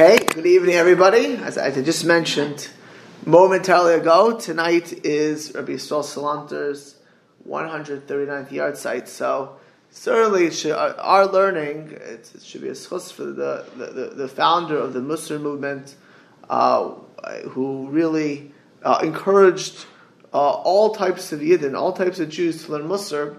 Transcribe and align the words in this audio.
Okay, 0.00 0.24
good 0.32 0.46
evening, 0.46 0.76
everybody. 0.76 1.34
As 1.34 1.58
I 1.58 1.72
just 1.72 2.04
mentioned 2.04 2.68
momentarily 3.26 3.94
ago, 3.94 4.38
tonight 4.38 5.04
is 5.04 5.52
Rabbi 5.52 5.72
Yisrael 5.72 6.04
Salanter's 6.04 6.94
139th 7.48 8.48
yahrzeit. 8.50 9.08
So 9.08 9.56
certainly, 9.90 10.52
should, 10.52 10.70
our 10.70 11.26
learning 11.26 11.98
it, 12.00 12.30
should 12.40 12.60
be 12.60 12.68
a 12.68 12.74
schus 12.74 13.12
for 13.12 13.24
the, 13.24 13.66
the, 13.76 14.12
the, 14.14 14.28
founder 14.28 14.78
of 14.78 14.92
the 14.92 15.00
Musar 15.00 15.40
movement, 15.40 15.96
uh, 16.48 16.90
who 17.48 17.88
really 17.88 18.52
uh, 18.84 19.00
encouraged 19.02 19.84
uh, 20.32 20.36
all 20.36 20.94
types 20.94 21.32
of 21.32 21.40
Yidden, 21.40 21.76
all 21.76 21.92
types 21.92 22.20
of 22.20 22.28
Jews 22.28 22.66
to 22.66 22.70
learn 22.70 22.88
to 22.88 23.36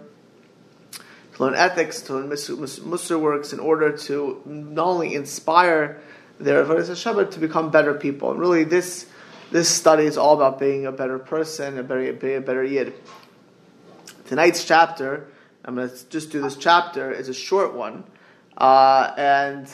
learn 1.38 1.56
ethics, 1.56 2.02
to 2.02 2.16
learn 2.16 2.28
Musar 2.28 3.18
works 3.18 3.54
in 3.54 3.62
order 3.62 3.96
to 3.96 4.42
not 4.46 4.88
only 4.88 5.16
inspire 5.16 6.02
their 6.40 6.64
Avodah 6.64 6.82
Shabbat 6.82 7.32
to 7.32 7.40
become 7.40 7.70
better 7.70 7.94
people. 7.94 8.32
And 8.32 8.40
really, 8.40 8.64
this 8.64 9.06
this 9.52 9.68
study 9.68 10.06
is 10.06 10.18
all 10.18 10.36
about 10.36 10.60
being 10.60 10.86
a 10.86 10.92
better 10.92 11.20
person, 11.20 11.78
a 11.80 11.84
better, 11.84 12.02
a 12.02 12.40
better 12.40 12.64
Yid. 12.64 12.94
Tonight's 14.28 14.64
chapter, 14.64 15.28
I'm 15.66 15.76
going 15.76 15.90
to 15.90 16.10
just 16.10 16.32
do 16.32 16.40
this 16.40 16.56
chapter, 16.56 17.12
is 17.12 17.30
a 17.30 17.34
short 17.34 17.74
one, 17.74 18.04
uh, 18.58 19.12
and 19.18 19.68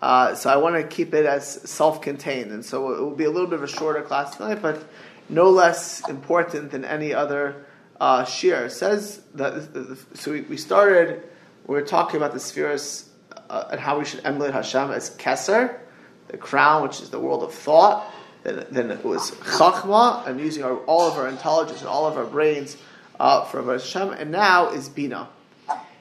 uh, 0.00 0.34
so 0.36 0.48
I 0.48 0.56
want 0.58 0.76
to 0.76 0.84
keep 0.84 1.12
it 1.12 1.26
as 1.26 1.68
self-contained, 1.68 2.52
and 2.52 2.64
so 2.64 2.92
it 2.92 3.00
will 3.00 3.16
be 3.16 3.24
a 3.24 3.30
little 3.30 3.48
bit 3.48 3.58
of 3.58 3.64
a 3.64 3.68
shorter 3.68 4.02
class 4.02 4.36
tonight, 4.36 4.62
but 4.62 4.84
no 5.28 5.50
less 5.50 6.08
important 6.08 6.70
than 6.70 6.84
any 6.84 7.12
other 7.12 7.66
uh, 8.00 8.24
Shir 8.24 8.68
says 8.68 9.22
that. 9.34 9.98
So 10.14 10.32
we, 10.32 10.42
we 10.42 10.56
started. 10.56 11.22
We 11.66 11.76
are 11.78 11.84
talking 11.84 12.16
about 12.16 12.32
the 12.32 12.38
spheres 12.38 13.08
uh, 13.50 13.68
and 13.72 13.80
how 13.80 13.98
we 13.98 14.04
should 14.04 14.24
emulate 14.24 14.54
Hashem 14.54 14.92
as 14.92 15.10
Keser, 15.16 15.80
the 16.28 16.36
crown, 16.36 16.82
which 16.82 17.00
is 17.00 17.10
the 17.10 17.20
world 17.20 17.42
of 17.42 17.52
thought. 17.54 18.06
Then, 18.42 18.66
then 18.70 18.90
it 18.90 19.04
was 19.04 19.32
Chachma, 19.32 20.26
and 20.26 20.38
using 20.40 20.62
our, 20.62 20.76
all 20.84 21.10
of 21.10 21.18
our 21.18 21.28
intelligence 21.28 21.80
and 21.80 21.88
all 21.88 22.06
of 22.06 22.16
our 22.16 22.24
brains 22.24 22.76
uh, 23.18 23.44
for 23.44 23.62
Hashem. 23.62 24.10
And 24.10 24.30
now 24.30 24.70
is 24.70 24.88
Bina. 24.88 25.28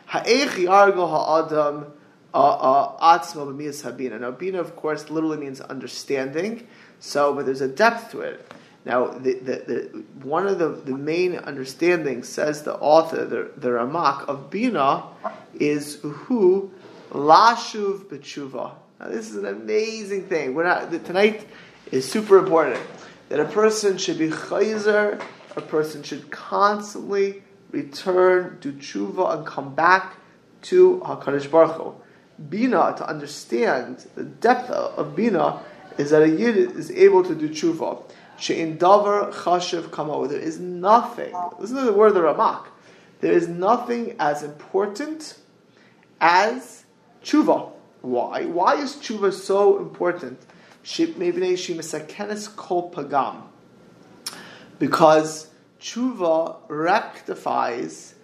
Ha'ech 0.08 0.50
yargo 0.50 1.10
ha'adam 1.10 1.92
uh, 2.34 2.38
uh, 2.38 3.18
atzmo 3.20 3.48
b'miyas 3.48 3.84
habina. 3.84 4.20
Now, 4.20 4.32
Bina, 4.32 4.60
of 4.60 4.76
course, 4.76 5.10
literally 5.10 5.38
means 5.38 5.62
understanding. 5.62 6.68
So, 7.00 7.34
but 7.34 7.46
there's 7.46 7.62
a 7.62 7.68
depth 7.68 8.12
to 8.12 8.22
it. 8.22 8.52
Now, 8.86 9.08
the, 9.08 9.34
the, 9.34 9.64
the, 9.66 10.04
one 10.22 10.46
of 10.46 10.60
the, 10.60 10.70
the 10.70 10.96
main 10.96 11.40
understandings, 11.40 12.28
says 12.30 12.62
the 12.64 12.76
author, 12.76 13.26
the, 13.26 13.52
the 13.58 13.70
Ramak, 13.70 14.28
of 14.28 14.52
Bina 14.52 15.04
is 15.56 16.00
who 16.04 16.72
lashuv 17.12 18.06
b'tshuva. 18.06 18.74
Now, 19.00 19.10
this 19.10 19.30
is 19.30 19.36
an 19.36 19.46
amazing 19.46 20.28
thing. 20.28 20.54
We're 20.54 20.64
not, 20.64 20.90
tonight 21.04 21.46
is 21.92 22.10
super 22.10 22.38
important. 22.38 22.82
That 23.30 23.40
a 23.40 23.46
person 23.46 23.98
should 23.98 24.18
be 24.18 24.30
chayzer, 24.30 25.22
a 25.56 25.62
person 25.62 26.02
should 26.02 26.32
constantly 26.32 27.44
return 27.72 28.58
to 28.62 28.72
tshuva 28.72 29.38
and 29.38 29.46
come 29.46 29.76
back 29.76 30.16
to 30.64 31.02
HaKadosh 31.06 31.52
Baruch 31.52 31.76
Hu. 31.76 31.96
Bina, 32.50 32.96
to 32.98 33.08
understand 33.08 34.06
the 34.16 34.24
depth 34.24 34.70
of 34.70 35.16
Bina, 35.16 35.60
is 35.98 36.12
that 36.12 36.22
a 36.22 36.30
yid 36.30 36.56
is 36.56 36.90
able 36.92 37.24
to 37.24 37.36
do 37.36 37.50
tshuva. 37.50 38.02
She'in 38.38 38.78
davar 38.78 39.34
chashiv 39.34 39.92
kamo. 39.92 40.28
There 40.28 40.40
is 40.40 40.60
nothing. 40.60 41.34
Listen 41.60 41.78
to 41.78 41.84
the 41.84 41.94
word 41.94 42.08
of 42.08 42.14
the 42.16 42.22
Ramak. 42.22 42.68
There 43.22 43.34
is 43.34 43.48
nothing 43.48 44.16
as 44.20 44.44
important 44.44 45.38
as 46.22 46.86
tshuva. 47.24 47.75
Why? 48.06 48.46
Why 48.46 48.76
is 48.76 48.96
tshuva 48.96 49.34
so 49.34 49.80
important? 49.80 50.40
Because 54.78 55.48
tshuva 55.82 56.58
rectifies 56.68 58.16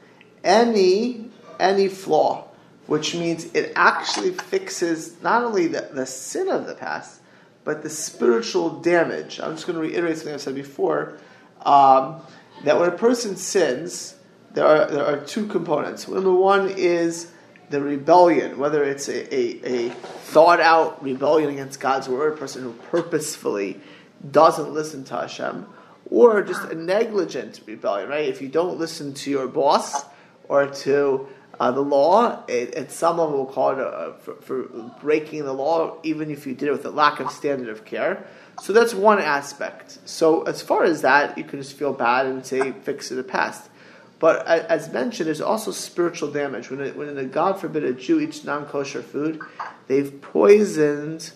any 0.44 1.26
any 1.60 1.88
flaw, 1.88 2.48
which 2.86 3.16
means 3.16 3.46
it 3.54 3.74
actually 3.76 4.32
fixes 4.32 5.22
not 5.24 5.44
only 5.44 5.68
the, 5.68 5.90
the 5.94 6.06
sin 6.06 6.50
of 6.50 6.68
the 6.68 6.76
past, 6.76 7.22
but 7.64 7.82
the 7.82 7.90
spiritual 7.90 8.82
damage. 8.82 9.40
I'm 9.40 9.56
just 9.56 9.66
going 9.66 9.76
to 9.76 9.82
reiterate 9.82 10.18
something 10.18 10.34
I 10.36 10.38
said 10.38 10.56
before. 10.56 11.18
Um, 11.66 12.22
that 12.64 12.80
when 12.80 12.90
a 12.90 12.98
person 12.98 13.36
sins, 13.36 14.16
there 14.54 14.68
are 14.68 14.86
there 14.92 15.06
are 15.06 15.20
two 15.22 15.48
components. 15.48 16.08
Number 16.08 16.34
one 16.34 16.70
is 16.70 17.32
the 17.72 17.82
rebellion, 17.82 18.60
whether 18.60 18.84
it's 18.84 19.08
a, 19.08 19.34
a, 19.34 19.88
a 19.88 19.90
thought 19.90 20.60
out 20.60 21.04
rebellion 21.04 21.50
against 21.50 21.80
God's 21.80 22.08
word, 22.08 22.34
a 22.34 22.38
person 22.38 22.64
who 22.64 22.74
purposefully 22.74 23.80
doesn't 24.30 24.74
listen 24.74 25.04
to 25.06 25.16
Hashem, 25.16 25.66
or 26.10 26.44
just 26.44 26.64
a 26.66 26.76
negligent 26.76 27.62
rebellion, 27.66 28.10
right? 28.10 28.28
If 28.28 28.42
you 28.42 28.50
don't 28.50 28.78
listen 28.78 29.14
to 29.16 29.32
your 29.32 29.48
boss 29.48 30.04
or 30.48 30.68
to 30.68 31.28
uh, 31.60 31.72
the 31.72 31.82
law, 31.82 32.44
it, 32.48 32.76
it, 32.76 32.92
some 32.92 33.18
will 33.18 33.46
call 33.46 33.72
it 33.72 33.80
a, 33.80 34.16
for, 34.20 34.36
for, 34.42 34.64
breaking 35.02 35.46
the 35.46 35.54
law, 35.54 35.98
even 36.04 36.30
if 36.30 36.46
you 36.46 36.54
did 36.54 36.68
it 36.68 36.72
with 36.72 36.86
a 36.86 36.90
lack 36.90 37.20
of 37.20 37.32
standard 37.32 37.70
of 37.70 37.86
care. 37.86 38.28
So 38.62 38.74
that's 38.74 38.94
one 38.94 39.20
aspect. 39.20 40.00
So 40.06 40.44
as 40.44 40.62
far 40.62 40.84
as 40.84 41.02
that, 41.02 41.38
you 41.38 41.44
can 41.44 41.60
just 41.60 41.78
feel 41.78 41.94
bad 41.94 42.26
and 42.26 42.46
say, 42.46 42.74
fix 42.84 43.12
it 43.12 43.16
the 43.16 43.24
past. 43.24 43.70
But 44.22 44.46
as 44.46 44.94
mentioned, 44.94 45.26
there's 45.26 45.42
also 45.42 45.72
spiritual 45.72 46.32
damage. 46.32 46.70
When, 46.70 46.80
it, 46.80 46.96
when 46.96 47.18
a, 47.18 47.26
God 47.26 47.60
forbid 47.60 47.84
a 47.84 47.92
Jew 47.92 48.20
eats 48.20 48.44
non-kosher 48.44 49.02
food, 49.02 49.42
they've 49.88 50.22
poisoned 50.22 51.32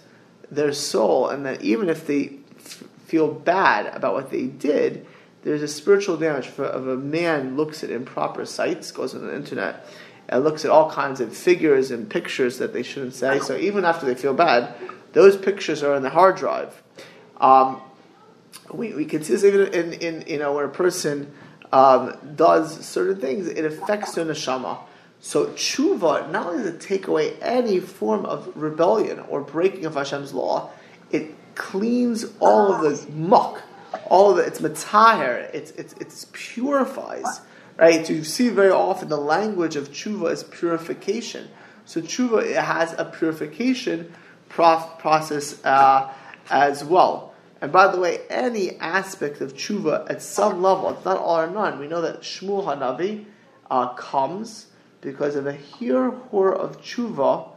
their 0.51 0.71
soul, 0.71 1.27
and 1.27 1.43
that 1.47 1.63
even 1.63 1.89
if 1.89 2.05
they 2.05 2.37
f- 2.59 2.83
feel 3.07 3.33
bad 3.33 3.87
about 3.87 4.13
what 4.13 4.29
they 4.29 4.45
did, 4.45 5.07
there's 5.41 5.63
a 5.63 5.67
spiritual 5.67 6.15
damage. 6.15 6.45
If 6.45 6.59
a 6.59 6.95
man 6.95 7.57
looks 7.57 7.83
at 7.83 7.89
improper 7.89 8.45
sites, 8.45 8.91
goes 8.91 9.15
on 9.15 9.25
the 9.25 9.35
internet, 9.35 9.87
and 10.29 10.43
looks 10.43 10.63
at 10.63 10.69
all 10.69 10.91
kinds 10.91 11.19
of 11.19 11.35
figures 11.35 11.89
and 11.89 12.07
pictures 12.07 12.59
that 12.59 12.71
they 12.71 12.83
shouldn't 12.83 13.15
say. 13.15 13.39
So 13.39 13.57
even 13.57 13.83
after 13.83 14.05
they 14.05 14.13
feel 14.13 14.35
bad, 14.35 14.75
those 15.13 15.35
pictures 15.35 15.81
are 15.81 15.95
in 15.95 16.03
the 16.03 16.11
hard 16.11 16.35
drive. 16.35 16.83
Um, 17.37 17.81
we, 18.71 18.93
we 18.93 19.05
can 19.05 19.23
see 19.23 19.33
this 19.33 19.43
even 19.43 19.73
in, 19.73 19.93
in 19.93 20.23
you 20.27 20.37
know 20.37 20.53
when 20.53 20.65
a 20.65 20.69
person 20.69 21.33
um, 21.75 22.17
does 22.35 22.85
certain 22.85 23.19
things, 23.19 23.47
it 23.47 23.65
affects 23.65 24.15
their 24.15 24.25
neshama. 24.25 24.79
So 25.19 25.47
tshuva 25.47 26.31
not 26.31 26.47
only 26.47 26.63
does 26.63 26.75
it 26.75 26.81
take 26.81 27.07
away 27.07 27.33
any 27.41 27.79
form 27.79 28.25
of 28.25 28.51
rebellion 28.55 29.19
or 29.29 29.41
breaking 29.41 29.85
of 29.85 29.95
Hashem's 29.95 30.33
law, 30.33 30.69
it 31.11 31.33
cleans 31.55 32.25
all 32.39 32.73
of 32.73 32.81
the 32.81 33.11
muck, 33.11 33.63
all 34.07 34.31
of 34.31 34.37
it. 34.39 34.47
It's 34.47 34.61
mataher. 34.61 35.49
It's 35.53 35.71
it's 35.71 35.93
it 35.93 36.25
purifies 36.31 37.41
right? 37.77 38.05
So 38.05 38.13
you 38.13 38.23
see 38.23 38.49
very 38.49 38.71
often 38.71 39.09
the 39.09 39.17
language 39.17 39.75
of 39.75 39.91
tshuva 39.91 40.31
is 40.31 40.43
purification. 40.43 41.49
So 41.85 42.01
tshuva 42.01 42.43
it 42.43 42.55
has 42.55 42.93
a 42.97 43.05
purification 43.05 44.13
prof- 44.49 44.97
process 44.99 45.63
uh, 45.65 46.11
as 46.49 46.83
well. 46.83 47.33
And 47.61 47.71
by 47.71 47.87
the 47.91 47.99
way, 47.99 48.21
any 48.29 48.77
aspect 48.77 49.41
of 49.41 49.53
tshuva 49.53 50.09
at 50.09 50.21
some 50.21 50.61
level, 50.61 50.89
it's 50.89 51.05
not 51.05 51.17
all 51.17 51.39
or 51.39 51.49
none. 51.49 51.79
We 51.79 51.87
know 51.87 52.01
that 52.01 52.21
Shmuel 52.21 52.65
Hanavi 52.65 53.25
uh, 53.71 53.93
comes 53.93 54.67
because 55.01 55.35
of 55.35 55.47
a 55.47 55.53
hirhur 55.53 56.53
of 56.53 56.81
tshuva, 56.81 57.49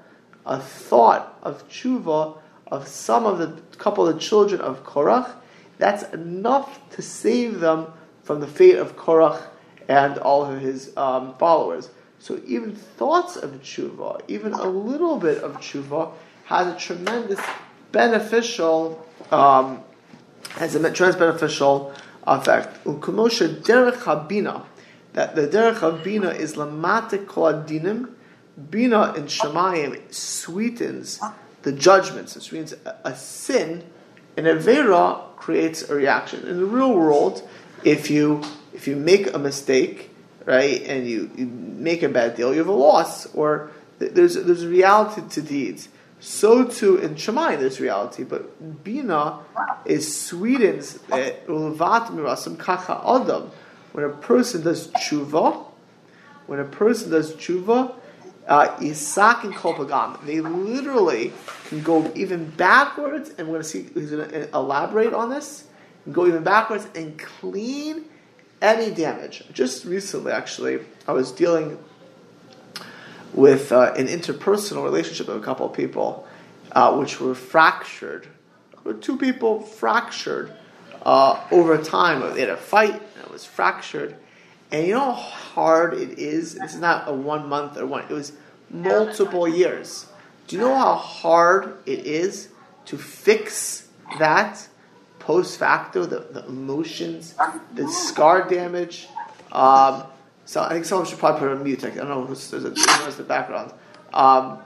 a 0.46 0.60
thought 0.60 1.38
of 1.42 1.68
tshuva 1.68 2.38
of 2.66 2.86
some 2.86 3.26
of 3.26 3.38
the 3.38 3.60
couple 3.76 4.06
of 4.06 4.14
the 4.14 4.20
children 4.20 4.60
of 4.60 4.84
Korach. 4.84 5.30
That's 5.78 6.02
enough 6.12 6.80
to 6.90 7.02
save 7.02 7.60
them 7.60 7.92
from 8.22 8.40
the 8.40 8.46
fate 8.46 8.76
of 8.76 8.96
Korach 8.96 9.42
and 9.88 10.18
all 10.18 10.44
of 10.44 10.60
his 10.60 10.94
um, 10.96 11.34
followers. 11.38 11.90
So 12.18 12.40
even 12.46 12.74
thoughts 12.74 13.36
of 13.36 13.50
tshuva, 13.62 14.22
even 14.28 14.52
a 14.52 14.68
little 14.68 15.18
bit 15.18 15.38
of 15.42 15.56
tshuva, 15.56 16.12
has 16.44 16.66
a 16.66 16.78
tremendous 16.78 17.40
beneficial, 17.92 19.06
um, 19.30 19.82
has 20.58 20.74
a 20.74 20.92
tremendous 20.92 21.16
beneficial 21.16 21.92
effect. 22.26 22.84
Ukumosha 22.84 23.62
derech 23.62 24.02
habina, 24.02 24.64
that 25.12 25.34
the 25.34 25.46
derech 25.46 25.76
habina 25.76 26.34
is 26.34 26.54
lamate 26.54 27.24
adinim, 27.26 28.10
bina 28.70 29.14
in 29.14 29.24
shemayim 29.24 30.12
sweetens 30.12 31.20
the 31.62 31.72
judgments. 31.72 32.36
It 32.36 32.52
means 32.52 32.72
a, 32.72 32.96
a 33.04 33.16
sin, 33.16 33.84
an 34.36 34.44
avera 34.44 35.36
creates 35.36 35.88
a 35.88 35.94
reaction. 35.94 36.46
In 36.46 36.58
the 36.58 36.64
real 36.64 36.94
world, 36.94 37.48
if 37.84 38.10
you 38.10 38.42
if 38.72 38.86
you 38.86 38.96
make 38.96 39.32
a 39.34 39.38
mistake, 39.38 40.10
right, 40.44 40.82
and 40.82 41.08
you, 41.08 41.30
you 41.36 41.46
make 41.46 42.02
a 42.02 42.08
bad 42.08 42.36
deal, 42.36 42.52
you 42.52 42.58
have 42.58 42.68
a 42.68 42.72
loss, 42.72 43.26
or 43.34 43.70
there's 43.98 44.34
there's 44.34 44.62
a 44.62 44.68
reality 44.68 45.22
to 45.28 45.42
deeds. 45.42 45.88
So 46.20 46.64
too 46.64 46.96
in 46.96 47.14
Shemai 47.14 47.58
there's 47.58 47.80
reality, 47.80 48.24
but 48.24 48.82
Bina 48.84 49.40
is 49.84 50.20
Sweden's 50.20 50.98
ulvat 51.08 52.08
mirasam 52.08 52.58
kacha 52.58 53.00
adam. 53.06 53.50
When 53.92 54.04
a 54.04 54.10
person 54.10 54.62
does 54.62 54.88
tshuva, 54.88 55.64
when 56.46 56.60
a 56.60 56.64
person 56.64 57.10
does 57.10 57.34
tshuva, 57.34 57.94
uh, 58.48 58.76
Isak 58.80 59.44
and 59.44 59.54
Kopagam. 59.54 60.24
They 60.24 60.40
literally 60.40 61.32
can 61.68 61.82
go 61.82 62.10
even 62.14 62.50
backwards, 62.50 63.30
and 63.36 63.46
we're 63.46 63.60
going 63.60 63.62
to 63.62 63.68
see, 63.68 63.82
he's 63.94 64.10
going 64.10 64.28
to 64.30 64.48
elaborate 64.54 65.12
on 65.12 65.28
this, 65.28 65.64
go 66.10 66.26
even 66.26 66.42
backwards 66.42 66.88
and 66.94 67.18
clean 67.18 68.06
any 68.62 68.90
damage. 68.90 69.44
Just 69.52 69.84
recently, 69.84 70.32
actually, 70.32 70.80
I 71.06 71.12
was 71.12 71.30
dealing 71.30 71.78
with 73.34 73.72
uh, 73.72 73.92
an 73.96 74.06
interpersonal 74.06 74.84
relationship 74.84 75.28
of 75.28 75.36
a 75.36 75.44
couple 75.44 75.66
of 75.66 75.72
people, 75.72 76.26
uh, 76.72 76.96
which 76.96 77.20
were 77.20 77.34
fractured. 77.34 78.26
Two 79.00 79.18
people 79.18 79.60
fractured 79.60 80.52
uh, 81.02 81.40
over 81.50 81.78
time. 81.78 82.20
They 82.34 82.40
had 82.40 82.50
a 82.50 82.56
fight, 82.56 82.94
and 82.94 83.24
it 83.24 83.30
was 83.30 83.44
fractured. 83.44 84.16
And 84.70 84.86
you 84.86 84.94
know 84.94 85.12
how 85.12 85.12
hard 85.12 85.94
it 85.94 86.18
is? 86.18 86.54
Is 86.54 86.76
not 86.76 87.08
a 87.08 87.12
one 87.12 87.48
month 87.48 87.76
or 87.76 87.86
one, 87.86 88.04
it 88.04 88.10
was 88.10 88.32
multiple 88.70 89.48
years. 89.48 90.06
Do 90.46 90.56
you 90.56 90.62
know 90.62 90.74
how 90.74 90.94
hard 90.94 91.76
it 91.86 92.06
is 92.06 92.48
to 92.86 92.96
fix 92.96 93.88
that 94.18 94.66
post 95.18 95.58
facto, 95.58 96.06
the, 96.06 96.20
the 96.30 96.46
emotions, 96.46 97.34
the 97.74 97.88
scar 97.88 98.48
damage? 98.48 99.08
Um, 99.52 100.04
so 100.48 100.62
I 100.62 100.70
think 100.70 100.86
someone 100.86 101.06
should 101.06 101.18
probably 101.18 101.40
put 101.40 101.50
on 101.50 101.62
mute. 101.62 101.84
I 101.84 101.90
don't 101.90 102.08
know 102.08 102.24
who's 102.24 102.48
the 102.50 103.24
background. 103.28 103.70
Um, 104.14 104.60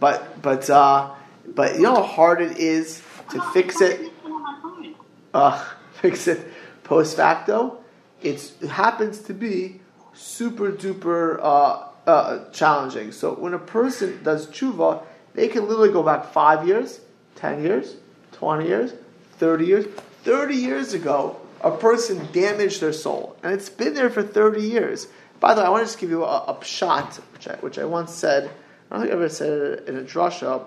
but 0.00 0.40
but 0.40 0.70
uh, 0.70 1.10
but 1.54 1.74
you 1.74 1.82
know 1.82 1.96
how 1.96 2.02
hard 2.02 2.40
it 2.40 2.56
is 2.56 3.02
to 3.32 3.42
fix 3.52 3.82
it. 3.82 4.10
Uh, 5.34 5.62
fix 6.00 6.28
it 6.28 6.50
post 6.82 7.14
facto. 7.14 7.78
It's, 8.22 8.54
it 8.62 8.70
happens 8.70 9.20
to 9.24 9.34
be 9.34 9.82
super 10.14 10.72
duper 10.72 11.38
uh, 11.42 11.88
uh, 12.06 12.50
challenging. 12.50 13.12
So 13.12 13.34
when 13.34 13.52
a 13.52 13.58
person 13.58 14.24
does 14.24 14.46
tshuva, 14.46 15.02
they 15.34 15.48
can 15.48 15.68
literally 15.68 15.92
go 15.92 16.02
back 16.02 16.32
five 16.32 16.66
years, 16.66 17.00
ten 17.34 17.62
years, 17.62 17.96
twenty 18.32 18.66
years, 18.66 18.94
thirty 19.32 19.66
years. 19.66 19.84
Thirty 20.24 20.56
years 20.56 20.94
ago, 20.94 21.38
a 21.60 21.70
person 21.70 22.28
damaged 22.32 22.80
their 22.80 22.92
soul, 22.92 23.36
and 23.42 23.52
it's 23.52 23.68
been 23.68 23.94
there 23.94 24.10
for 24.10 24.22
thirty 24.22 24.62
years. 24.62 25.08
By 25.40 25.54
the 25.54 25.60
way, 25.60 25.66
I 25.66 25.70
want 25.70 25.82
to 25.82 25.86
just 25.86 25.98
give 25.98 26.10
you 26.10 26.24
a, 26.24 26.56
a 26.58 26.64
shot, 26.64 27.16
which 27.32 27.48
I, 27.48 27.54
which 27.56 27.78
I 27.78 27.84
once 27.84 28.12
said. 28.12 28.50
I 28.90 28.94
don't 28.94 29.02
think 29.02 29.12
I 29.12 29.16
ever 29.16 29.28
said 29.28 29.50
it 29.50 29.88
in 29.88 29.96
a 29.96 30.02
drasha, 30.02 30.64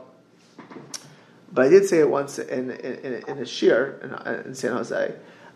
but 1.51 1.65
I 1.65 1.69
did 1.69 1.85
say 1.87 1.99
it 1.99 2.09
once 2.09 2.39
in 2.39 2.71
in, 2.71 3.23
in 3.27 3.37
a 3.37 3.41
shiur 3.41 4.01
in, 4.03 4.47
in 4.47 4.55
San 4.55 4.73
Jose. 4.73 5.15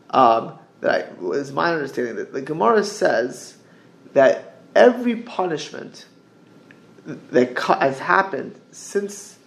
Um, 0.10 0.60
that 0.82 1.10
I, 1.10 1.22
was 1.22 1.52
my 1.52 1.74
understanding 1.74 2.16
that 2.18 2.34
the 2.34 2.42
Gemara 2.42 2.84
says 2.84 3.58
that 4.14 4.60
every 4.76 5.16
punishment 5.16 6.06
that 7.06 7.58
has 7.60 8.00
happened 8.00 8.60
since 8.72 9.38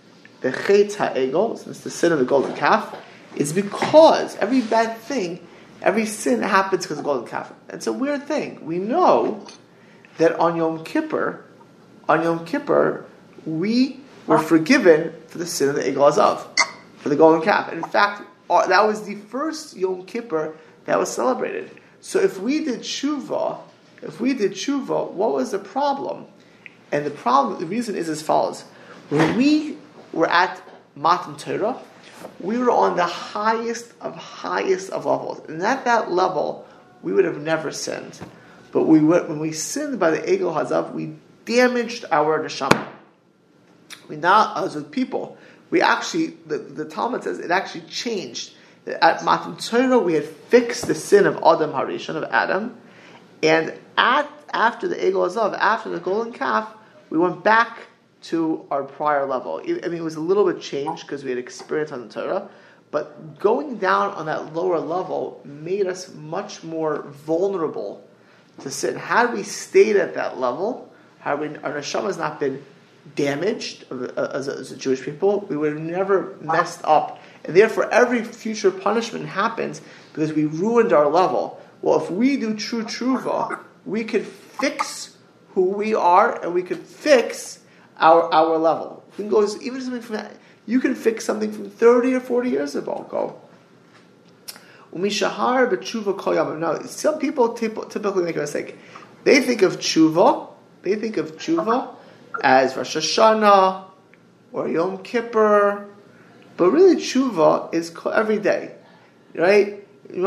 the 0.40 0.52
Chet 0.52 0.90
HaEgel, 0.90 1.58
since 1.58 1.81
the 1.81 1.90
sin 1.90 2.12
of 2.12 2.19
the 2.19 2.25
golden 2.25 2.55
calf, 2.55 2.96
is 3.35 3.52
because 3.52 4.37
every 4.37 4.61
bad 4.61 4.96
thing, 4.99 5.46
every 5.82 6.06
sin 6.06 6.42
happens 6.42 6.84
because 6.84 6.98
of 6.98 7.04
the 7.04 7.08
golden 7.08 7.28
calf. 7.28 7.52
It's 7.69 7.86
a 7.86 7.92
weird 7.92 8.26
thing. 8.26 8.64
We 8.64 8.78
know 8.78 9.46
that 10.19 10.38
on 10.38 10.56
Yom 10.56 10.84
Kippur, 10.84 11.44
on 12.08 12.22
Yom 12.22 12.44
Kippur, 12.44 13.04
we 13.46 14.00
were 14.26 14.38
forgiven 14.38 15.12
for 15.28 15.38
the 15.38 15.46
sin 15.46 15.69
of 15.69 15.75
the 15.75 15.82
Egel 15.82 16.12
Azav, 16.12 16.46
for 16.96 17.08
the 17.08 17.16
golden 17.16 17.42
calf. 17.42 17.69
And 17.69 17.82
in 17.82 17.90
fact, 17.90 18.22
uh, 18.50 18.66
that 18.66 18.86
was 18.86 19.04
the 19.04 19.14
first 19.14 19.76
Yom 19.76 20.04
Kippur 20.04 20.56
that 20.86 20.98
was 20.98 21.10
celebrated. 21.10 21.70
So 22.00 22.19
if 22.20 22.40
we 22.40 22.64
did 22.64 22.80
tshuva, 22.80 23.58
if 24.02 24.20
we 24.20 24.32
did 24.34 24.52
tshuva, 24.52 25.10
what 25.12 25.32
was 25.32 25.50
the 25.50 25.58
problem? 25.58 26.26
And 26.90 27.04
the 27.04 27.10
problem, 27.10 27.58
the 27.60 27.66
reason 27.66 27.96
is 27.96 28.08
as 28.08 28.22
follows: 28.22 28.62
when 29.10 29.36
we 29.36 29.76
were 30.12 30.28
at 30.28 30.62
Matan 30.94 31.36
Torah, 31.36 31.78
we 32.40 32.58
were 32.58 32.70
on 32.70 32.96
the 32.96 33.06
highest 33.06 33.92
of 34.00 34.16
highest 34.16 34.90
of 34.90 35.06
levels, 35.06 35.48
and 35.48 35.62
at 35.62 35.84
that 35.84 36.10
level, 36.10 36.66
we 37.02 37.12
would 37.12 37.24
have 37.24 37.38
never 37.38 37.70
sinned. 37.70 38.18
But 38.72 38.84
we 38.84 39.00
when 39.00 39.38
we 39.38 39.52
sinned 39.52 39.98
by 39.98 40.10
the 40.10 40.18
Egel 40.18 40.54
Hazav, 40.54 40.92
we 40.92 41.14
damaged 41.44 42.04
our 42.10 42.42
neshama. 42.42 42.86
We 44.08 44.16
now, 44.16 44.64
as 44.64 44.74
with 44.74 44.90
people, 44.90 45.38
we 45.70 45.82
actually 45.82 46.36
the, 46.46 46.58
the 46.58 46.84
Talmud 46.84 47.24
says 47.24 47.38
it 47.38 47.50
actually 47.50 47.82
changed 47.82 48.52
at 48.86 49.24
Matan 49.24 49.56
Torah 49.56 49.98
we 49.98 50.14
had 50.14 50.24
fixed 50.24 50.86
the 50.86 50.94
sin 50.94 51.26
of 51.26 51.36
Adam 51.36 51.72
Harishon, 51.72 52.16
of 52.16 52.24
Adam, 52.24 52.76
and 53.42 53.74
at, 53.96 54.30
after 54.52 54.88
the 54.88 54.96
Egel 54.96 55.28
Azav, 55.28 55.56
after 55.58 55.90
the 55.90 56.00
golden 56.00 56.32
calf, 56.32 56.72
we 57.10 57.18
went 57.18 57.44
back 57.44 57.86
to 58.20 58.66
our 58.70 58.82
prior 58.82 59.26
level. 59.26 59.60
I 59.64 59.88
mean, 59.88 59.94
it 59.94 60.02
was 60.02 60.16
a 60.16 60.20
little 60.20 60.50
bit 60.50 60.60
changed 60.60 61.02
because 61.02 61.24
we 61.24 61.30
had 61.30 61.38
experience 61.38 61.92
on 61.92 62.08
the 62.08 62.12
Torah, 62.12 62.48
but 62.90 63.38
going 63.38 63.78
down 63.78 64.12
on 64.14 64.26
that 64.26 64.54
lower 64.54 64.80
level 64.80 65.40
made 65.44 65.86
us 65.86 66.12
much 66.14 66.64
more 66.64 67.02
vulnerable 67.02 68.06
to 68.60 68.70
sin. 68.70 68.96
Had 68.96 69.32
we 69.32 69.42
stayed 69.42 69.96
at 69.96 70.14
that 70.14 70.38
level, 70.38 70.92
had 71.20 71.38
we, 71.40 71.48
our 71.58 71.74
neshama 71.74 72.06
has 72.06 72.18
not 72.18 72.40
been 72.40 72.64
damaged 73.14 73.84
uh, 73.90 74.30
as 74.32 74.48
a, 74.48 74.52
as 74.52 74.72
a 74.72 74.76
Jewish 74.76 75.02
people, 75.02 75.40
we 75.48 75.56
would 75.56 75.74
have 75.74 75.82
never 75.82 76.36
messed 76.40 76.80
up 76.84 77.20
and 77.44 77.56
therefore 77.56 77.90
every 77.90 78.22
future 78.22 78.70
punishment 78.70 79.26
happens 79.26 79.80
because 80.12 80.32
we 80.32 80.44
ruined 80.44 80.92
our 80.92 81.08
level. 81.08 81.60
Well, 81.80 82.02
if 82.02 82.10
we 82.10 82.36
do 82.36 82.54
true 82.54 82.82
tshuva, 82.82 83.60
we 83.86 84.04
could 84.04 84.26
fix 84.26 85.16
who 85.54 85.62
we 85.70 85.94
are 85.94 86.42
and 86.42 86.52
we 86.52 86.62
could 86.62 86.80
fix 86.80 87.60
our, 87.98 88.32
our 88.32 88.56
level. 88.58 89.04
We 89.12 89.24
can 89.24 89.28
go 89.28 89.46
even 89.60 89.80
something 89.80 90.02
from 90.02 90.16
that. 90.16 90.36
You 90.66 90.80
can 90.80 90.94
fix 90.94 91.24
something 91.24 91.52
from 91.52 91.70
30 91.70 92.14
or 92.14 92.20
40 92.20 92.50
years 92.50 92.76
ago. 92.76 93.40
Umishahar 94.94 95.70
b'tshuva 95.70 96.18
koyam. 96.18 96.58
Now, 96.58 96.80
some 96.82 97.18
people 97.18 97.54
typically 97.54 98.22
make 98.22 98.36
a 98.36 98.40
mistake. 98.40 98.76
They 99.24 99.40
think 99.42 99.62
of 99.62 99.78
tshuva, 99.78 100.48
they 100.82 100.94
think 100.94 101.16
of 101.16 101.36
tshuva 101.36 101.94
as 102.42 102.76
Rosh 102.76 102.96
Hashanah 102.96 103.84
or 104.52 104.68
Yom 104.68 104.98
Kippur 104.98 105.88
but 106.58 106.72
really, 106.72 106.96
tshuva 106.96 107.72
is 107.72 107.94
every 108.12 108.40
day, 108.40 108.74
right? 109.36 109.86
In 110.10 110.24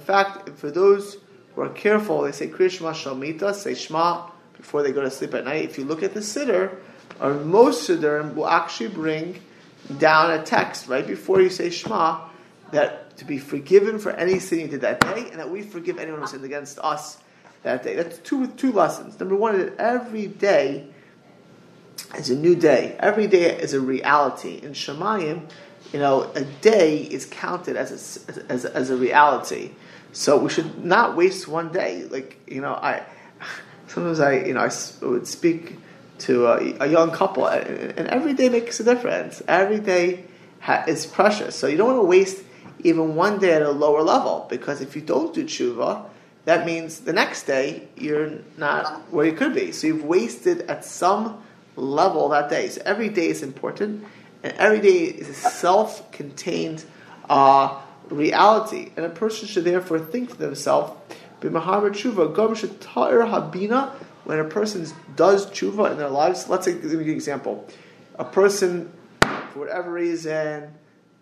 fact, 0.00 0.48
for 0.56 0.70
those 0.70 1.18
who 1.54 1.60
are 1.60 1.68
careful, 1.68 2.22
they 2.22 2.32
say 2.32 2.48
Kriya 2.48 2.70
Shema 2.70 2.92
Shalmita, 2.92 3.54
say 3.54 3.74
Shema 3.74 4.30
before 4.56 4.82
they 4.82 4.92
go 4.92 5.02
to 5.02 5.10
sleep 5.10 5.34
at 5.34 5.44
night. 5.44 5.64
If 5.64 5.78
you 5.78 5.84
look 5.84 6.02
at 6.02 6.14
the 6.14 6.20
siddur, 6.20 6.76
or 7.20 7.32
uh, 7.32 7.34
most 7.44 7.88
Siddurim 7.88 8.34
will 8.34 8.48
actually 8.48 8.88
bring 8.88 9.40
down 9.98 10.32
a 10.32 10.42
text 10.42 10.88
right 10.88 11.06
before 11.06 11.40
you 11.40 11.48
say 11.48 11.70
Shema 11.70 12.20
that 12.72 13.16
to 13.16 13.24
be 13.24 13.38
forgiven 13.38 13.98
for 13.98 14.10
any 14.10 14.38
sin 14.38 14.60
you 14.60 14.68
did 14.68 14.80
that 14.82 15.00
day, 15.00 15.28
and 15.30 15.38
that 15.38 15.50
we 15.50 15.62
forgive 15.62 15.98
anyone 15.98 16.20
who 16.20 16.26
sinned 16.26 16.44
against 16.44 16.78
us 16.80 17.18
that 17.62 17.82
day. 17.82 17.94
That's 17.94 18.18
two 18.18 18.48
two 18.48 18.72
lessons. 18.72 19.18
Number 19.18 19.36
one 19.36 19.54
is 19.54 19.70
that 19.70 19.78
every 19.78 20.26
day 20.26 20.88
is 22.16 22.30
a 22.30 22.36
new 22.36 22.54
day. 22.54 22.96
Every 22.98 23.26
day 23.26 23.56
is 23.56 23.72
a 23.72 23.80
reality. 23.80 24.60
In 24.62 24.72
Shemayim, 24.72 25.48
you 25.92 26.00
know, 26.00 26.30
a 26.34 26.42
day 26.42 26.98
is 26.98 27.24
counted 27.24 27.76
as 27.76 28.26
a, 28.28 28.52
as, 28.52 28.64
as 28.64 28.90
a 28.90 28.96
reality. 28.96 29.70
So 30.12 30.36
we 30.38 30.50
should 30.50 30.84
not 30.84 31.16
waste 31.16 31.46
one 31.46 31.72
day. 31.72 32.04
Like, 32.04 32.38
you 32.46 32.60
know, 32.60 32.74
I 32.74 33.04
sometimes 33.96 34.20
I, 34.20 34.44
you 34.44 34.52
know, 34.52 34.60
I 34.60 34.70
would 35.06 35.26
speak 35.26 35.78
to 36.18 36.46
a, 36.48 36.84
a 36.84 36.86
young 36.86 37.10
couple, 37.12 37.46
and, 37.46 38.06
every 38.08 38.34
day 38.34 38.50
makes 38.50 38.78
a 38.78 38.84
difference. 38.84 39.42
Every 39.48 39.80
day 39.80 40.24
ha- 40.60 40.84
is 40.86 41.06
precious. 41.06 41.56
So 41.56 41.66
you 41.66 41.78
don't 41.78 41.88
want 41.92 42.02
to 42.04 42.10
waste 42.16 42.44
even 42.80 43.14
one 43.14 43.38
day 43.38 43.54
at 43.54 43.62
a 43.62 43.70
lower 43.70 44.02
level, 44.02 44.46
because 44.50 44.82
if 44.82 44.94
you 44.96 45.00
don't 45.00 45.32
do 45.32 45.44
tshuva, 45.44 46.04
that 46.44 46.66
means 46.66 47.00
the 47.00 47.14
next 47.14 47.44
day 47.44 47.88
you're 47.96 48.32
not 48.58 48.82
where 49.10 49.24
you 49.24 49.32
could 49.32 49.54
be. 49.54 49.72
So 49.72 49.86
you've 49.86 50.04
wasted 50.04 50.58
at 50.72 50.84
some 50.84 51.42
level 51.74 52.28
that 52.28 52.50
day. 52.50 52.68
So 52.68 52.82
every 52.84 53.08
day 53.08 53.28
is 53.28 53.42
important, 53.42 54.04
and 54.42 54.52
every 54.58 54.80
day 54.80 54.98
is 55.22 55.30
a 55.30 55.34
self-contained 55.34 56.84
uh, 57.30 57.80
reality. 58.10 58.92
And 58.94 59.06
a 59.06 59.14
person 59.24 59.48
should 59.48 59.64
therefore 59.64 60.00
think 60.00 60.32
to 60.32 60.36
themselves, 60.36 60.92
habina. 63.26 63.90
When 64.24 64.40
a 64.40 64.44
person 64.44 64.86
does 65.14 65.46
tshuva 65.46 65.92
in 65.92 65.98
their 65.98 66.08
lives, 66.08 66.48
let's 66.48 66.66
me 66.66 66.72
give 66.74 66.92
you 66.92 67.00
an 67.00 67.10
example. 67.10 67.68
A 68.18 68.24
person, 68.24 68.92
for 69.20 69.60
whatever 69.60 69.92
reason, 69.92 70.74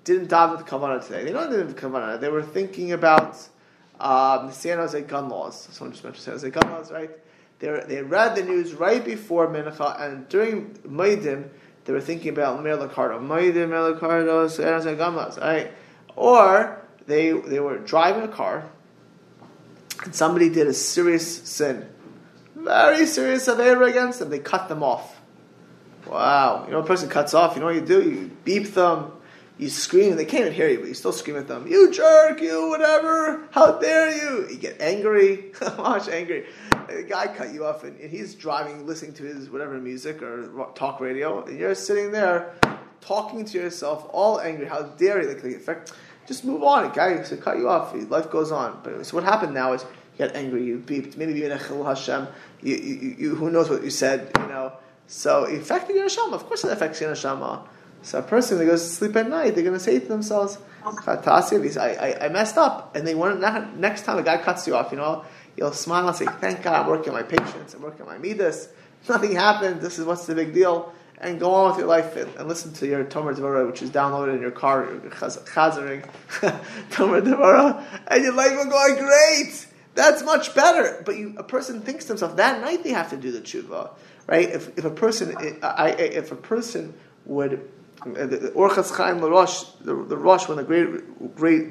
didn't 0.04 0.28
daven 0.28 0.56
with 0.56 0.66
kavanah 0.66 1.04
today. 1.06 1.25
They 1.25 1.33
don't 1.33 1.52
have 1.52 1.76
kavanah. 1.76 2.21
They 2.21 2.28
were 2.30 2.42
thinking 2.42 2.92
about 2.92 3.37
um, 4.00 4.50
San 4.52 4.78
Jose 4.78 5.00
gun 5.02 5.28
laws. 5.28 5.68
Someone 5.73 5.92
just 5.92 6.04
mentioned 6.04 6.25
San 6.25 6.35
Jose 6.35 6.50
gun 6.50 6.71
laws, 6.71 6.90
right? 6.90 7.11
They, 7.59 7.80
they 7.87 8.02
read 8.02 8.37
the 8.37 8.42
news 8.42 8.75
right 8.75 9.04
before 9.04 9.49
Mincha, 9.49 10.00
and 10.00 10.28
during 10.28 10.75
Maidim, 10.87 11.49
they 11.85 11.92
were 11.92 12.00
thinking 12.00 12.30
about 12.30 12.62
Meir 12.62 12.76
Lacardo. 12.76 13.21
Maidim, 13.21 13.68
Meir 13.68 13.94
Lacardo, 13.94 14.47
Gamas, 14.47 15.40
right? 15.40 15.73
Or 16.16 16.83
they, 17.06 17.33
they 17.33 17.61
were 17.61 17.78
driving 17.78 18.23
a 18.23 18.28
car, 18.28 18.71
somebody 20.12 20.49
did 20.49 20.66
a 20.66 20.75
serious 20.75 21.42
sin. 21.49 21.88
very 22.54 23.06
serious 23.06 23.49
avera 23.49 23.88
against 23.88 24.18
them, 24.18 24.30
they 24.30 24.38
cut 24.38 24.68
them 24.68 24.82
off. 24.82 25.20
Wow. 26.06 26.64
You 26.66 26.73
know, 26.73 26.80
a 26.80 26.87
person 26.87 27.08
cuts 27.08 27.34
off, 27.34 27.54
you 27.54 27.61
know 27.61 27.66
what 27.66 27.75
you 27.75 27.80
do? 27.80 28.02
You 28.02 28.30
beep 28.44 28.75
them, 28.75 29.12
you 29.58 29.68
scream, 29.68 30.16
they 30.16 30.25
can't 30.25 30.42
even 30.42 30.52
hear 30.52 30.68
you, 30.68 30.78
but 30.80 30.88
you 30.88 30.94
still 30.94 31.12
scream 31.12 31.37
at 31.37 31.49
them, 31.49 31.66
you 31.66 31.90
jerk, 31.90 32.40
you 32.40 32.68
whatever, 32.68 33.46
how 33.50 33.78
dare 33.78 34.14
you? 34.14 34.49
You 34.50 34.56
get 34.56 34.80
angry, 34.80 35.52
much 35.78 36.08
angry. 36.08 36.46
A 36.88 37.02
guy 37.02 37.28
cut 37.28 37.54
you 37.54 37.64
off 37.64 37.84
and, 37.84 37.99
he's 37.99 38.34
driving, 38.34 38.87
listening 38.87 39.14
to 39.14 39.23
his 39.23 39.49
whatever 39.49 39.78
music 39.78 40.23
or 40.23 40.70
talk 40.75 41.00
radio, 41.00 41.44
and 41.44 41.58
you're 41.58 41.75
sitting 41.75 42.12
there 42.12 42.54
talking 43.00 43.44
to 43.44 43.58
yourself, 43.58 44.08
all 44.11 44.40
angry, 44.40 44.66
how 44.66 44.82
dare 44.82 45.23
you? 45.23 45.28
Like, 45.28 45.44
in 45.44 45.61
fact, 45.61 45.92
just 46.26 46.44
move 46.44 46.62
on. 46.62 46.90
A 46.90 46.94
guy 46.94 47.16
to 47.22 47.36
cut 47.36 47.58
you 47.58 47.68
off, 47.68 47.94
life 48.10 48.30
goes 48.30 48.52
on. 48.52 48.80
But 48.82 49.04
so 49.06 49.16
what 49.16 49.24
happened 49.24 49.54
now 49.54 49.72
is 49.72 49.82
you 49.82 50.26
got 50.26 50.36
angry, 50.36 50.64
you 50.64 50.78
beeped, 50.78 51.16
maybe 51.16 51.44
in 51.44 51.52
a 51.52 51.58
chil 51.58 51.84
Hashem, 51.84 52.28
you, 52.62 52.76
you, 52.76 53.16
you, 53.18 53.34
who 53.34 53.50
knows 53.50 53.68
what 53.68 53.82
you 53.82 53.90
said, 53.90 54.30
you 54.38 54.46
know. 54.46 54.72
So 55.06 55.44
it 55.44 55.60
affected 55.60 55.96
your 55.96 56.06
neshama. 56.06 56.32
Of 56.32 56.46
course, 56.46 56.64
it 56.64 56.72
affects 56.72 57.00
your 57.00 57.12
neshama. 57.12 57.66
So 58.02 58.18
a 58.18 58.22
person 58.22 58.58
that 58.58 58.66
goes 58.66 58.82
to 58.82 58.88
sleep 58.88 59.16
at 59.16 59.28
night, 59.28 59.54
they're 59.54 59.64
going 59.64 59.74
to 59.74 59.80
say 59.80 59.98
to 59.98 60.06
themselves, 60.06 60.58
I, 60.84 60.96
I, 60.96 62.26
I 62.26 62.28
messed 62.28 62.58
up. 62.58 62.94
And 62.94 63.06
they 63.06 63.14
want 63.14 63.40
next 63.78 64.02
time 64.02 64.18
a 64.18 64.22
guy 64.22 64.36
cuts 64.36 64.66
you 64.66 64.76
off, 64.76 64.92
you 64.92 64.98
know, 64.98 65.24
you'll 65.56 65.72
smile 65.72 66.06
and 66.08 66.16
say, 66.16 66.26
thank 66.26 66.62
God 66.62 66.82
I'm 66.82 66.86
working 66.86 67.10
on 67.10 67.14
my 67.14 67.22
patience, 67.22 67.74
I'm 67.74 67.82
working 67.82 68.02
on 68.02 68.08
my 68.08 68.18
midas. 68.18 68.68
Nothing 69.08 69.32
happened. 69.32 69.80
This 69.80 69.98
is 69.98 70.04
what's 70.04 70.26
the 70.26 70.34
big 70.34 70.54
deal. 70.54 70.92
And 71.24 71.40
go 71.40 71.54
on 71.54 71.70
with 71.70 71.78
your 71.78 71.88
life 71.88 72.16
and, 72.16 72.32
and 72.36 72.48
listen 72.48 72.72
to 72.74 72.86
your 72.86 73.04
Tomer 73.04 73.34
Devorah, 73.34 73.66
which 73.66 73.82
is 73.82 73.90
downloaded 73.90 74.34
in 74.34 74.42
your 74.42 74.50
car, 74.50 74.84
your 74.84 75.10
chazering, 75.10 76.08
Tomer 76.90 77.84
and 78.08 78.24
your 78.24 78.34
life 78.34 78.50
will 78.50 78.66
go 78.66 78.76
on 78.76 78.98
great. 78.98 79.66
That's 79.94 80.22
much 80.22 80.54
better. 80.54 81.02
But 81.04 81.16
you, 81.16 81.34
a 81.38 81.42
person 81.42 81.80
thinks 81.80 82.04
to 82.06 82.08
himself, 82.08 82.36
that 82.36 82.60
night 82.60 82.84
they 82.84 82.90
have 82.90 83.10
to 83.10 83.16
do 83.16 83.32
the 83.32 83.40
tshuva, 83.40 83.90
right? 84.26 84.50
If, 84.50 84.76
if 84.78 84.84
a 84.84 84.90
person, 84.90 85.36
I, 85.62 85.90
if 85.90 86.30
a 86.30 86.36
person 86.36 86.94
would 87.24 87.70
uh, 88.02 88.26
the 88.26 88.52
Orchas 88.54 88.94
Chaim 88.94 89.20
Rosh, 89.20 89.64
the, 89.80 89.94
the 89.94 90.16
Rosh, 90.16 90.46
one 90.46 90.58
of 90.58 90.66
the 90.66 90.68
great, 90.68 91.34
great 91.36 91.68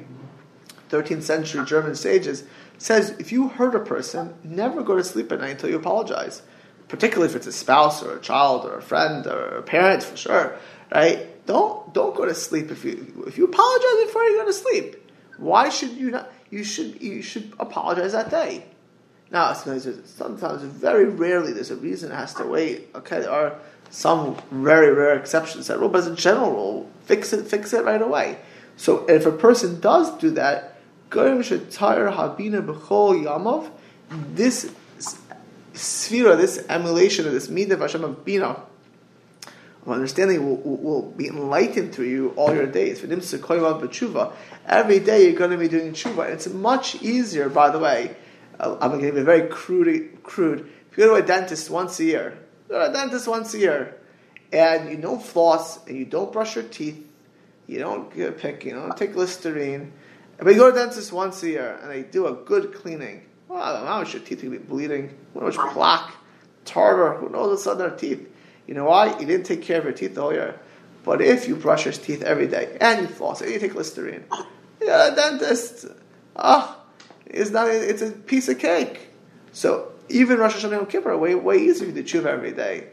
13th 0.90 1.22
century 1.22 1.64
German 1.64 1.94
sages, 1.94 2.44
says 2.78 3.10
if 3.18 3.30
you 3.30 3.48
hurt 3.48 3.74
a 3.74 3.80
person, 3.80 4.34
never 4.42 4.82
go 4.82 4.96
to 4.96 5.04
sleep 5.04 5.30
at 5.30 5.40
night 5.40 5.50
until 5.50 5.70
you 5.70 5.76
apologize. 5.76 6.42
Particularly 6.88 7.30
if 7.30 7.36
it's 7.36 7.46
a 7.46 7.52
spouse 7.52 8.02
or 8.02 8.16
a 8.16 8.20
child 8.20 8.64
or 8.64 8.76
a 8.76 8.82
friend 8.82 9.26
or 9.26 9.56
a 9.56 9.62
parent, 9.62 10.02
for 10.02 10.16
sure, 10.16 10.56
right? 10.94 11.46
Don't 11.46 11.92
don't 11.92 12.14
go 12.14 12.24
to 12.24 12.34
sleep 12.34 12.70
if 12.70 12.84
you 12.84 13.24
if 13.26 13.38
you 13.38 13.44
apologize 13.44 14.06
before 14.06 14.22
you 14.24 14.38
go 14.38 14.46
to 14.46 14.52
sleep. 14.52 15.10
Why 15.38 15.68
should 15.68 15.92
you 15.92 16.10
not? 16.10 16.30
You 16.50 16.64
should 16.64 17.02
you 17.02 17.22
should 17.22 17.52
apologize 17.58 18.12
that 18.12 18.30
day. 18.30 18.66
Now 19.30 19.52
sometimes, 19.52 19.88
sometimes 20.10 20.62
very 20.62 21.06
rarely 21.06 21.52
there's 21.52 21.70
a 21.70 21.76
reason 21.76 22.12
it 22.12 22.14
has 22.14 22.34
to 22.34 22.46
wait. 22.46 22.88
Okay, 22.94 23.20
there 23.20 23.30
are 23.30 23.58
some 23.90 24.36
very 24.50 24.92
rare 24.92 25.16
exceptions 25.16 25.68
that 25.68 25.78
rule, 25.78 25.88
but 25.88 25.98
as 25.98 26.06
a 26.06 26.14
general 26.14 26.50
rule, 26.50 26.90
fix 27.04 27.32
it, 27.32 27.46
fix 27.46 27.72
it 27.72 27.84
right 27.84 28.02
away. 28.02 28.38
So 28.76 29.06
if 29.06 29.24
a 29.26 29.32
person 29.32 29.80
does 29.80 30.16
do 30.18 30.30
that, 30.32 30.78
habina 31.10 32.64
b'chol 32.66 33.70
this 34.34 34.72
sphera, 35.74 36.36
this 36.36 36.64
emulation 36.68 37.26
of 37.26 37.32
this 37.32 37.48
midah 37.48 37.78
Hashem 37.78 38.04
of 38.04 38.24
bina, 38.24 38.62
of 39.82 39.88
understanding 39.88 40.46
will, 40.46 40.56
will, 40.56 40.76
will, 40.76 41.02
be 41.10 41.26
enlightened 41.28 41.94
through 41.94 42.08
you 42.08 42.30
all 42.36 42.54
your 42.54 42.66
days. 42.66 43.02
Every 43.02 43.12
day 45.00 45.24
you're 45.24 45.38
going 45.38 45.50
to 45.50 45.58
be 45.58 45.68
doing 45.68 45.92
tshuva. 45.92 46.30
It's 46.30 46.48
much 46.48 47.02
easier, 47.02 47.48
by 47.48 47.70
the 47.70 47.78
way. 47.78 48.16
Uh, 48.58 48.76
I'm 48.80 48.98
going 48.98 49.12
to 49.12 49.20
a 49.20 49.24
very 49.24 49.48
crude, 49.48 50.22
crude. 50.22 50.70
If 50.90 50.96
you 50.96 51.04
go 51.04 51.16
to 51.16 51.22
a 51.22 51.26
dentist 51.26 51.68
once 51.70 52.00
a 52.00 52.04
year, 52.04 52.38
Go 52.68 52.78
to 52.78 52.90
a 52.90 52.92
dentist 52.92 53.28
once 53.28 53.52
a 53.54 53.58
year, 53.58 53.96
and 54.52 54.90
you 54.90 54.96
don't 54.96 55.22
floss, 55.22 55.86
and 55.86 55.96
you 55.96 56.04
don't 56.04 56.32
brush 56.32 56.54
your 56.54 56.64
teeth, 56.64 57.06
you 57.66 57.78
don't 57.78 58.10
pick, 58.10 58.64
you 58.64 58.72
don't 58.72 58.96
take 58.96 59.14
Listerine, 59.14 59.92
but 60.38 60.48
you 60.48 60.56
go 60.56 60.70
to 60.70 60.76
a 60.76 60.78
dentist 60.86 61.12
once 61.12 61.42
a 61.42 61.48
year, 61.48 61.78
and 61.82 61.90
they 61.90 62.02
do 62.02 62.26
a 62.26 62.32
good 62.32 62.74
cleaning. 62.74 63.26
Well, 63.54 63.84
know, 63.84 64.10
your 64.10 64.20
teeth 64.20 64.42
will 64.42 64.50
be 64.50 64.58
bleeding, 64.58 65.16
who 65.32 65.40
knows, 65.40 65.56
plaque, 65.56 66.12
tartar, 66.64 67.14
who 67.14 67.28
knows 67.28 67.50
what's 67.50 67.66
on 67.68 67.78
their 67.78 67.90
teeth. 67.90 68.28
You 68.66 68.74
know 68.74 68.86
why? 68.86 69.16
You 69.20 69.26
didn't 69.26 69.46
take 69.46 69.62
care 69.62 69.78
of 69.78 69.84
your 69.84 69.92
teeth 69.92 70.16
the 70.16 70.22
whole 70.22 70.32
year. 70.32 70.58
But 71.04 71.20
if 71.20 71.46
you 71.46 71.54
brush 71.54 71.84
your 71.84 71.92
teeth 71.92 72.22
every 72.22 72.48
day, 72.48 72.76
and 72.80 73.02
you 73.02 73.06
floss, 73.06 73.42
and 73.42 73.52
you 73.52 73.60
take 73.60 73.76
Listerine, 73.76 74.24
got 74.84 75.12
a 75.12 75.14
dentist. 75.14 75.86
Ah, 76.34 76.76
oh, 76.76 77.06
it's 77.26 77.50
not. 77.50 77.68
It's 77.68 78.02
a 78.02 78.10
piece 78.10 78.48
of 78.48 78.58
cake. 78.58 79.10
So 79.52 79.92
even 80.08 80.38
Rosh 80.38 80.56
Hashanah 80.56 80.72
Yom 80.72 80.86
Kippur, 80.86 81.16
way, 81.16 81.36
way 81.36 81.58
easier 81.58 81.92
to 81.92 82.02
chew 82.02 82.26
every 82.26 82.50
day. 82.50 82.88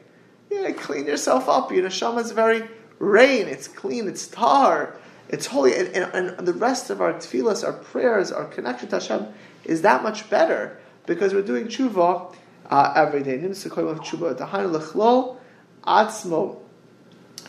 Yeah, 0.52 0.70
clean 0.74 1.08
yourself 1.08 1.50
up. 1.50 1.72
Your 1.72 1.86
neshama 1.86 2.22
is 2.22 2.34
very 2.34 2.68
rain. 3.00 3.48
It's 3.48 3.68
clean. 3.68 4.08
It's 4.08 4.28
tar. 4.28 4.96
It's 5.32 5.46
holy. 5.48 5.76
And, 5.76 5.88
and, 5.96 6.30
and, 6.30 6.48
the 6.48 6.54
rest 6.54 6.90
of 6.90 7.02
our 7.02 7.14
tefillas, 7.14 7.64
our 7.66 7.74
prayers, 7.74 8.32
our 8.32 8.46
connection 8.46 8.90
to 8.90 8.96
Hashem 8.98 9.28
is 9.64 9.82
that 9.82 10.04
much 10.04 10.30
better 10.30 10.78
because 11.06 11.34
we're 11.34 11.42
doing 11.42 11.68
tshuva 11.68 12.36
uh, 12.70 12.94
every 12.96 13.24
day. 13.24 13.40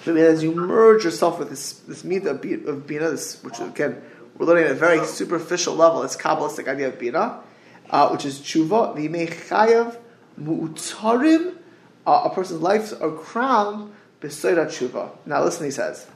As 0.04 0.42
you 0.42 0.52
merge 0.54 1.04
yourself 1.04 1.38
with 1.38 1.50
this 1.50 1.72
this 1.72 2.02
midah 2.02 2.66
of 2.66 2.86
bina, 2.86 3.10
this, 3.10 3.42
which 3.42 3.60
again 3.60 4.02
we're 4.38 4.46
learning 4.46 4.64
at 4.64 4.70
a 4.70 4.74
very 4.74 5.04
superficial 5.04 5.74
level. 5.74 6.02
this 6.02 6.16
kabbalistic 6.16 6.66
idea 6.68 6.88
of 6.88 6.98
bina 6.98 7.40
uh, 7.92 8.08
which 8.08 8.24
is 8.24 8.40
tshuva, 8.40 8.96
v'imei 8.96 9.96
mu'utarim, 10.40 11.54
uh, 12.06 12.22
a 12.24 12.30
person's 12.34 12.62
lives 12.62 12.92
are 12.92 13.10
crowned 13.10 13.92
b'soida 14.20 14.66
tshuva. 14.66 15.10
Now 15.26 15.44
listen, 15.44 15.66
he 15.66 15.70
says, 15.70 16.06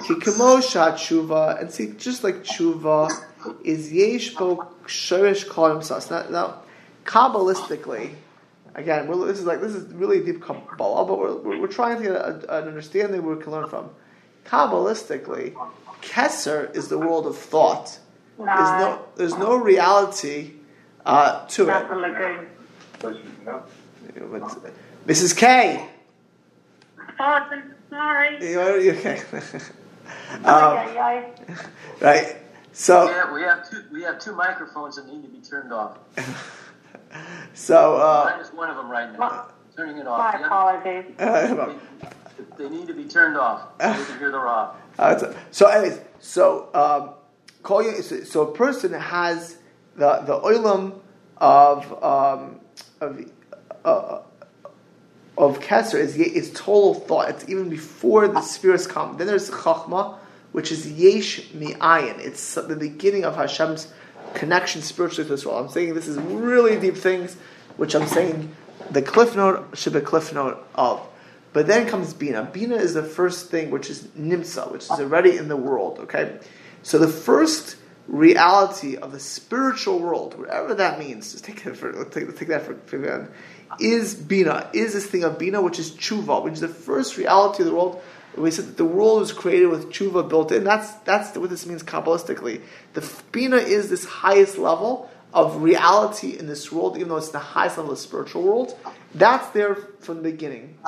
kikamo 0.00 0.60
tshuva, 0.60 1.60
and 1.60 1.70
see, 1.70 1.92
just 1.98 2.24
like 2.24 2.36
tshuva 2.42 3.10
is 3.64 3.92
yesh 3.92 4.34
bo 4.34 4.68
shorish 4.86 5.46
kolim 5.46 5.82
sas. 5.82 6.10
Now, 6.10 6.28
now, 6.28 6.62
kabbalistically, 7.04 8.14
again, 8.74 9.08
this 9.08 9.38
is 9.38 9.44
like 9.44 9.60
this 9.60 9.74
is 9.74 9.92
really 9.94 10.24
deep 10.24 10.42
kabbalah, 10.42 11.04
but 11.06 11.18
we're, 11.18 11.36
we're, 11.36 11.60
we're 11.60 11.66
trying 11.66 11.96
to 11.98 12.02
get 12.02 12.12
a, 12.12 12.58
an 12.58 12.68
understanding 12.68 13.24
we 13.24 13.42
can 13.42 13.52
learn 13.52 13.68
from. 13.68 13.90
Kabbalistically, 14.44 15.54
Kesser 16.02 16.74
is 16.74 16.88
the 16.88 16.98
world 16.98 17.26
of 17.26 17.36
thought 17.36 17.98
there's 18.44 18.80
no, 18.80 19.04
there's 19.16 19.36
no 19.36 19.56
reality 19.56 20.52
uh, 21.04 21.46
to 21.48 21.68
it. 21.68 21.88
Mrs. 25.06 25.36
K. 25.36 25.86
Oh, 27.18 27.62
sorry. 27.90 28.50
You're, 28.50 28.96
okay. 28.96 29.20
um, 30.44 30.76
right. 32.00 32.36
So 32.72 33.08
yeah, 33.08 33.32
we 33.32 33.42
have 33.42 33.68
two. 33.68 33.82
We 33.92 34.02
have 34.02 34.18
two 34.18 34.34
microphones 34.34 34.96
that 34.96 35.06
need 35.06 35.22
to 35.22 35.28
be 35.28 35.38
turned 35.38 35.72
off. 35.72 35.98
so 37.54 37.96
uh, 37.96 38.30
mine 38.30 38.40
is 38.40 38.52
one 38.52 38.70
of 38.70 38.76
them 38.76 38.90
right 38.90 39.12
now. 39.12 39.48
Turning 39.76 39.98
it 39.98 40.06
off. 40.06 40.34
My 40.34 40.46
apologies. 40.46 41.14
Uh, 41.18 41.74
they, 42.56 42.64
they, 42.64 42.70
need 42.70 42.86
to 42.86 42.94
be 42.94 43.04
turned 43.04 43.36
off. 43.36 43.68
So 43.80 43.90
we 43.90 44.04
can 44.04 44.18
hear 44.18 44.30
the 44.30 44.38
raw. 44.38 44.74
Uh, 44.98 45.34
so, 45.50 45.66
anyways, 45.66 46.00
so 46.20 46.70
um, 46.72 47.14
so 48.24 48.42
a 48.42 48.52
person 48.52 48.92
has 48.92 49.58
the 49.96 50.20
the 50.20 50.40
oilam 50.40 51.00
of 51.36 52.02
um, 52.02 52.60
of 53.00 53.24
uh, 53.84 54.20
of 55.40 55.60
Kesser 55.60 55.98
is 55.98 56.16
is 56.16 56.52
total 56.52 56.94
thought. 56.94 57.30
It's 57.30 57.48
even 57.48 57.70
before 57.70 58.28
the 58.28 58.42
spheres 58.42 58.86
come. 58.86 59.16
Then 59.16 59.26
there's 59.26 59.50
Chachma, 59.50 60.18
which 60.52 60.70
is 60.70 60.90
Yesh 60.90 61.50
Mi'ayin. 61.52 62.18
It's 62.18 62.54
the 62.54 62.76
beginning 62.76 63.24
of 63.24 63.36
Hashem's 63.36 63.92
connection 64.34 64.82
spiritually 64.82 65.24
to 65.24 65.34
this 65.34 65.46
world. 65.46 65.66
I'm 65.66 65.72
saying 65.72 65.94
this 65.94 66.08
is 66.08 66.18
really 66.18 66.78
deep 66.78 66.96
things, 66.96 67.36
which 67.76 67.94
I'm 67.94 68.06
saying 68.06 68.54
the 68.90 69.02
cliff 69.02 69.34
note 69.34 69.76
should 69.78 69.94
be 69.94 70.00
cliff 70.00 70.34
note 70.34 70.64
of. 70.74 71.06
But 71.52 71.66
then 71.66 71.88
comes 71.88 72.14
Bina. 72.14 72.44
Bina 72.44 72.76
is 72.76 72.94
the 72.94 73.02
first 73.02 73.50
thing, 73.50 73.70
which 73.70 73.90
is 73.90 74.04
Nimsa, 74.16 74.70
which 74.70 74.84
is 74.84 74.90
already 74.90 75.36
in 75.36 75.48
the 75.48 75.56
world. 75.56 75.98
Okay, 76.00 76.38
so 76.82 76.98
the 76.98 77.08
first 77.08 77.76
reality 78.06 78.96
of 78.96 79.12
the 79.12 79.20
spiritual 79.20 79.98
world, 80.00 80.38
whatever 80.38 80.74
that 80.74 80.98
means, 80.98 81.32
just 81.32 81.44
take 81.44 81.64
it 81.66 81.76
for 81.76 82.04
take, 82.04 82.36
take 82.36 82.48
that 82.48 82.62
for, 82.62 82.74
for 82.86 83.30
is 83.78 84.14
bina, 84.14 84.68
is 84.72 84.94
this 84.94 85.06
thing 85.06 85.24
of 85.24 85.38
bina, 85.38 85.60
which 85.60 85.78
is 85.78 85.92
tshuva, 85.92 86.42
which 86.42 86.54
is 86.54 86.60
the 86.60 86.68
first 86.68 87.16
reality 87.16 87.62
of 87.62 87.68
the 87.68 87.74
world. 87.74 88.02
We 88.36 88.50
said 88.50 88.66
that 88.66 88.76
the 88.76 88.84
world 88.84 89.20
was 89.20 89.32
created 89.32 89.66
with 89.66 89.92
tshuva 89.92 90.28
built 90.28 90.52
in. 90.52 90.64
That's 90.64 90.92
that's 91.04 91.36
what 91.36 91.50
this 91.50 91.66
means 91.66 91.82
kabbalistically. 91.82 92.62
The 92.94 93.08
bina 93.32 93.56
is 93.56 93.90
this 93.90 94.04
highest 94.04 94.58
level 94.58 95.10
of 95.32 95.62
reality 95.62 96.38
in 96.38 96.46
this 96.46 96.72
world, 96.72 96.96
even 96.96 97.08
though 97.08 97.16
it's 97.16 97.30
the 97.30 97.38
highest 97.38 97.76
level 97.76 97.92
of 97.92 97.98
the 97.98 98.02
spiritual 98.02 98.42
world. 98.42 98.76
That's 99.14 99.48
there 99.50 99.74
from 100.00 100.16
the 100.16 100.30
beginning. 100.30 100.78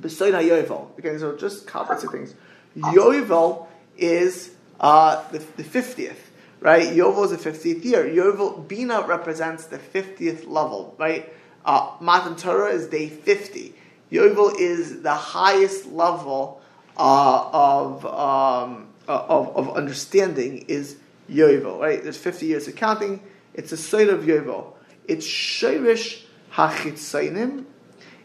Besides 0.00 0.36
Yovel, 0.36 0.90
okay, 0.98 1.18
so 1.18 1.36
just 1.36 1.66
kabbalistic 1.66 2.12
things. 2.12 2.34
Yovel 2.76 3.66
is 3.96 4.52
uh, 4.78 5.28
the 5.30 5.40
fiftieth, 5.40 6.30
right? 6.60 6.88
Yovel 6.88 7.24
is 7.24 7.42
the 7.42 7.50
50th 7.50 7.84
year. 7.84 8.04
Yovel, 8.04 8.66
Bina 8.66 9.02
represents 9.02 9.66
the 9.66 9.78
50th 9.78 10.46
level, 10.46 10.94
right? 10.98 11.32
Uh, 11.64 11.92
Matan 12.00 12.36
Torah 12.36 12.72
is 12.72 12.86
day 12.86 13.08
50. 13.08 13.74
Yovel 14.10 14.58
is 14.58 15.02
the 15.02 15.14
highest 15.14 15.86
level 15.86 16.60
uh, 16.96 17.50
of, 17.52 18.06
um, 18.06 18.88
uh, 19.06 19.24
of, 19.28 19.56
of 19.56 19.76
understanding 19.76 20.64
is 20.68 20.96
Yovel, 21.30 21.78
right? 21.78 22.02
There's 22.02 22.16
50 22.16 22.46
years 22.46 22.68
of 22.68 22.76
counting. 22.76 23.22
It's 23.54 23.72
a 23.72 23.76
site 23.76 24.08
of 24.08 24.24
Yovel. 24.24 24.72
It's 25.06 25.26
Shirish 25.26 26.22
Hachitzainim. 26.52 27.64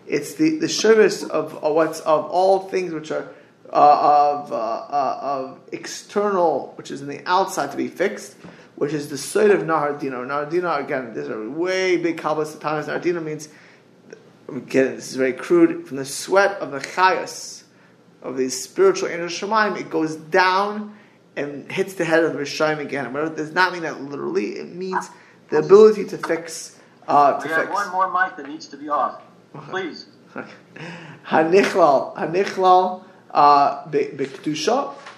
It's 0.07 0.35
the, 0.35 0.57
the 0.59 0.67
Shirish 0.67 1.27
of, 1.29 1.55
of 1.63 1.75
what's 1.75 1.99
of 2.01 2.25
all 2.25 2.59
things 2.59 2.93
which 2.93 3.11
are 3.11 3.29
uh, 3.73 4.43
of, 4.43 4.51
uh, 4.51 4.55
uh, 4.55 5.19
of 5.21 5.59
external, 5.71 6.73
which 6.75 6.91
is 6.91 7.01
in 7.01 7.07
the 7.07 7.21
outside 7.25 7.71
to 7.71 7.77
be 7.77 7.87
fixed, 7.87 8.35
which 8.83 8.91
is 8.91 9.07
the 9.07 9.17
site 9.17 9.49
of 9.49 9.61
Nahardino. 9.61 10.27
Nahardino, 10.27 10.83
again, 10.83 11.13
there's 11.13 11.29
a 11.29 11.49
way 11.49 11.95
big 11.95 12.17
Kabbalah 12.17 12.53
times. 12.59 12.87
Nahardino 12.87 13.23
means, 13.23 13.47
again, 14.49 14.97
this 14.97 15.09
is 15.09 15.15
very 15.15 15.31
crude, 15.31 15.87
from 15.87 15.95
the 15.95 16.03
sweat 16.03 16.57
of 16.59 16.71
the 16.71 16.79
chayas, 16.79 17.63
of 18.21 18.35
these 18.35 18.61
spiritual 18.61 19.07
inner 19.07 19.29
Shemaim, 19.29 19.79
it 19.79 19.89
goes 19.89 20.17
down 20.17 20.97
and 21.37 21.71
hits 21.71 21.93
the 21.93 22.03
head 22.03 22.25
of 22.25 22.33
the 22.33 22.39
Rishayim 22.39 22.79
again. 22.79 23.13
But 23.13 23.23
it 23.23 23.37
does 23.37 23.53
not 23.53 23.71
mean 23.71 23.83
that 23.83 24.01
literally, 24.01 24.57
it 24.57 24.75
means 24.75 25.09
the 25.49 25.59
ability 25.59 26.03
to 26.03 26.17
fix. 26.17 26.77
Uh, 27.07 27.39
to 27.39 27.47
we 27.47 27.53
have 27.53 27.69
one 27.69 27.89
more 27.89 28.11
mic 28.11 28.35
that 28.35 28.49
needs 28.49 28.67
to 28.67 28.75
be 28.75 28.89
off. 28.89 29.21
Please. 29.69 30.07
Hanichlal, 31.25 32.17
Hanichlal 32.17 33.05
uh, 33.33 33.83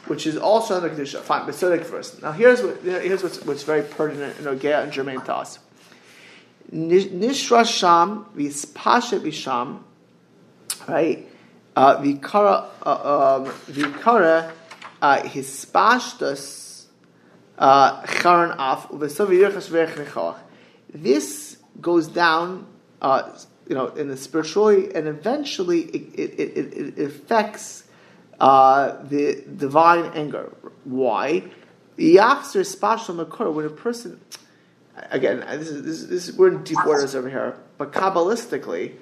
which 0.08 0.26
is 0.26 0.38
also 0.38 0.76
under 0.78 0.90
Kedusha. 0.90 1.20
Fine, 1.22 1.48
Besodik 1.48 1.84
first. 1.84 2.22
Now 2.22 2.32
here's 2.32 2.62
what 2.64 2.82
here's 2.82 3.22
what's, 3.22 3.44
what's 3.44 3.64
very 3.64 3.84
pertinent 3.84 4.40
in 4.40 4.46
Ogea 4.46 4.84
and 4.84 4.92
Germain 4.92 5.22
to 5.22 5.36
us. 5.36 5.60
Nishra 6.72 7.66
Sham 7.66 8.26
Vispasha 8.36 9.20
Visham, 9.20 9.84
right? 10.88 11.28
Uh, 11.76 11.98
Vikara 11.98 12.68
uh, 12.84 13.44
um, 13.44 13.54
uh, 15.02 15.18
Hispashtus 15.24 16.86
Uvesov 18.88 19.30
This 20.94 21.58
goes 21.82 22.08
down. 22.08 22.68
Uh, 23.02 23.38
you 23.68 23.74
know, 23.74 23.88
in 23.88 24.08
the 24.10 24.18
spiritually, 24.18 24.94
and 24.94 25.08
eventually 25.08 25.82
it, 25.82 26.20
it, 26.20 26.40
it, 26.40 26.98
it 27.00 27.00
affects 27.00 27.85
uh, 28.40 28.98
the 29.04 29.44
divine 29.56 30.06
anger. 30.14 30.52
Why? 30.84 31.44
When 31.98 32.18
a 32.18 33.70
person, 33.70 34.20
again, 35.12 35.40
this 35.40 35.70
is, 35.70 35.84
this, 35.84 36.02
is, 36.02 36.08
this 36.10 36.28
is, 36.30 36.38
we're 36.38 36.50
in 36.50 36.64
deep 36.64 36.78
waters 36.86 37.16
over 37.16 37.30
here, 37.30 37.58
but 37.78 37.92
Kabbalistically, 37.92 38.96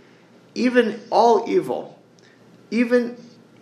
even 0.55 1.01
all 1.09 1.49
evil, 1.49 1.99
even 2.69 3.17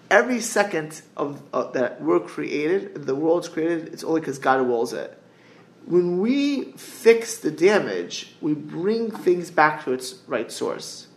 every 0.10 0.42
second 0.42 1.02
of 1.16 1.42
that 1.74 2.02
we're 2.02 2.20
created, 2.20 3.06
the 3.06 3.16
world's 3.16 3.48
created, 3.48 3.94
it's 3.94 4.04
only 4.04 4.20
because 4.20 4.40
God 4.40 4.68
wills 4.68 4.92
it 4.92 5.18
when 5.86 6.20
we 6.20 6.72
fix 6.74 7.38
the 7.38 7.52
damage, 7.52 8.36
we 8.42 8.54
bring 8.54 9.12
things 9.12 9.52
back 9.52 9.84
to 9.86 9.94
its 9.94 10.16
right 10.28 10.52
source. 10.52 11.08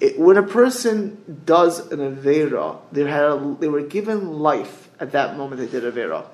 It, 0.00 0.18
when 0.18 0.36
a 0.36 0.42
person 0.42 1.42
does 1.46 1.90
an 1.92 2.00
Avera, 2.00 2.78
they, 2.92 3.02
had 3.04 3.24
a, 3.24 3.56
they 3.60 3.68
were 3.68 3.82
given 3.82 4.40
life 4.40 4.88
at 5.00 5.12
that 5.12 5.36
moment 5.36 5.60
they 5.60 5.66
did 5.66 5.84
Avera, 5.84 6.24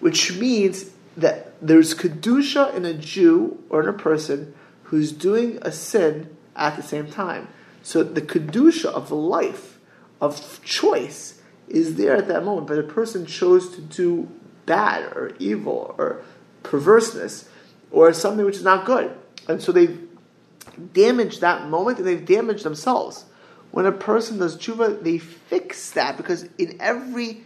which 0.00 0.36
means 0.36 0.90
that 1.16 1.54
there's 1.66 1.94
Kedusha 1.94 2.74
in 2.74 2.84
a 2.84 2.94
Jew 2.94 3.62
or 3.70 3.82
in 3.82 3.88
a 3.88 3.92
person 3.92 4.54
who's 4.84 5.12
doing 5.12 5.58
a 5.62 5.72
sin 5.72 6.36
at 6.54 6.76
the 6.76 6.82
same 6.82 7.10
time. 7.10 7.48
So 7.82 8.02
the 8.02 8.20
Kedusha 8.20 8.86
of 8.86 9.10
life, 9.10 9.78
of 10.20 10.62
choice, 10.62 11.40
is 11.68 11.96
there 11.96 12.16
at 12.16 12.28
that 12.28 12.44
moment, 12.44 12.66
but 12.66 12.78
a 12.78 12.82
person 12.82 13.26
chose 13.26 13.74
to 13.74 13.80
do 13.80 14.28
bad 14.66 15.04
or 15.16 15.32
evil 15.38 15.94
or 15.98 16.22
perverseness 16.62 17.48
or 17.90 18.12
something 18.12 18.44
which 18.44 18.56
is 18.56 18.64
not 18.64 18.84
good. 18.84 19.16
And 19.48 19.62
so 19.62 19.72
they've 19.72 20.05
damaged 20.92 21.40
that 21.40 21.68
moment 21.68 21.98
and 21.98 22.06
they've 22.06 22.24
damaged 22.24 22.64
themselves. 22.64 23.24
When 23.70 23.86
a 23.86 23.92
person 23.92 24.38
does 24.38 24.56
tshuva, 24.56 25.02
they 25.02 25.18
fix 25.18 25.90
that 25.92 26.16
because 26.16 26.48
in 26.58 26.76
every 26.80 27.42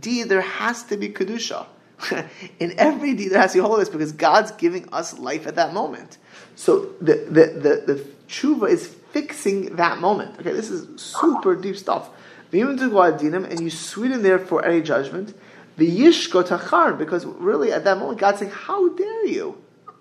deed 0.00 0.28
there 0.28 0.40
has 0.40 0.82
to 0.84 0.96
be 0.96 1.10
kedusha. 1.10 1.66
in 2.58 2.78
every 2.78 3.14
deed 3.14 3.28
there 3.28 3.40
has 3.40 3.52
to 3.52 3.58
be 3.58 3.62
holiness 3.62 3.88
because 3.88 4.12
God's 4.12 4.50
giving 4.52 4.88
us 4.92 5.18
life 5.18 5.46
at 5.46 5.56
that 5.56 5.72
moment. 5.72 6.18
So 6.56 6.92
the 7.00 7.16
the 7.16 7.46
the, 7.86 7.94
the 7.94 8.06
tshuva 8.28 8.68
is 8.70 8.86
fixing 8.86 9.76
that 9.76 9.98
moment. 9.98 10.38
Okay, 10.40 10.52
this 10.52 10.70
is 10.70 11.00
super 11.00 11.54
deep 11.54 11.76
stuff. 11.76 12.10
And 12.52 13.60
you 13.60 13.70
sweeten 13.70 14.22
there 14.22 14.38
for 14.38 14.64
any 14.64 14.80
judgment. 14.80 15.36
The 15.76 15.90
yishko 15.90 16.46
tachar, 16.46 16.96
because 16.96 17.26
really 17.26 17.72
at 17.72 17.84
that 17.84 17.98
moment 17.98 18.20
God's 18.20 18.38
saying, 18.38 18.52
"How 18.52 18.88
dare 18.90 19.26
you, 19.26 19.58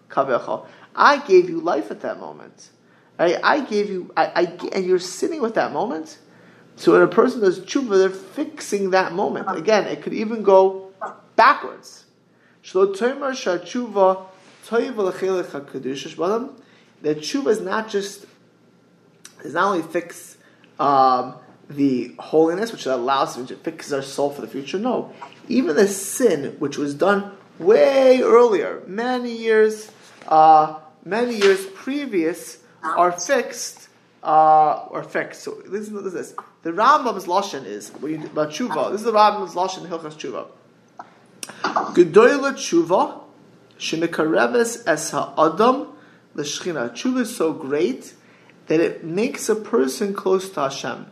kavecha? 0.09 0.65
I 0.95 1.17
gave 1.25 1.49
you 1.49 1.59
life 1.59 1.89
at 1.89 2.01
that 2.01 2.19
moment. 2.19 2.69
I, 3.19 3.37
I 3.43 3.61
gave 3.61 3.89
you, 3.89 4.11
I, 4.17 4.25
I, 4.35 4.41
and 4.73 4.85
you're 4.85 4.99
sitting 4.99 5.41
with 5.41 5.55
that 5.55 5.71
moment. 5.71 6.17
So 6.75 6.93
when 6.93 7.01
a 7.01 7.07
person 7.07 7.41
does 7.41 7.59
tshuva, 7.59 7.97
they're 7.97 8.09
fixing 8.09 8.91
that 8.91 9.13
moment. 9.13 9.55
Again, 9.55 9.87
it 9.87 10.01
could 10.01 10.13
even 10.13 10.41
go 10.41 10.91
backwards. 11.35 12.05
That 12.63 12.93
tshuva 17.17 17.47
is 17.47 17.61
not 17.61 17.89
just 17.89 18.25
is 19.43 19.53
not 19.53 19.65
only 19.65 19.83
fix 19.83 20.37
um, 20.79 21.35
the 21.69 22.15
holiness, 22.17 22.71
which 22.71 22.85
allows 22.85 23.37
us 23.37 23.47
to 23.49 23.55
fix 23.57 23.91
our 23.91 24.01
soul 24.01 24.29
for 24.29 24.41
the 24.41 24.47
future. 24.47 24.79
No, 24.79 25.13
even 25.47 25.75
the 25.75 25.87
sin 25.87 26.55
which 26.59 26.77
was 26.77 26.95
done 26.95 27.31
way 27.59 28.21
earlier, 28.21 28.81
many 28.87 29.35
years, 29.35 29.91
uh, 30.27 30.79
many 31.03 31.35
years 31.35 31.65
previous, 31.67 32.62
are 32.83 33.11
fixed. 33.11 33.89
Uh, 34.21 34.87
are 34.91 35.03
fixed. 35.03 35.43
So 35.43 35.61
listen 35.65 35.95
to 35.95 36.09
this. 36.09 36.33
The 36.61 36.71
Rambam's 36.71 37.25
lashon 37.25 37.65
is 37.65 37.89
about 37.89 38.51
tshuva. 38.51 38.91
This 38.91 39.01
is 39.01 39.05
the 39.05 39.11
Rambam's 39.11 39.53
lashon 39.53 39.87
Hilchas 39.87 40.13
tshuva. 40.13 40.47
Gedoyle 41.93 42.53
tshuva 42.53 43.21
shemikareves 43.77 44.83
es 44.87 45.11
ha'adam 45.11 45.87
l'shchina. 46.35 46.91
Tshuva 46.91 47.21
is 47.21 47.35
so 47.35 47.51
great 47.53 48.13
that 48.67 48.79
it 48.79 49.03
makes 49.03 49.49
a 49.49 49.55
person 49.55 50.13
close 50.13 50.49
to 50.51 50.61
Hashem. 50.61 51.07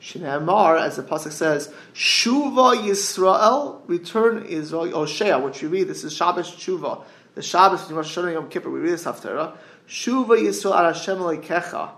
Shneimar, 0.00 0.80
as 0.80 0.96
the 0.96 1.02
pasuk 1.02 1.32
says, 1.32 1.72
Shuva 1.94 2.76
Yisrael, 2.76 3.80
return 3.86 4.44
Israel, 4.44 4.88
Oshea, 4.92 5.42
which 5.42 5.62
we 5.62 5.68
read, 5.68 5.88
this 5.88 6.04
is 6.04 6.12
Shabbos 6.12 6.50
Shuva, 6.50 7.04
the 7.34 7.42
Shabbos 7.42 7.90
Yom 7.90 8.48
Kippur, 8.48 8.70
we 8.70 8.80
read 8.80 8.92
this 8.92 9.06
after, 9.06 9.52
Shuva 9.88 10.38
Yisrael 10.38 10.76
al 10.76 10.92
Hashem 10.92 11.18
Kecha, 11.18 11.90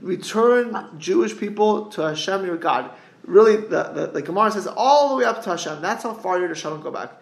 return 0.00 0.98
Jewish 0.98 1.36
people 1.36 1.86
to 1.86 2.02
Hashem 2.02 2.44
your 2.44 2.56
God. 2.56 2.90
Really, 3.24 3.56
the, 3.56 3.84
the, 3.94 4.10
the 4.14 4.22
Gemara 4.22 4.50
says 4.50 4.66
all 4.66 5.10
the 5.10 5.16
way 5.16 5.24
up 5.24 5.42
to 5.44 5.50
Hashem, 5.50 5.80
that's 5.80 6.02
how 6.02 6.14
far 6.14 6.38
your 6.38 6.48
Hashem 6.48 6.80
go 6.80 6.90
back. 6.90 7.12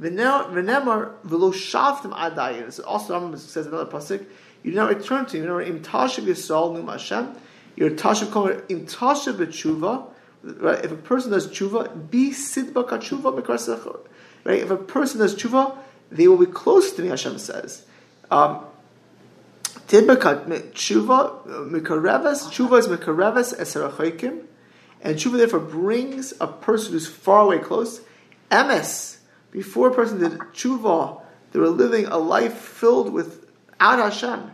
V'nemar 0.00 1.12
v'lo 1.26 1.52
shavtim 1.52 2.12
adayin. 2.12 2.66
This 2.66 2.78
also 2.80 3.18
Rambam 3.18 3.36
says 3.38 3.66
another 3.66 3.90
pasuk. 3.90 4.24
You 4.62 4.70
do 4.72 4.76
not 4.76 4.88
return 4.88 5.26
to. 5.26 5.36
You 5.36 5.46
know, 5.46 5.60
im 5.60 5.82
tashav 5.82 6.24
Yisrael 6.24 6.74
num 6.74 6.88
Hashem. 6.88 7.34
Your 7.76 7.90
tashav 7.90 8.30
kol 8.30 8.48
im 8.48 8.86
tashav 8.86 9.34
b'tshuva. 9.34 10.06
Right? 10.42 10.82
If 10.82 10.90
a 10.92 10.96
person 10.96 11.32
does 11.32 11.48
tshuva, 11.48 12.10
be 12.10 12.30
sidba 12.30 12.88
katshuva 12.88 14.00
Right? 14.44 14.60
If 14.60 14.70
a 14.70 14.76
person 14.78 15.20
does 15.20 15.34
tshuva, 15.34 15.76
they 16.10 16.28
will 16.28 16.38
be 16.38 16.50
close 16.50 16.92
to 16.92 17.02
me. 17.02 17.08
Hashem 17.08 17.38
says. 17.38 17.84
Um, 18.30 18.64
Tshuva, 19.90 21.46
mikareves, 21.70 22.48
tshuva 22.48 22.78
is 22.78 22.88
mikareves 22.88 23.58
eserachoikim, 23.58 24.44
and 25.02 25.16
tshuva 25.16 25.36
therefore 25.38 25.60
brings 25.60 26.32
a 26.40 26.46
person 26.46 26.92
who's 26.92 27.06
far 27.06 27.44
away 27.44 27.58
close. 27.58 28.00
Emes, 28.50 29.18
before 29.50 29.88
a 29.88 29.94
person 29.94 30.18
did 30.18 30.32
tshuva, 30.32 31.20
they 31.52 31.58
were 31.58 31.68
living 31.68 32.06
a 32.06 32.18
life 32.18 32.54
filled 32.54 33.12
with 33.12 33.46
out 33.80 33.98
Hashem, 33.98 34.50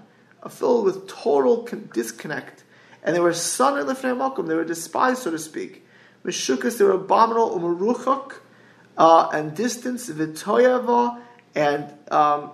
filled 0.48 0.84
with 0.84 1.08
total 1.08 1.64
disconnect 1.92 2.64
and 3.06 3.14
they 3.14 3.20
were 3.20 3.32
son 3.32 3.78
in 3.78 3.86
lifnei 3.86 4.16
malkum. 4.16 4.48
They 4.48 4.56
were 4.56 4.64
despised, 4.64 5.22
so 5.22 5.30
to 5.30 5.38
speak. 5.38 5.86
Meshukas, 6.24 6.76
they 6.76 6.84
were 6.84 6.90
abominable, 6.90 7.56
umaruchak, 7.58 8.34
uh, 8.98 9.28
and 9.32 9.54
distance, 9.54 10.10
vitoyava, 10.10 11.20
and 11.54 11.94
um, 12.10 12.50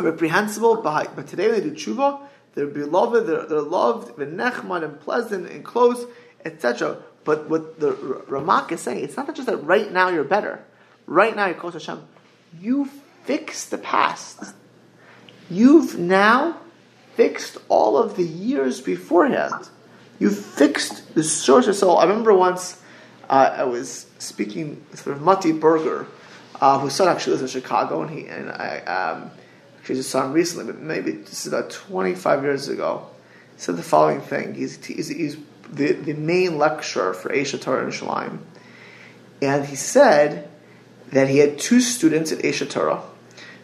reprehensible. 0.00 0.76
But, 0.76 1.26
today 1.26 1.50
they 1.50 1.60
do 1.60 1.72
tshuva. 1.72 2.20
They're 2.54 2.66
beloved. 2.66 3.26
They're, 3.26 3.46
they're 3.46 3.60
loved, 3.60 4.18
and 4.18 5.00
pleasant 5.00 5.50
and 5.50 5.64
close, 5.64 6.04
etc. 6.44 6.98
But 7.24 7.48
what 7.48 7.80
the 7.80 7.92
Ramak 7.92 8.72
is 8.72 8.80
saying, 8.80 9.04
it's 9.04 9.16
not 9.16 9.34
just 9.34 9.46
that 9.46 9.58
right 9.58 9.90
now 9.90 10.08
you're 10.08 10.24
better. 10.24 10.64
Right 11.06 11.34
now 11.34 11.46
you're 11.46 11.54
close 11.54 11.72
to 11.72 11.78
Hashem. 11.78 12.06
You 12.60 12.88
fixed 13.24 13.70
the 13.70 13.78
past. 13.78 14.54
You've 15.48 15.98
now 15.98 16.58
fixed 17.14 17.58
all 17.68 17.96
of 17.96 18.16
the 18.16 18.24
years 18.24 18.80
beforehand. 18.80 19.68
You've 20.18 20.38
fixed 20.38 21.14
the 21.14 21.22
source 21.22 21.66
of 21.66 21.76
soul. 21.76 21.98
I 21.98 22.04
remember 22.04 22.32
once 22.34 22.80
uh, 23.28 23.54
I 23.58 23.64
was 23.64 24.06
speaking 24.18 24.84
with 24.90 25.20
Mati 25.20 25.52
Berger, 25.52 26.06
uh, 26.60 26.78
whose 26.78 26.94
son 26.94 27.08
actually 27.08 27.32
lives 27.36 27.42
in 27.42 27.60
Chicago, 27.60 28.02
and 28.02 28.10
he 28.10 28.26
and 28.26 28.50
I 28.50 28.78
um, 28.80 29.30
actually 29.82 29.96
just 29.96 30.10
saw 30.10 30.24
him 30.24 30.32
recently, 30.32 30.72
but 30.72 30.80
maybe 30.80 31.10
this 31.10 31.44
is 31.44 31.52
about 31.52 31.70
25 31.70 32.44
years 32.44 32.68
ago. 32.68 33.04
He 33.56 33.60
said 33.60 33.76
the 33.76 33.82
following 33.82 34.20
thing. 34.20 34.54
He's, 34.54 34.84
he's, 34.84 35.08
he's 35.08 35.36
the, 35.68 35.92
the 35.94 36.12
main 36.12 36.56
lecturer 36.56 37.12
for 37.12 37.30
Aish 37.30 37.58
HaTorah 37.58 37.82
in 37.82 37.90
Shalim. 37.90 38.38
And 39.42 39.66
he 39.66 39.74
said 39.74 40.48
that 41.10 41.28
he 41.28 41.38
had 41.38 41.58
two 41.58 41.80
students 41.80 42.30
at 42.30 42.38
Aish 42.38 42.64
HaTorah 42.64 43.02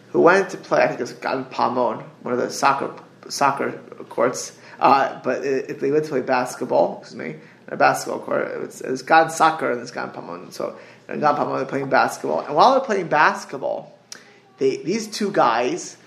who 0.09 0.19
went 0.19 0.49
to 0.49 0.57
play, 0.57 0.83
I 0.83 0.87
think 0.87 0.99
it 0.99 1.03
was 1.03 1.13
Gan 1.13 1.45
Pamon, 1.45 2.03
one 2.21 2.33
of 2.33 2.39
the 2.41 2.49
soccer 2.49 2.93
soccer 3.29 3.79
courts, 4.09 4.57
uh, 4.77 5.21
but 5.23 5.45
if 5.45 5.79
they 5.79 5.91
went 5.91 6.03
to 6.03 6.09
play 6.09 6.21
basketball, 6.21 6.99
excuse 6.99 7.17
me, 7.17 7.35
a 7.69 7.77
basketball 7.77 8.19
court, 8.19 8.51
it 8.51 8.59
was, 8.59 8.81
it 8.81 8.91
was 8.91 9.03
Gan 9.03 9.29
Sacher 9.29 9.71
and 9.71 9.79
it's 9.79 9.91
Gan 9.91 10.09
Pamon. 10.09 10.51
So 10.51 10.77
Gan 11.07 11.21
Pamon, 11.21 11.57
they're 11.57 11.65
playing 11.65 11.89
basketball. 11.89 12.41
And 12.41 12.55
while 12.55 12.73
they're 12.73 12.81
playing 12.81 13.07
basketball, 13.07 13.97
they, 14.57 14.77
these 14.77 15.07
two 15.07 15.31
guys, 15.31 15.97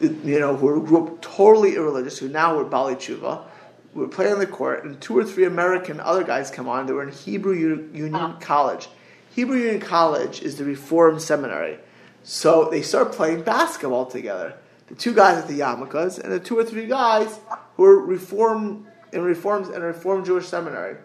you 0.00 0.40
know, 0.40 0.56
who 0.56 0.84
grew 0.84 1.06
up 1.06 1.22
totally 1.22 1.76
irreligious, 1.76 2.18
who 2.18 2.28
now 2.28 2.56
were 2.56 2.64
Bali 2.64 2.96
Tshuva, 2.96 3.44
were 3.94 4.08
playing 4.08 4.34
on 4.34 4.38
the 4.40 4.46
court, 4.46 4.84
and 4.84 5.00
two 5.00 5.16
or 5.16 5.24
three 5.24 5.44
American 5.44 6.00
other 6.00 6.24
guys 6.24 6.50
come 6.50 6.68
on. 6.68 6.86
They 6.86 6.92
were 6.92 7.06
in 7.06 7.12
Hebrew 7.12 7.54
Union 7.92 8.36
College. 8.40 8.88
Hebrew 9.34 9.58
Union 9.58 9.80
College 9.80 10.42
is 10.42 10.56
the 10.56 10.64
Reform 10.64 11.18
Seminary. 11.18 11.78
So 12.22 12.68
they 12.70 12.82
start 12.82 13.12
playing 13.12 13.42
basketball 13.42 14.06
together. 14.06 14.54
The 14.88 14.94
two 14.94 15.14
guys 15.14 15.38
at 15.38 15.48
the 15.48 15.60
yarmulkes 15.60 16.18
and 16.18 16.32
the 16.32 16.40
two 16.40 16.58
or 16.58 16.64
three 16.64 16.86
guys 16.86 17.38
who 17.76 17.84
are 17.84 17.98
reform 17.98 18.86
in 19.12 19.22
reforms 19.22 19.68
and 19.68 19.82
a 19.82 19.86
reform 19.86 20.24
Jewish 20.24 20.46
seminary. 20.46 20.96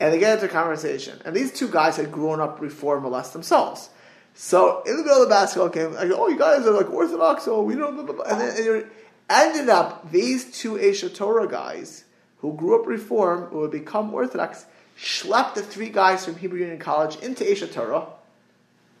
And 0.00 0.12
they 0.12 0.18
get 0.18 0.34
into 0.34 0.46
a 0.46 0.48
conversation. 0.48 1.20
And 1.24 1.36
these 1.36 1.52
two 1.52 1.68
guys 1.68 1.96
had 1.96 2.10
grown 2.10 2.40
up 2.40 2.60
reform 2.60 3.08
less 3.08 3.30
themselves. 3.32 3.90
So 4.34 4.82
in 4.86 4.96
the 4.96 5.02
middle 5.02 5.22
of 5.22 5.28
the 5.28 5.34
basketball 5.34 5.68
game, 5.68 5.94
I 5.98 6.06
go, 6.06 6.16
"Oh, 6.24 6.28
you 6.28 6.38
guys 6.38 6.66
are 6.66 6.72
like 6.72 6.90
Orthodox, 6.90 7.44
so 7.44 7.62
we 7.62 7.74
don't." 7.74 7.94
Blah, 7.94 8.04
blah, 8.04 8.14
blah. 8.14 8.24
And 8.24 8.40
then 8.40 8.74
and 8.74 8.90
ended 9.28 9.68
up 9.68 10.10
these 10.10 10.58
two 10.58 10.74
Aish 10.74 11.08
HaTorah 11.08 11.50
guys 11.50 12.04
who 12.38 12.54
grew 12.54 12.80
up 12.80 12.86
reform, 12.86 13.44
who 13.44 13.58
would 13.60 13.70
become 13.70 14.12
Orthodox, 14.12 14.66
schlepped 14.98 15.54
the 15.54 15.62
three 15.62 15.90
guys 15.90 16.24
from 16.24 16.36
Hebrew 16.36 16.60
Union 16.60 16.78
College 16.78 17.16
into 17.16 17.44
Aish 17.44 17.66
HaTorah, 17.66 18.08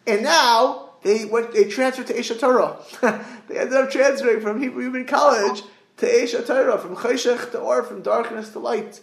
and 0.06 0.22
now 0.22 0.90
they 1.02 1.24
went, 1.24 1.52
they 1.52 1.64
transferred 1.64 2.06
to 2.08 2.14
Aish 2.14 2.34
HaTorah. 2.36 3.24
they 3.48 3.58
ended 3.58 3.76
up 3.76 3.90
transferring 3.90 4.40
from 4.40 4.60
Hebrew 4.60 4.84
Union 4.84 5.06
College 5.06 5.62
to 5.98 6.06
Aish 6.06 6.38
HaTorah, 6.38 6.80
from 6.80 6.96
Cheshech 6.96 7.50
to 7.52 7.58
Or, 7.58 7.82
from 7.82 8.02
darkness 8.02 8.50
to 8.50 8.58
light. 8.58 9.00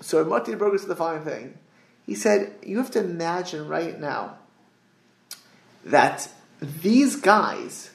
So 0.00 0.24
Mati 0.24 0.54
Berger 0.54 0.78
said 0.78 0.88
the 0.88 0.96
following 0.96 1.24
thing. 1.24 1.58
He 2.06 2.14
said, 2.14 2.52
you 2.62 2.78
have 2.78 2.90
to 2.92 3.00
imagine 3.00 3.68
right 3.68 3.98
now 3.98 4.38
that 5.88 6.28
these 6.60 7.16
guys, 7.16 7.90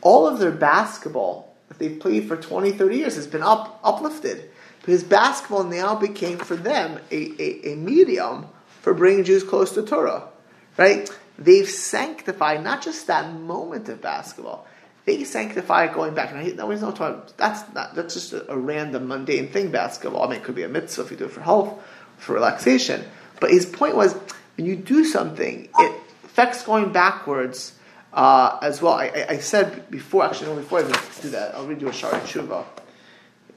all 0.00 0.26
of 0.26 0.38
their 0.38 0.50
basketball 0.50 1.54
that 1.68 1.78
they've 1.78 1.98
played 1.98 2.28
for 2.28 2.36
20, 2.36 2.72
30 2.72 2.96
years 2.96 3.16
has 3.16 3.26
been 3.26 3.42
up, 3.42 3.80
uplifted. 3.84 4.50
Because 4.80 5.04
basketball 5.04 5.64
now 5.64 5.94
became 5.94 6.38
for 6.38 6.56
them 6.56 6.98
a, 7.10 7.42
a, 7.42 7.72
a 7.72 7.76
medium 7.76 8.46
for 8.80 8.94
bringing 8.94 9.24
Jews 9.24 9.44
close 9.44 9.72
to 9.72 9.82
Torah. 9.82 10.28
Right? 10.76 11.10
They've 11.38 11.68
sanctified 11.68 12.64
not 12.64 12.82
just 12.82 13.06
that 13.06 13.32
moment 13.34 13.88
of 13.88 14.00
basketball, 14.00 14.66
they 15.04 15.24
sanctify 15.24 15.86
it 15.86 15.94
going 15.94 16.14
back. 16.14 16.34
Now, 16.34 16.42
no, 16.42 16.70
he's 16.70 16.82
not 16.82 16.96
talking. 16.96 17.22
That's 17.38 17.62
not. 17.74 17.94
That's 17.94 18.12
just 18.12 18.34
a, 18.34 18.52
a, 18.52 18.58
random 18.58 19.08
mundane 19.08 19.48
thing. 19.48 19.70
Basketball. 19.70 20.22
I 20.22 20.26
mean, 20.26 20.40
it 20.40 20.44
could 20.44 20.54
be 20.54 20.64
a 20.64 20.68
mitzvah 20.68 21.02
if 21.02 21.10
you 21.10 21.16
do 21.16 21.24
it 21.24 21.30
for 21.30 21.40
health, 21.40 21.82
for 22.18 22.34
relaxation. 22.34 23.04
But 23.40 23.50
his 23.50 23.64
point 23.64 23.96
was, 23.96 24.14
when 24.58 24.66
you 24.66 24.76
do 24.76 25.06
something, 25.06 25.70
it 25.78 26.02
affects 26.28 26.62
going 26.62 26.92
backwards 26.92 27.74
uh, 28.12 28.58
as 28.62 28.80
well. 28.80 28.94
I, 28.94 29.26
I, 29.28 29.38
said 29.38 29.90
before, 29.90 30.24
actually, 30.24 30.48
no, 30.48 30.56
before 30.56 30.80
I 30.80 30.82
do 31.20 31.30
that, 31.30 31.54
I'll 31.54 31.66
read 31.66 31.80
you 31.80 31.88
a 31.88 31.92
Shaarei 31.92 32.20
Tshuva. 32.20 32.64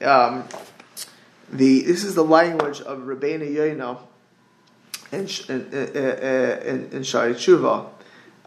Um, 0.06 0.48
the 1.52 1.82
this 1.82 2.02
is 2.02 2.14
the 2.14 2.24
language 2.24 2.80
of 2.80 3.00
Rabbeinu 3.00 3.54
Yoino 3.54 4.00
in 5.12 5.20
in 5.48 5.72
in, 5.72 6.90
in 6.92 7.02
Shaarei 7.02 7.34
Tshuva. 7.34 7.88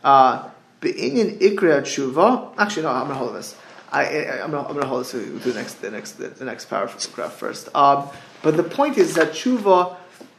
Uh, 0.03 0.49
Be'inyan 0.85 1.39
ikra 1.39 1.81
tshuva. 1.81 2.53
Actually, 2.59 2.83
no, 2.83 2.89
I'm 2.89 3.07
going 3.07 3.09
to 3.09 3.15
hold 3.15 3.35
this. 3.35 3.55
I, 3.91 4.03
am 4.05 4.51
going 4.51 4.75
to 4.75 4.85
hold 4.85 5.01
this. 5.01 5.13
Do 5.13 5.39
the 5.39 5.53
next, 5.53 5.81
the 5.81 5.89
next, 5.89 6.11
the, 6.13 6.27
the 6.27 6.45
next 6.45 6.65
paragraph 6.65 7.33
first. 7.33 7.73
Um, 7.75 8.07
but 8.43 8.55
the 8.55 8.63
point 8.63 8.99
is 8.99 9.15
that 9.15 9.31
tshuva 9.31 9.95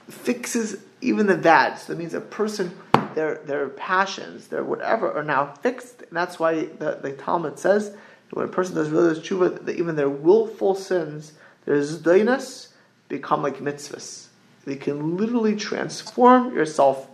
fixes 0.09 0.77
even 1.01 1.27
the 1.27 1.37
bad. 1.37 1.81
So 1.81 1.93
that 1.93 1.99
means 1.99 2.15
a 2.15 2.21
person, 2.21 2.77
their 3.17 3.37
their 3.39 3.69
passions, 3.71 4.49
their 4.49 4.63
whatever, 4.63 5.11
are 5.11 5.25
now 5.25 5.47
fixed. 5.47 6.03
And 6.03 6.13
that's 6.13 6.39
why 6.39 6.67
the, 6.67 6.99
the 7.03 7.13
Talmud 7.13 7.59
says 7.59 7.91
that 7.91 7.99
when 8.31 8.45
a 8.45 8.49
person 8.49 8.77
does 8.77 8.91
religious 8.91 9.27
tshuva, 9.27 9.65
that 9.65 9.77
even 9.77 9.97
their 9.97 10.11
willful 10.11 10.75
sins, 10.75 11.33
their 11.65 11.79
zdainas, 11.79 12.69
become 13.09 13.43
like 13.43 13.57
mitzvahs. 13.57 14.27
They 14.67 14.77
can 14.77 15.17
literally 15.17 15.57
transform 15.57 16.55
yourself 16.55 17.09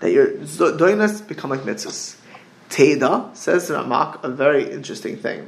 that 0.00 0.10
your 0.10 0.26
doinas 0.26 1.26
become 1.26 1.50
like 1.50 1.60
mitzvahs. 1.60 2.16
Teda 2.68 3.34
says 3.36 3.70
in 3.70 3.76
Ramak 3.76 4.22
a 4.24 4.28
very 4.28 4.70
interesting 4.70 5.16
thing. 5.16 5.46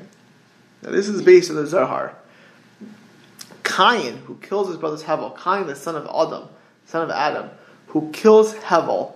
Now 0.82 0.90
this 0.90 1.08
is 1.08 1.20
based 1.20 1.50
on 1.50 1.56
the 1.56 1.66
Zohar. 1.66 2.14
Cain, 3.64 4.18
who 4.18 4.36
kills 4.36 4.68
his 4.68 4.76
brother's 4.76 5.02
Hevel, 5.02 5.36
Cain, 5.42 5.66
the 5.66 5.76
son 5.76 5.96
of 5.96 6.06
Adam, 6.06 6.48
son 6.86 7.02
of 7.02 7.10
Adam, 7.10 7.50
who 7.90 8.10
kills 8.12 8.54
Hevel, 8.54 9.12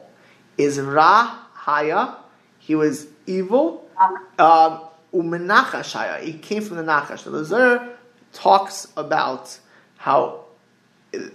is 0.58 0.80
Ra 0.80 1.38
Haya. 1.52 2.16
He 2.58 2.74
was 2.74 3.06
evil. 3.26 3.88
Um, 4.38 4.80
Umenachashaya. 5.12 6.20
He 6.22 6.32
came 6.32 6.62
from 6.62 6.76
the 6.76 6.82
Nachash. 6.82 7.20
So 7.20 7.30
the 7.30 7.44
Zohar 7.44 7.88
talks 8.32 8.88
about 8.96 9.58
how, 9.96 10.44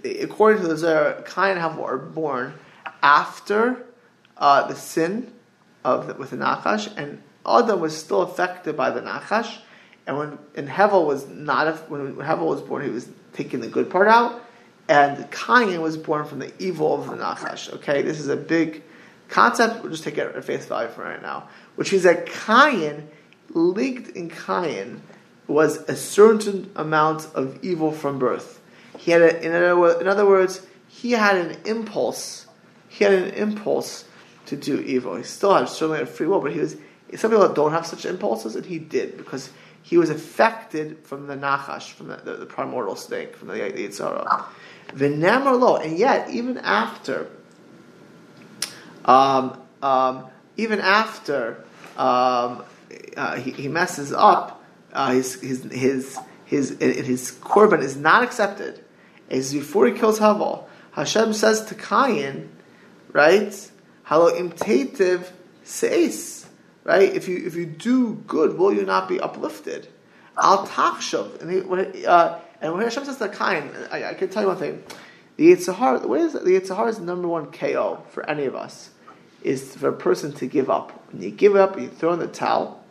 according 0.04 0.62
to 0.62 0.68
the 0.68 0.76
Zohar, 0.76 1.22
Cain 1.22 1.56
and 1.56 1.60
Hevel 1.60 1.82
are 1.82 1.96
born 1.96 2.54
after 3.02 3.86
uh, 4.36 4.66
the 4.68 4.74
sin 4.74 5.32
of 5.84 6.06
the, 6.06 6.14
with 6.14 6.30
the 6.30 6.36
Nachash, 6.36 6.94
and 6.96 7.22
Adam 7.46 7.80
was 7.80 7.96
still 7.96 8.22
affected 8.22 8.76
by 8.76 8.90
the 8.90 9.00
Nachash. 9.00 9.58
And 10.06 10.18
when 10.18 10.38
and 10.56 10.68
Hevel 10.68 11.06
was 11.06 11.26
not 11.28 11.90
when 11.90 12.16
Hevel 12.16 12.46
was 12.46 12.60
born, 12.60 12.84
he 12.84 12.90
was 12.90 13.08
taking 13.32 13.60
the 13.60 13.68
good 13.68 13.88
part 13.88 14.08
out, 14.08 14.44
and 14.90 15.30
Cain 15.30 15.80
was 15.80 15.96
born 15.96 16.26
from 16.26 16.40
the 16.40 16.52
evil 16.58 17.00
of 17.00 17.06
the 17.06 17.14
Nachash. 17.14 17.72
Okay, 17.74 18.02
this 18.02 18.18
is 18.18 18.26
a 18.26 18.36
big 18.36 18.82
concept. 19.28 19.82
We'll 19.82 19.92
just 19.92 20.02
take 20.02 20.18
it 20.18 20.34
at 20.34 20.44
face 20.44 20.66
value 20.66 20.88
for 20.88 21.04
right 21.04 21.22
now, 21.22 21.48
which 21.76 21.92
is 21.92 22.02
that 22.02 22.26
Cain, 22.26 23.08
linked 23.50 24.16
in 24.16 24.28
Cain, 24.28 25.00
was 25.46 25.76
a 25.88 25.94
certain 25.94 26.72
amount 26.74 27.28
of 27.36 27.64
evil 27.64 27.92
from 27.92 28.18
birth. 28.18 28.60
He 28.98 29.12
had, 29.12 29.22
a, 29.22 29.40
in, 29.40 29.52
other, 29.52 30.00
in 30.00 30.08
other 30.08 30.26
words, 30.26 30.66
he 30.88 31.12
had 31.12 31.36
an 31.36 31.56
impulse. 31.66 32.48
He 32.88 33.04
had 33.04 33.12
an 33.14 33.30
impulse 33.34 34.04
to 34.46 34.56
do 34.56 34.80
evil. 34.80 35.14
He 35.14 35.22
still 35.22 35.54
had 35.54 35.68
certainly 35.68 35.98
had 35.98 36.08
free 36.08 36.26
will, 36.26 36.40
but 36.40 36.52
he 36.52 36.58
was. 36.58 36.76
Some 37.14 37.30
people 37.30 37.48
don't 37.52 37.72
have 37.72 37.86
such 37.86 38.04
impulses, 38.04 38.56
and 38.56 38.66
he 38.66 38.80
did 38.80 39.16
because 39.16 39.50
he 39.82 39.96
was 39.96 40.10
affected 40.10 40.98
from 41.04 41.28
the 41.28 41.36
nachash, 41.36 41.92
from 41.92 42.08
the, 42.08 42.16
the, 42.16 42.32
the 42.38 42.46
primordial 42.46 42.96
snake, 42.96 43.36
from 43.36 43.48
the, 43.48 43.54
the. 43.54 44.44
And 44.92 45.98
yet 45.98 46.30
even 46.30 46.58
after, 46.58 47.30
um, 49.04 49.60
um, 49.82 50.26
even 50.56 50.80
after 50.80 51.64
um, 51.96 52.64
uh, 53.16 53.36
he, 53.36 53.52
he, 53.52 53.68
messes 53.68 54.12
up, 54.12 54.62
uh, 54.92 55.12
his 55.12 55.40
his 55.40 55.64
his 55.64 56.18
his 56.44 56.76
his 56.80 57.32
korban 57.40 57.82
is 57.82 57.96
not 57.96 58.22
accepted. 58.22 58.84
As 59.30 59.52
before 59.52 59.86
he 59.86 59.92
kills 59.92 60.18
Havel, 60.18 60.68
Hashem 60.92 61.32
says 61.34 61.64
to 61.66 61.74
Cain, 61.74 62.50
right? 63.12 63.70
Halo 64.04 64.30
imtativ 64.30 65.30
seis. 65.62 66.46
Right? 66.82 67.14
If 67.14 67.28
you 67.28 67.46
if 67.46 67.54
you 67.54 67.66
do 67.66 68.14
good, 68.26 68.58
will 68.58 68.72
you 68.72 68.84
not 68.84 69.08
be 69.08 69.20
uplifted? 69.20 69.86
Al 70.36 70.66
tachshav. 70.66 71.40
And, 71.42 71.94
he, 71.94 72.06
uh, 72.06 72.38
and 72.60 72.72
when 72.72 72.82
Hashem 72.82 73.04
says 73.04 73.16
to 73.18 73.28
Cain, 73.28 73.70
I, 73.90 74.10
I 74.10 74.14
can 74.14 74.28
tell 74.28 74.42
you 74.42 74.48
one 74.48 74.58
thing. 74.58 74.82
The 75.36 75.52
Yitzhahar, 75.52 76.04
what 76.04 76.20
is 76.20 76.34
the 76.34 76.40
the 76.40 77.00
number 77.00 77.26
one 77.26 77.50
KO 77.50 78.04
for 78.10 78.28
any 78.28 78.44
of 78.44 78.54
us 78.54 78.90
is 79.42 79.74
for 79.74 79.88
a 79.88 79.92
person 79.92 80.32
to 80.34 80.46
give 80.46 80.68
up. 80.68 80.92
When 81.12 81.22
you 81.22 81.30
give 81.30 81.56
up, 81.56 81.80
you 81.80 81.88
throw 81.88 82.12
in 82.12 82.18
the 82.18 82.26
towel, 82.26 82.84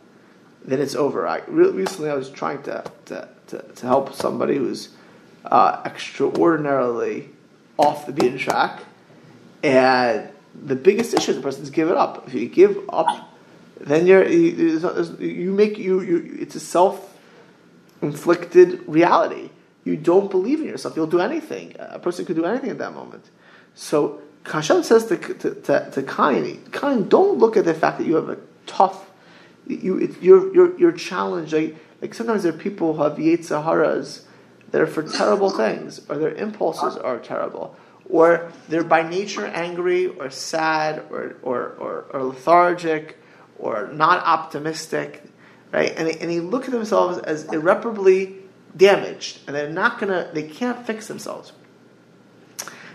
then 0.64 0.80
it's 0.80 0.96
over. 0.96 1.26
I 1.26 1.42
recently 1.46 2.10
I 2.10 2.14
was 2.14 2.28
trying 2.28 2.62
to 2.64 2.84
to, 3.06 3.28
to, 3.48 3.62
to 3.62 3.86
help 3.86 4.14
somebody 4.14 4.56
who's 4.56 4.88
uh, 5.44 5.82
extraordinarily 5.86 7.30
off 7.76 8.06
the 8.06 8.12
beaten 8.12 8.38
track, 8.38 8.82
and 9.62 10.28
the 10.54 10.76
biggest 10.76 11.14
issue 11.14 11.30
is 11.30 11.36
the 11.36 11.42
person 11.42 11.62
is 11.62 11.70
give 11.70 11.88
it 11.88 11.96
up. 11.96 12.26
If 12.26 12.34
you 12.34 12.48
give 12.48 12.78
up, 12.88 13.32
then 13.78 14.06
you're 14.06 14.26
you, 14.26 15.16
you 15.20 15.52
make 15.52 15.78
you, 15.78 16.00
you 16.00 16.36
it's 16.40 16.56
a 16.56 16.60
self 16.60 17.16
inflicted 18.02 18.82
reality. 18.88 19.50
You 19.90 19.96
don't 19.96 20.30
believe 20.30 20.60
in 20.60 20.66
yourself. 20.66 20.96
You'll 20.96 21.06
do 21.06 21.20
anything. 21.20 21.74
A 21.78 21.98
person 21.98 22.24
could 22.24 22.36
do 22.36 22.44
anything 22.44 22.70
at 22.70 22.78
that 22.78 22.94
moment. 22.94 23.28
So 23.74 24.22
Hashem 24.44 24.82
says 24.84 25.06
to, 25.06 25.16
to, 25.16 25.54
to, 25.54 25.90
to 25.90 26.02
don't 27.08 27.38
look 27.38 27.56
at 27.56 27.64
the 27.64 27.74
fact 27.74 27.98
that 27.98 28.06
you 28.06 28.14
have 28.14 28.28
a 28.28 28.38
tough, 28.66 29.10
you, 29.66 29.98
it, 29.98 30.22
you're, 30.22 30.54
you're, 30.54 30.78
you're 30.78 30.92
challenged. 30.92 31.52
Like, 31.52 31.76
like 32.00 32.14
sometimes 32.14 32.44
there 32.44 32.54
are 32.54 32.56
people 32.56 32.94
who 32.94 33.02
have 33.02 33.14
Yetzaharas 33.14 34.22
that 34.70 34.80
are 34.80 34.86
for 34.86 35.02
terrible 35.02 35.50
things, 35.50 36.00
or 36.08 36.16
their 36.16 36.34
impulses 36.34 36.96
are 36.96 37.18
terrible, 37.18 37.74
or 38.08 38.52
they're 38.68 38.84
by 38.84 39.02
nature 39.02 39.46
angry, 39.46 40.06
or 40.06 40.30
sad, 40.30 41.02
or, 41.10 41.36
or, 41.42 41.70
or, 41.78 42.06
or 42.12 42.22
lethargic, 42.22 43.18
or 43.58 43.90
not 43.92 44.24
optimistic, 44.24 45.24
right? 45.72 45.92
And 45.96 46.06
they, 46.06 46.18
and 46.18 46.30
they 46.30 46.40
look 46.40 46.66
at 46.66 46.70
themselves 46.70 47.18
as 47.18 47.44
irreparably 47.52 48.39
damaged, 48.76 49.40
and 49.46 49.54
they're 49.56 49.70
not 49.70 49.98
gonna, 49.98 50.30
they 50.32 50.42
can't 50.42 50.86
fix 50.86 51.08
themselves. 51.08 51.52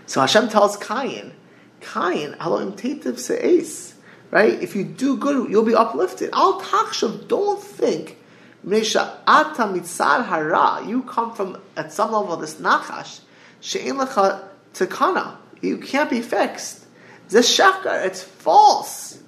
So 0.06 0.20
Hashem 0.20 0.48
tells 0.48 0.76
Cain, 0.76 1.32
Cain, 1.80 2.36
Elohim 2.40 2.72
tetiv 2.72 3.18
se'es, 3.18 3.94
right? 4.30 4.60
If 4.62 4.76
you 4.76 4.84
do 4.84 5.16
good, 5.16 5.50
you'll 5.50 5.64
be 5.64 5.74
uplifted. 5.74 6.30
Al 6.32 6.60
tachshav, 6.60 7.28
don't 7.28 7.62
think, 7.62 8.18
ata 8.64 9.64
mitzad 9.64 10.26
hara, 10.26 10.86
you 10.86 11.02
come 11.02 11.34
from, 11.34 11.60
at 11.76 11.92
some 11.92 12.12
level, 12.12 12.36
this 12.36 12.54
nachash, 12.54 13.20
she'en 13.60 13.96
lecha 13.96 14.44
tekana, 14.74 15.36
you 15.60 15.78
can't 15.78 16.10
be 16.10 16.22
fixed. 16.22 16.84
This 17.28 17.58
shakar, 17.58 18.06
it's 18.06 18.22
false. 18.22 19.20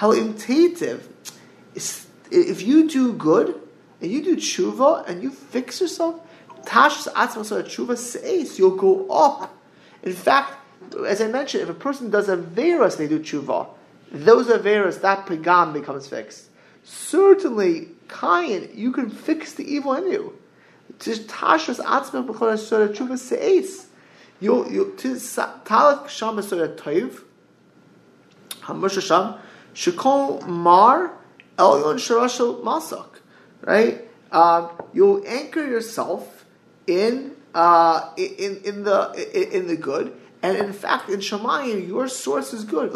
Elohim 0.00 0.34
tetiv, 0.34 1.02
if 2.30 2.62
you 2.62 2.88
do 2.88 3.12
good, 3.12 3.61
and 4.02 4.10
you 4.10 4.22
do 4.22 4.36
tshuva, 4.36 5.08
and 5.08 5.22
you 5.22 5.30
fix 5.30 5.80
yourself, 5.80 6.20
tashas 6.64 7.06
atzma 7.12 7.44
so 7.44 7.62
tshuva 7.62 7.96
se'es, 7.96 8.58
you'll 8.58 8.76
go 8.76 9.08
up. 9.08 9.54
In 10.02 10.12
fact, 10.12 10.54
as 11.06 11.20
I 11.20 11.28
mentioned, 11.28 11.62
if 11.62 11.68
a 11.68 11.74
person 11.74 12.10
does 12.10 12.28
a 12.28 12.36
virus, 12.36 12.96
they 12.96 13.06
do 13.06 13.20
tshuva. 13.20 13.68
Those 14.10 14.48
averas, 14.48 15.00
that 15.00 15.26
pagam 15.26 15.72
becomes 15.72 16.08
fixed. 16.08 16.48
Certainly, 16.84 17.88
Cain, 18.08 18.68
you 18.74 18.92
can 18.92 19.08
fix 19.08 19.54
the 19.54 19.64
evil 19.64 19.94
in 19.94 20.10
you. 20.10 20.38
B'chol 20.98 21.76
ha'shora 21.84 22.88
tshuva 22.88 23.16
se'es. 23.16 23.86
You 24.40 24.68
you 24.68 24.94
talak 24.96 26.08
sham 26.08 26.36
ha'shora 26.36 26.76
toiv. 26.76 27.22
Hamush 28.62 28.96
Hashem 28.96 29.34
shekol 29.74 30.46
mar 30.46 31.12
elyon 31.56 31.96
sharashal 31.96 32.62
masak. 32.62 33.06
Right? 33.62 34.08
Um, 34.30 34.70
you'll 34.92 35.22
anchor 35.26 35.64
yourself 35.64 36.44
in 36.86 37.36
uh, 37.54 38.10
in 38.16 38.60
in 38.64 38.84
the 38.84 39.56
in 39.56 39.66
the 39.66 39.76
good, 39.76 40.14
and 40.42 40.56
in 40.56 40.72
fact, 40.72 41.08
in 41.08 41.20
Shemayim, 41.20 41.86
your 41.86 42.08
source 42.08 42.52
is 42.52 42.64
good. 42.64 42.92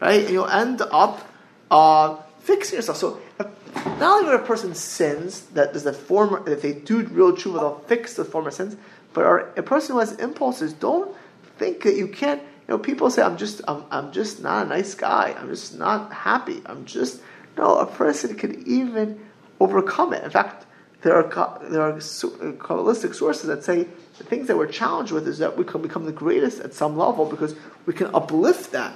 Right? 0.00 0.20
And 0.20 0.30
you'll 0.30 0.48
end 0.48 0.82
up 0.82 1.28
uh, 1.70 2.16
fixing 2.40 2.76
yourself. 2.76 2.98
So, 2.98 3.20
not 3.38 4.02
only 4.02 4.26
when 4.26 4.34
a 4.40 4.44
person 4.44 4.74
sins, 4.74 5.42
that 5.54 5.72
there's 5.72 5.86
a 5.86 5.92
former, 5.92 6.42
if 6.48 6.62
they 6.62 6.72
do 6.72 7.02
real 7.04 7.32
tshuva, 7.32 7.60
they'll 7.60 7.78
fix 7.86 8.14
the 8.14 8.24
former 8.24 8.50
sins. 8.50 8.76
But 9.14 9.56
a 9.56 9.62
person 9.62 9.94
who 9.94 10.00
has 10.00 10.12
impulses, 10.16 10.72
don't 10.72 11.14
think 11.58 11.82
that 11.84 11.94
you 11.94 12.08
can't. 12.08 12.42
You 12.42 12.74
know, 12.74 12.78
people 12.78 13.10
say, 13.10 13.22
"I'm 13.22 13.36
just, 13.36 13.60
I'm, 13.68 13.84
I'm 13.90 14.12
just 14.12 14.42
not 14.42 14.66
a 14.66 14.68
nice 14.68 14.94
guy. 14.94 15.34
I'm 15.38 15.48
just 15.48 15.78
not 15.78 16.12
happy. 16.12 16.62
I'm 16.66 16.84
just." 16.84 17.22
No, 17.56 17.78
a 17.78 17.86
person 17.86 18.34
can 18.36 18.66
even 18.66 19.20
overcome 19.60 20.12
it. 20.12 20.24
In 20.24 20.30
fact, 20.30 20.66
there 21.02 21.14
are 21.14 21.60
there 21.68 21.82
are 21.82 21.92
uh, 21.92 21.96
kabbalistic 21.96 23.14
sources 23.14 23.46
that 23.48 23.64
say 23.64 23.88
the 24.18 24.24
things 24.24 24.46
that 24.48 24.56
we're 24.56 24.66
challenged 24.66 25.12
with 25.12 25.26
is 25.26 25.38
that 25.38 25.56
we 25.56 25.64
can 25.64 25.82
become 25.82 26.06
the 26.06 26.12
greatest 26.12 26.60
at 26.60 26.74
some 26.74 26.96
level 26.96 27.26
because 27.26 27.54
we 27.86 27.92
can 27.92 28.14
uplift 28.14 28.72
that. 28.72 28.94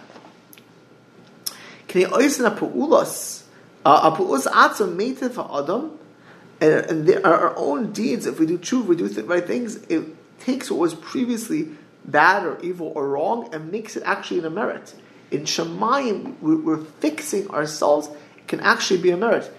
Can 1.89 2.03
you 2.03 2.09
oisen 2.09 2.47
a 2.47 2.55
pu'ulas? 2.55 3.43
Uh, 3.85 4.13
a 4.13 4.17
pu'ulas 4.17 4.47
atzam 4.47 4.97
meitiv 4.97 5.39
adam, 5.59 5.99
and 6.61 7.25
our 7.25 7.57
own 7.57 7.93
deeds. 7.93 8.27
If 8.27 8.39
we 8.39 8.47
do 8.47 8.59
true, 8.59 8.83
we 8.83 8.97
do 8.97 9.09
the 9.09 9.25
right 9.25 9.47
things. 9.47 9.77
It 9.89 10.05
takes 10.41 10.71
what 10.71 10.81
was 10.81 10.95
previously 10.95 11.71
bad 12.05 12.45
or 12.45 12.61
evil 12.61 12.93
or 12.95 13.09
wrong 13.09 13.53
and 13.53 13.73
makes 13.73 13.97
it 13.97 14.03
actually 14.05 14.45
a 14.45 14.51
merit. 14.51 14.95
In 15.31 15.43
Shemayim, 15.43 16.39
we're 16.41 16.79
fixing 16.79 17.51
ourselves. 17.51 18.09
Can 18.47 18.61
actually 18.61 19.01
be 19.01 19.11
a 19.11 19.17
merit. 19.17 19.51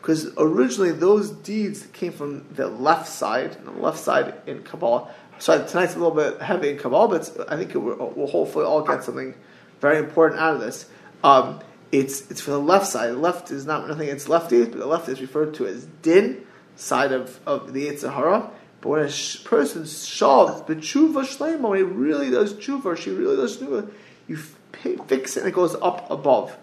Because 0.00 0.32
originally 0.38 0.92
those 0.92 1.30
deeds 1.30 1.86
came 1.92 2.12
from 2.12 2.46
the 2.54 2.68
left 2.68 3.08
side, 3.08 3.56
the 3.64 3.70
left 3.72 3.98
side 3.98 4.34
in 4.46 4.62
Kabbalah. 4.62 5.10
So 5.38 5.66
tonight's 5.66 5.94
a 5.94 5.98
little 5.98 6.14
bit 6.14 6.40
heavy 6.40 6.70
in 6.70 6.78
Kabbalah, 6.78 7.08
but 7.08 7.52
I 7.52 7.56
think 7.56 7.74
will, 7.74 8.12
we'll 8.16 8.26
hopefully 8.28 8.64
all 8.64 8.82
get 8.82 9.04
something 9.04 9.34
very 9.80 9.98
important 9.98 10.40
out 10.40 10.54
of 10.54 10.60
this. 10.60 10.88
Um, 11.22 11.60
it's 11.92 12.30
it's 12.30 12.40
for 12.40 12.52
the 12.52 12.60
left 12.60 12.86
side. 12.86 13.10
The 13.10 13.16
left 13.16 13.50
is 13.50 13.66
not 13.66 13.88
nothing. 13.88 14.08
It's 14.08 14.28
lefty, 14.28 14.64
but 14.64 14.78
the 14.78 14.86
left 14.86 15.08
is 15.08 15.20
referred 15.20 15.54
to 15.54 15.66
as 15.66 15.86
din, 16.02 16.46
side 16.76 17.12
of, 17.12 17.40
of 17.46 17.72
the 17.72 17.88
Yitzhahara. 17.88 18.50
But 18.80 18.88
when 18.88 19.02
a 19.02 19.10
sh- 19.10 19.42
person 19.44 19.82
shavs 19.82 20.66
b'tshuva 20.66 21.24
shleima, 21.24 21.68
when 21.68 21.78
he 21.78 21.84
really 21.84 22.30
does 22.30 22.54
tshuva, 22.54 22.96
she 22.96 23.10
really 23.10 23.36
does 23.36 23.56
tshuva, 23.56 23.90
you 24.28 24.36
fix 24.36 25.36
it 25.36 25.40
and 25.40 25.48
it 25.48 25.54
goes 25.54 25.74
up 25.76 26.10
above. 26.10 26.56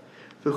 So 0.44 0.50
a 0.52 0.54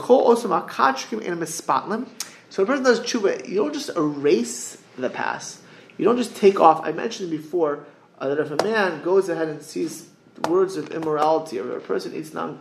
person 2.66 2.85
does 2.85 3.01
tshuva, 3.01 3.49
you 3.49 3.55
don't 3.57 3.73
just 3.73 3.90
erase 3.97 4.79
the 4.99 5.11
past. 5.11 5.61
You 5.99 6.05
don't 6.05 6.16
just 6.16 6.37
take 6.37 6.61
off. 6.61 6.81
I 6.85 6.92
mentioned 6.92 7.31
before 7.31 7.87
uh, 8.19 8.29
that 8.29 8.38
if 8.38 8.51
a 8.51 8.62
man 8.64 9.03
goes 9.03 9.29
ahead 9.29 9.49
and 9.49 9.62
sees 9.62 10.09
words 10.49 10.77
of 10.77 10.90
immorality, 10.90 11.59
or 11.59 11.77
a 11.77 11.81
person 11.81 12.14
eats 12.14 12.35
non, 12.35 12.61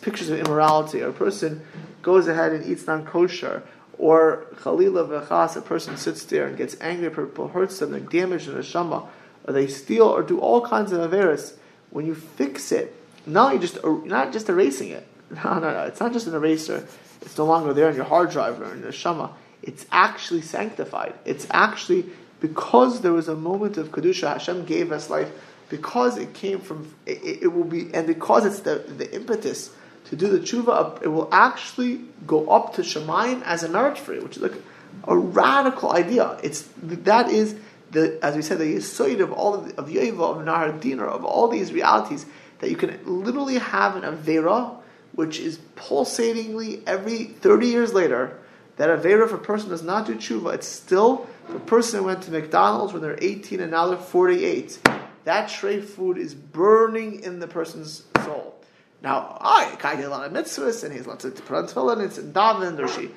pictures 0.00 0.30
of 0.30 0.38
immorality, 0.38 1.02
or 1.02 1.08
a 1.08 1.12
person 1.12 1.62
goes 2.02 2.26
ahead 2.28 2.52
and 2.52 2.64
eats 2.64 2.86
non 2.86 3.04
kosher, 3.04 3.62
or 3.98 4.46
chalila 4.56 5.06
v'chas, 5.08 5.56
a 5.56 5.60
person 5.60 5.96
sits 5.96 6.24
there 6.24 6.46
and 6.46 6.56
gets 6.56 6.76
angry, 6.80 7.10
people 7.10 7.48
hurts 7.48 7.78
them, 7.78 7.92
they 7.92 8.00
damage 8.00 8.46
the 8.46 8.52
neshama, 8.52 9.06
or 9.46 9.52
they 9.52 9.66
steal, 9.66 10.06
or 10.06 10.22
do 10.22 10.38
all 10.40 10.66
kinds 10.66 10.92
of 10.92 11.10
averis. 11.10 11.54
When 11.90 12.06
you 12.06 12.14
fix 12.14 12.72
it, 12.72 12.96
not 13.26 13.52
only 13.52 13.66
just 13.66 13.78
er, 13.84 13.98
not 14.04 14.32
just 14.32 14.48
erasing 14.48 14.90
it. 14.90 15.06
No, 15.42 15.54
no, 15.54 15.72
no. 15.72 15.84
It's 15.84 15.98
not 15.98 16.12
just 16.12 16.26
an 16.26 16.34
eraser. 16.34 16.86
It's 17.22 17.36
no 17.38 17.46
longer 17.46 17.72
there 17.72 17.88
in 17.88 17.96
your 17.96 18.04
hard 18.04 18.30
drive 18.30 18.60
or 18.60 18.72
in 18.72 18.82
your 18.82 18.92
shama. 18.92 19.34
It's 19.62 19.86
actually 19.90 20.42
sanctified. 20.42 21.14
It's 21.24 21.46
actually 21.50 22.04
because 22.40 23.00
there 23.00 23.12
was 23.12 23.26
a 23.26 23.34
moment 23.34 23.78
of 23.78 23.90
kedusha. 23.90 24.34
Hashem 24.34 24.66
gave 24.66 24.92
us 24.92 25.08
life 25.08 25.32
because 25.70 26.18
it 26.18 26.34
came 26.34 26.60
from. 26.60 26.94
It, 27.06 27.42
it 27.42 27.48
will 27.48 27.64
be 27.64 27.92
and 27.94 28.06
because 28.06 28.44
it's 28.44 28.60
the 28.60 28.84
the 28.86 29.12
impetus 29.14 29.74
to 30.10 30.16
do 30.16 30.28
the 30.28 30.38
tshuva. 30.38 31.02
It 31.02 31.08
will 31.08 31.28
actually 31.32 32.02
go 32.26 32.46
up 32.48 32.74
to 32.74 32.82
Shemayim 32.82 33.42
as 33.42 33.62
a 33.62 33.68
merit 33.68 33.98
for 33.98 34.12
it, 34.12 34.22
which 34.22 34.36
is 34.36 34.42
like 34.42 34.60
a 35.04 35.16
radical 35.16 35.92
idea. 35.92 36.38
It's 36.42 36.68
that 36.82 37.30
is 37.30 37.56
the 37.90 38.22
as 38.22 38.36
we 38.36 38.42
said 38.42 38.58
the 38.58 38.74
yisoid 38.76 39.20
of 39.20 39.32
all 39.32 39.54
of, 39.54 39.78
of 39.78 39.88
Yeva, 39.88 40.36
of 40.36 40.44
Nahar 40.44 40.78
Dinar, 40.78 41.08
of 41.08 41.24
all 41.24 41.48
these 41.48 41.72
realities 41.72 42.26
that 42.64 42.70
you 42.70 42.76
can 42.76 42.98
literally 43.04 43.58
have 43.58 43.94
an 43.94 44.04
Avera 44.04 44.74
which 45.12 45.38
is 45.38 45.58
pulsatingly 45.76 46.82
every 46.86 47.24
30 47.24 47.66
years 47.66 47.92
later. 47.92 48.38
That 48.76 48.88
Avera, 48.88 49.26
if 49.26 49.32
a 49.34 49.38
person 49.38 49.68
does 49.68 49.82
not 49.82 50.06
do 50.06 50.14
tshuva, 50.16 50.54
it's 50.54 50.66
still 50.66 51.28
the 51.50 51.60
person 51.60 52.00
who 52.00 52.06
went 52.06 52.22
to 52.22 52.32
McDonald's 52.32 52.94
when 52.94 53.02
they're 53.02 53.18
18 53.20 53.60
and 53.60 53.70
now 53.70 53.86
they're 53.86 53.98
48. 53.98 54.80
That 55.24 55.50
treif 55.50 55.84
food 55.84 56.16
is 56.16 56.34
burning 56.34 57.20
in 57.20 57.38
the 57.38 57.46
person's 57.46 58.04
soul. 58.24 58.58
Now, 59.02 59.36
I 59.42 59.76
guy 59.78 59.96
did 59.96 60.06
a 60.06 60.08
lot 60.08 60.26
of 60.26 60.32
mitzvahs 60.32 60.82
and 60.82 60.92
he's 60.92 61.06
lots 61.06 61.26
of 61.26 61.38
on 61.50 61.66
tefillin, 61.66 62.02
it's 62.02 62.16
in 62.16 62.32
daven, 62.32 62.78
or 62.80 62.88
she 62.88 63.10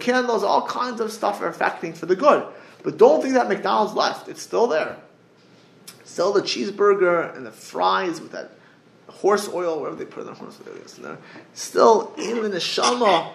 candles, 0.00 0.42
all 0.42 0.66
kinds 0.66 1.00
of 1.00 1.12
stuff 1.12 1.42
are 1.42 1.48
affecting 1.48 1.92
for 1.92 2.06
the 2.06 2.16
good. 2.16 2.44
But 2.82 2.96
don't 2.96 3.20
think 3.20 3.34
that 3.34 3.48
McDonald's 3.48 3.94
left; 3.94 4.28
it's 4.28 4.42
still 4.42 4.66
there. 4.66 4.96
Still 6.04 6.32
the 6.32 6.40
cheeseburger 6.40 7.36
and 7.36 7.46
the 7.46 7.52
fries 7.52 8.20
with 8.20 8.32
that 8.32 8.55
horse 9.16 9.48
oil, 9.48 9.80
wherever 9.80 9.96
they 9.96 10.04
put 10.04 10.24
the 10.24 10.34
horse 10.34 10.58
oil, 10.66 11.18
still 11.54 12.14
in 12.16 12.42
the 12.42 12.48
neshama 12.48 13.32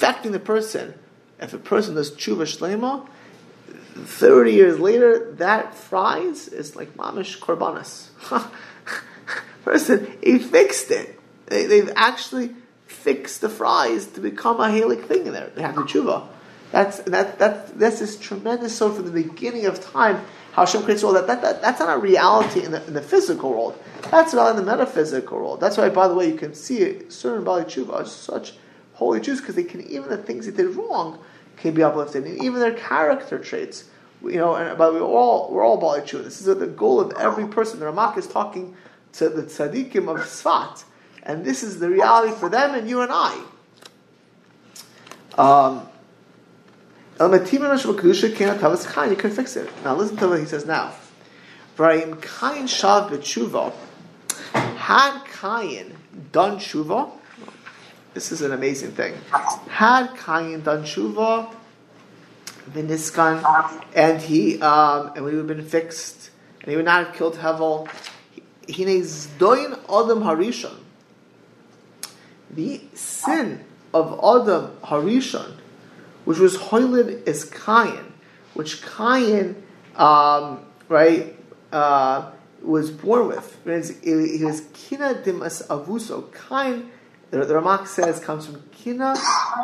affecting 0.00 0.32
the 0.32 0.40
person. 0.40 0.94
If 1.38 1.52
a 1.52 1.58
person 1.58 1.94
does 1.94 2.10
tshuva 2.10 2.42
shlema, 2.42 3.06
30 3.94 4.52
years 4.52 4.78
later, 4.78 5.32
that 5.34 5.74
fries 5.74 6.48
is 6.48 6.74
like 6.74 6.96
mamish 6.96 7.38
korbanas. 7.38 8.08
person, 9.64 10.18
he 10.22 10.38
fixed 10.38 10.90
it. 10.90 11.18
They, 11.46 11.78
have 11.78 11.92
actually 11.96 12.54
fixed 12.86 13.40
the 13.40 13.48
fries 13.48 14.06
to 14.08 14.20
become 14.20 14.60
a 14.60 14.68
halic 14.68 15.06
thing 15.06 15.26
in 15.26 15.32
there. 15.32 15.50
They 15.54 15.62
have 15.62 15.74
the 15.74 15.82
tshuva. 15.82 16.28
That's, 16.72 16.98
that, 17.00 17.38
that, 17.40 17.78
that's 17.78 17.98
this 17.98 18.18
tremendous 18.18 18.76
so 18.76 18.92
from 18.92 19.04
the 19.04 19.10
beginning 19.10 19.66
of 19.66 19.80
time 19.80 20.24
how 20.52 20.66
Hashem 20.66 20.82
creates 20.82 21.04
all 21.04 21.12
that, 21.12 21.26
that, 21.26 21.42
that 21.42 21.62
that's 21.62 21.80
not 21.80 21.96
a 21.96 21.98
reality 21.98 22.64
in 22.64 22.72
the, 22.72 22.84
in 22.86 22.94
the 22.94 23.02
physical 23.02 23.50
world. 23.50 23.82
That's 24.10 24.34
not 24.34 24.50
in 24.50 24.56
the 24.56 24.62
metaphysical 24.62 25.38
world. 25.38 25.60
That's 25.60 25.76
why, 25.76 25.88
by 25.90 26.08
the 26.08 26.14
way, 26.14 26.28
you 26.28 26.36
can 26.36 26.54
see 26.54 27.08
certain 27.08 27.44
Bali 27.44 27.64
Tshuva 27.64 27.94
are 27.94 28.04
such 28.04 28.54
holy 28.94 29.20
Jews 29.20 29.40
because 29.40 29.54
they 29.54 29.62
can, 29.62 29.82
even 29.82 30.08
the 30.08 30.16
things 30.16 30.46
they 30.46 30.52
did 30.52 30.74
wrong 30.74 31.18
can 31.56 31.74
be 31.74 31.82
uplifted. 31.82 32.24
And 32.24 32.42
even 32.42 32.58
their 32.60 32.74
character 32.74 33.38
traits, 33.38 33.84
you 34.22 34.36
know, 34.36 34.56
and 34.56 34.76
but 34.76 34.92
we're 34.92 35.02
all, 35.02 35.52
we're 35.52 35.64
all 35.64 35.76
Bali 35.76 36.00
Tshuva. 36.00 36.24
This 36.24 36.40
is 36.40 36.46
the 36.46 36.66
goal 36.66 37.00
of 37.00 37.12
every 37.18 37.46
person. 37.46 37.78
The 37.78 37.86
Ramak 37.86 38.18
is 38.18 38.26
talking 38.26 38.74
to 39.12 39.28
the 39.28 39.42
tzaddikim 39.42 40.08
of 40.08 40.26
Sfat. 40.26 40.84
And 41.22 41.44
this 41.44 41.62
is 41.62 41.78
the 41.78 41.88
reality 41.88 42.34
for 42.34 42.48
them 42.48 42.74
and 42.74 42.88
you 42.88 43.02
and 43.02 43.10
I. 43.12 43.40
Um, 45.38 45.88
you 47.20 49.16
can 49.16 49.30
fix 49.30 49.56
it. 49.56 49.70
Now 49.84 49.94
listen 49.94 50.16
to 50.16 50.28
what 50.28 50.40
he 50.40 50.46
says 50.46 50.64
now. 50.64 50.94
Vrayim 51.76 52.22
Kain 52.22 52.64
Shav 52.64 53.10
B'tshuva. 53.10 53.74
Had 54.54 55.20
Cain 55.40 55.96
done 56.32 56.56
tshuva, 56.56 57.10
this 58.14 58.32
is 58.32 58.40
an 58.40 58.52
amazing 58.52 58.92
thing. 58.92 59.14
Had 59.68 60.16
Cain 60.16 60.62
done 60.62 60.84
tshuva, 60.84 61.54
Viniskan, 62.70 63.84
and 63.94 64.22
he 64.22 64.58
um, 64.62 65.12
and 65.14 65.22
we 65.22 65.32
would 65.32 65.48
have 65.48 65.58
been 65.58 65.66
fixed, 65.66 66.30
and 66.62 66.70
he 66.70 66.76
would 66.76 66.86
not 66.86 67.06
have 67.06 67.14
killed 67.14 67.36
Hevel. 67.36 67.86
Hine's 68.74 69.26
doin 69.38 69.74
Adam 69.74 70.22
Harishon. 70.22 70.76
The 72.50 72.80
sin 72.94 73.62
of 73.92 74.12
Adam 74.24 74.70
Harishon 74.82 75.56
which 76.24 76.38
was 76.38 76.56
Hoylid 76.56 77.26
is 77.26 77.44
Kayin, 77.50 78.12
which 78.54 78.82
Kayin, 78.82 79.56
um, 79.96 80.64
right, 80.88 81.36
uh, 81.72 82.30
was 82.62 82.90
born 82.90 83.28
with. 83.28 83.56
He 84.04 84.44
was 84.44 84.62
Kina 84.72 85.22
Dimas 85.22 85.62
Avuso. 85.68 86.30
Kayin, 86.30 86.88
the, 87.30 87.44
the 87.44 87.54
Ramak 87.54 87.86
says, 87.86 88.20
comes 88.20 88.46
from 88.46 88.62
Kina 88.72 89.14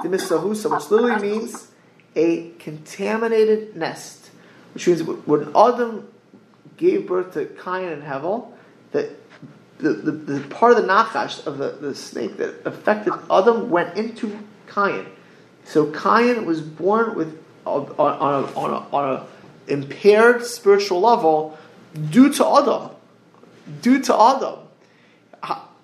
Dimas 0.03 0.29
Avuso, 0.31 0.75
which 0.75 0.91
literally 0.91 1.21
means 1.21 1.71
a 2.15 2.51
contaminated 2.59 3.77
nest. 3.77 4.31
Which 4.73 4.87
means 4.87 5.03
when 5.03 5.51
Adam 5.57 6.09
gave 6.77 7.07
birth 7.07 7.35
to 7.35 7.47
Cain 7.47 7.89
and 7.89 8.03
Hevel, 8.03 8.53
that 8.93 9.11
the, 9.79 9.93
the, 9.93 10.11
the, 10.11 10.41
part 10.49 10.73
of 10.73 10.83
the 10.83 10.89
nachash 10.89 11.47
of 11.47 11.59
the, 11.59 11.71
the 11.73 11.95
snake 11.95 12.37
that 12.39 12.67
affected 12.67 13.13
Adam 13.31 13.71
went 13.71 13.97
into 13.97 14.39
Cain. 14.73 15.07
So 15.67 15.91
Cain 15.91 16.47
was 16.47 16.61
born 16.61 17.17
with 17.17 17.43
on, 17.65 17.93
on, 17.99 18.45
a, 18.45 18.59
on, 18.59 18.71
a, 18.71 18.97
on 18.97 19.17
a 19.17 19.27
impaired 19.71 20.45
spiritual 20.45 21.01
level 21.01 21.59
due 22.11 22.33
to 22.33 22.47
Adam, 22.47 22.91
due 23.83 24.01
to 24.03 24.15
Adam, 24.15 24.61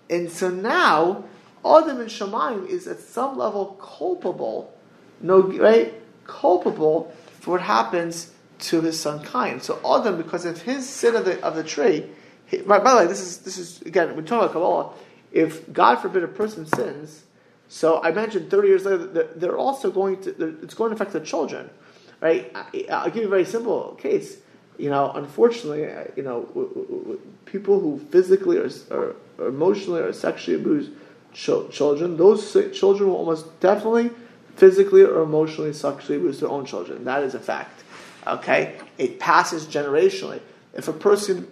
and 0.09 0.31
so 0.31 0.51
now 0.51 1.25
Adam 1.64 2.01
and 2.01 2.11
Shemaim 2.11 2.68
is 2.68 2.87
at 2.87 3.01
some 3.01 3.38
level 3.38 3.79
culpable, 3.81 4.73
no 5.21 5.40
right, 5.40 5.95
culpable 6.27 7.14
for 7.40 7.53
what 7.53 7.62
happens 7.62 8.31
to 8.61 8.81
his 8.83 9.01
son 9.01 9.25
Cain. 9.25 9.61
So 9.61 9.81
Adam, 9.85 10.16
because 10.16 10.45
of 10.45 10.62
his 10.62 10.88
sin 10.88 11.16
of 11.16 11.25
the 11.25 11.42
of 11.42 11.57
the 11.57 11.64
tree, 11.64 12.07
he, 12.47 12.59
by, 12.59 12.79
by 12.79 12.92
the 12.92 12.97
way, 12.99 13.07
this 13.07 13.21
is 13.21 13.38
this 13.38 13.59
is 13.59 13.81
again 13.83 14.14
we 14.14 14.23
talk 14.23 14.42
about 14.42 14.53
Kabbalah. 14.53 14.92
If 15.33 15.73
God 15.73 15.97
forbid 15.97 16.23
a 16.23 16.29
person 16.29 16.66
sins, 16.66 17.25
so 17.73 18.03
I 18.03 18.11
mentioned 18.11 18.51
30 18.51 18.69
years 18.69 18.85
later, 18.85 19.29
they're 19.35 19.57
also 19.57 19.91
going 19.91 20.21
to, 20.25 20.59
it's 20.63 20.75
going 20.75 20.91
to 20.91 20.95
affect 20.95 21.15
the 21.15 21.21
children, 21.21 21.71
right? 22.21 22.55
I'll 22.91 23.07
give 23.07 23.23
you 23.23 23.29
a 23.29 23.31
very 23.31 23.47
simple 23.47 23.99
case. 23.99 24.37
You 24.77 24.91
know, 24.91 25.11
unfortunately, 25.13 25.89
you 26.15 26.23
know, 26.23 27.19
people 27.47 27.81
who 27.81 27.99
physically 28.11 28.59
or, 28.59 28.69
or, 28.91 29.17
emotionally 29.49 30.03
or 30.03 30.13
sexually 30.13 30.61
abuse 30.61 30.91
children, 31.33 32.19
those 32.19 32.53
children 32.75 33.09
will 33.09 33.17
almost 33.17 33.59
definitely 33.61 34.11
physically 34.55 35.01
or 35.01 35.23
emotionally 35.23 35.73
sexually 35.73 36.19
abuse 36.19 36.41
their 36.41 36.51
own 36.51 36.67
children. 36.67 37.07
That 37.07 37.23
is 37.23 37.35
a 37.35 37.41
fact. 37.41 37.85
Okay? 38.27 38.77
It 38.99 39.19
passes 39.19 39.65
generationally. 39.65 40.41
If 40.75 40.89
a 40.89 40.93
person 40.93 41.49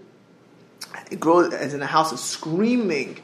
grows 1.18 1.54
as 1.54 1.72
in 1.72 1.80
a 1.80 1.86
house 1.86 2.12
of 2.12 2.18
screaming, 2.18 3.22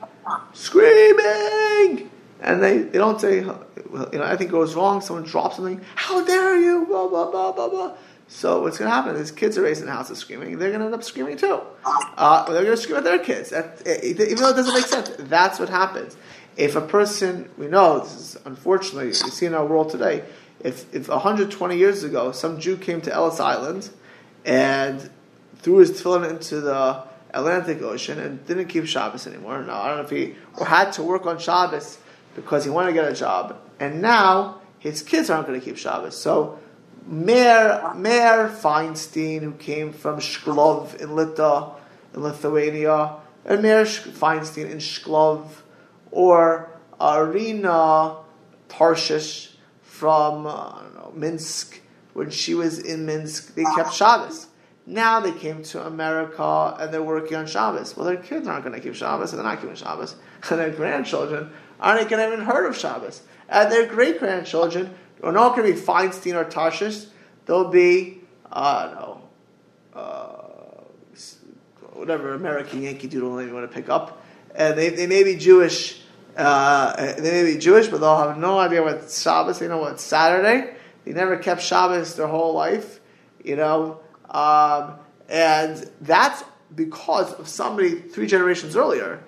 screaming, 0.55 2.11
and 2.47 2.63
they, 2.63 2.79
they 2.79 2.99
don't 2.99 3.21
say, 3.21 3.41
you 3.41 3.45
know, 3.45 4.23
anything 4.23 4.47
goes 4.47 4.77
wrong, 4.77 5.01
someone 5.01 5.25
drops 5.25 5.57
something, 5.57 5.81
how 5.97 6.25
dare 6.25 6.57
you, 6.57 6.87
blah, 6.87 7.09
blah, 7.09 7.29
blah, 7.29 7.51
blah, 7.51 7.69
blah. 7.69 7.95
So 8.29 8.63
what's 8.63 8.79
going 8.79 8.89
to 8.89 8.95
happen 8.95 9.17
is 9.17 9.33
kids 9.33 9.59
are 9.59 9.63
raised 9.63 9.83
in 9.83 9.89
houses 9.89 10.19
screaming, 10.19 10.57
they're 10.59 10.71
going 10.71 10.81
to 10.81 10.87
end 10.87 10.95
up 10.95 11.03
screaming 11.03 11.37
too. 11.37 11.61
Uh, 11.85 12.45
they're 12.53 12.63
going 12.63 12.77
to 12.77 12.81
scream 12.81 12.99
at 12.99 13.05
their 13.05 13.19
kids, 13.19 13.51
that, 13.51 13.83
even 14.05 14.37
though 14.37 14.51
it 14.51 14.57
doesn't 14.57 14.75
make 14.75 14.87
sense. 14.87 15.11
That's 15.19 15.59
what 15.59 15.69
happens. 15.69 16.17
If 16.57 16.77
a 16.77 16.81
person, 16.81 17.51
we 17.59 17.67
know, 17.67 17.99
this 17.99 18.15
is 18.15 18.39
unfortunately, 18.45 19.09
we 19.09 19.13
see 19.13 19.47
in 19.47 19.53
our 19.55 19.67
world 19.67 19.91
today, 19.91 20.25
if, 20.61 20.95
if 20.95 21.09
120 21.09 21.77
years 21.77 22.05
ago 22.05 22.31
some 22.31 22.61
Jew 22.61 22.77
came 22.77 23.01
to 23.03 23.13
Ellis 23.13 23.41
Island 23.41 23.91
and 24.45 25.11
threw 25.59 25.79
his 25.79 25.91
tefillin 25.91 26.31
into 26.31 26.61
the 26.61 27.03
Atlantic 27.35 27.83
Ocean 27.83 28.21
and 28.21 28.47
didn't 28.47 28.67
keep 28.67 28.87
Shabbos 28.87 29.27
anymore, 29.27 29.63
no, 29.63 29.75
I 29.75 29.89
don't 29.89 29.97
know 29.99 30.05
if 30.05 30.11
he 30.11 30.37
or 30.57 30.67
had 30.67 30.93
to 30.93 31.03
work 31.03 31.27
on 31.27 31.39
Shabbos 31.39 31.99
because 32.37 32.65
he 32.65 32.71
wanted 32.71 32.89
to 32.89 32.93
get 32.93 33.11
a 33.11 33.15
job, 33.15 33.59
and 33.81 34.01
now 34.01 34.61
his 34.79 35.03
kids 35.03 35.29
aren't 35.31 35.49
going 35.49 35.59
to 35.59 35.65
keep 35.65 35.77
Shabbos. 35.77 36.17
So 36.17 36.61
Mayor 37.05 37.93
Mayor 37.97 38.49
Feinstein, 38.49 39.43
who 39.43 39.53
came 39.53 39.93
from 39.93 40.21
Shklov 40.21 40.95
in 41.01 41.17
Lita, 41.17 41.71
in 42.15 42.23
Lithuania, 42.23 43.17
and 43.45 43.63
Mayor 43.63 43.85
Feinstein 43.85 44.71
in 44.71 44.79
Shklov, 44.79 45.49
or 46.13 46.71
Arina 47.01 48.19
Tarshish 48.69 49.57
from 49.83 50.47
uh, 50.47 50.83
know, 50.95 51.13
Minsk, 51.15 51.81
when 52.13 52.31
she 52.31 52.55
was 52.55 52.79
in 52.79 53.07
Minsk, 53.07 53.55
they 53.55 53.65
kept 53.77 53.93
Shabbos. 53.93 54.49
Now 54.87 55.21
they 55.21 55.33
came 55.33 55.63
to 55.65 55.85
America 55.85 56.77
and 56.79 56.93
they're 56.93 57.03
working 57.03 57.37
on 57.37 57.47
Shabbos. 57.47 57.97
Well, 57.97 58.07
their 58.07 58.17
kids 58.17 58.47
aren't 58.47 58.65
going 58.65 58.75
to 58.75 58.81
keep 58.81 58.95
Shabbos, 58.95 59.33
and 59.33 59.39
they're 59.39 59.47
not 59.47 59.61
keeping 59.61 59.75
Shabbos. 59.75 60.17
And 60.51 60.61
their 60.61 60.71
grandchildren 60.71 61.53
aren't 61.81 62.09
going 62.09 62.21
to 62.21 62.33
even 62.33 62.45
heard 62.45 62.67
of 62.67 62.77
Shabbos. 62.77 63.23
And 63.49 63.71
their 63.71 63.87
great 63.87 64.19
grandchildren 64.19 64.95
are 65.23 65.33
not 65.33 65.57
going 65.57 65.69
to 65.69 65.79
be 65.79 65.81
Feinstein 65.81 66.35
or 66.35 66.49
Tarshish. 66.49 67.07
They'll 67.47 67.69
be, 67.69 68.21
uh, 68.51 68.91
no, 68.95 69.99
uh, 69.99 70.47
whatever 71.93 72.35
American 72.35 72.83
Yankee 72.83 73.09
doodle 73.09 73.37
name 73.37 73.49
you 73.49 73.55
want 73.55 73.71
to 73.71 73.75
pick 73.75 73.89
up. 73.89 74.23
And 74.55 74.77
they, 74.77 74.91
they 74.91 75.07
may 75.07 75.23
be 75.23 75.37
Jewish. 75.37 76.03
Uh, 76.37 77.15
they 77.15 77.31
may 77.43 77.55
be 77.55 77.59
Jewish, 77.59 77.89
but 77.89 78.01
they'll 78.01 78.19
have 78.19 78.39
no 78.39 78.59
idea 78.59 78.83
what 78.83 79.11
Shabbos. 79.11 79.59
They 79.59 79.69
know 79.69 79.79
what 79.79 80.01
Saturday. 80.01 80.75
They 81.05 81.13
never 81.13 81.37
kept 81.37 81.63
Shabbos 81.63 82.17
their 82.17 82.27
whole 82.27 82.53
life, 82.53 83.01
you 83.43 83.57
know. 83.57 84.01
Um, 84.29 84.99
and 85.29 85.89
that's 86.01 86.43
because 86.75 87.33
of 87.35 87.49
somebody 87.49 88.01
three 88.01 88.27
generations 88.27 88.77
earlier 88.77 89.23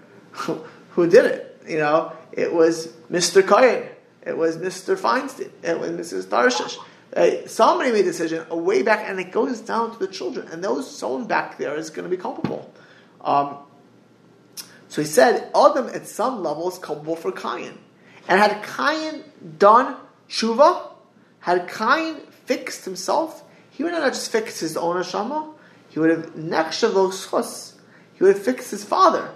who, 1.02 1.08
did 1.08 1.24
it. 1.24 1.62
You 1.66 1.78
know, 1.78 2.12
it 2.32 2.52
was 2.52 2.88
Mr. 3.10 3.46
Cohen. 3.46 3.88
It 4.22 4.36
was 4.36 4.56
Mr. 4.58 4.96
Feinstein. 4.96 5.50
It 5.62 5.78
was 5.78 5.90
Mrs. 5.90 6.28
Tarshish. 6.28 6.78
Uh, 7.16 7.46
somebody 7.46 7.92
made 7.92 8.00
a 8.00 8.04
decision 8.04 8.44
a 8.50 8.56
way 8.56 8.82
back, 8.82 9.08
and 9.08 9.18
it 9.18 9.32
goes 9.32 9.60
down 9.60 9.92
to 9.92 9.98
the 9.98 10.08
children. 10.08 10.48
And 10.48 10.62
those 10.62 10.90
someone 10.90 11.26
back 11.26 11.56
there 11.56 11.76
is 11.76 11.90
going 11.90 12.08
to 12.08 12.14
be 12.14 12.20
culpable. 12.20 12.72
Um, 13.20 13.58
so 14.88 15.02
he 15.02 15.06
said, 15.06 15.50
Adam 15.54 15.88
at 15.88 16.06
some 16.06 16.42
level 16.42 16.68
is 16.68 16.78
culpable 16.78 17.16
for 17.16 17.32
Cain. 17.32 17.78
And 18.26 18.40
had 18.40 18.62
Cain 18.62 19.24
done 19.58 19.96
tshuva, 20.28 20.90
had 21.40 21.68
Cain 21.68 22.16
fixed 22.46 22.84
himself, 22.84 23.44
he 23.70 23.84
would 23.84 23.92
not 23.92 24.02
have 24.02 24.12
just 24.12 24.32
fixed 24.32 24.60
his 24.60 24.76
own 24.76 24.96
neshama, 24.96 25.54
he 25.88 25.98
would 25.98 26.10
have 26.10 26.34
nechshavos 26.34 27.74
He 28.14 28.24
would 28.24 28.36
have 28.36 28.44
fixed 28.44 28.70
his 28.70 28.84
father. 28.84 29.30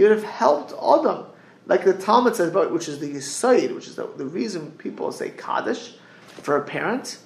He 0.00 0.04
would 0.04 0.12
have 0.12 0.24
helped 0.24 0.72
Adam 0.72 1.26
like 1.66 1.84
the 1.84 1.92
Talmud 1.92 2.34
says 2.34 2.48
about, 2.48 2.72
which 2.72 2.88
is 2.88 3.00
the 3.00 3.12
Yisoid, 3.12 3.74
which 3.74 3.86
is 3.86 3.96
the, 3.96 4.06
the, 4.16 4.24
reason 4.24 4.70
people 4.78 5.12
say 5.12 5.28
Kaddish 5.28 5.92
for 6.26 6.56
a 6.56 6.62
parent, 6.62 7.18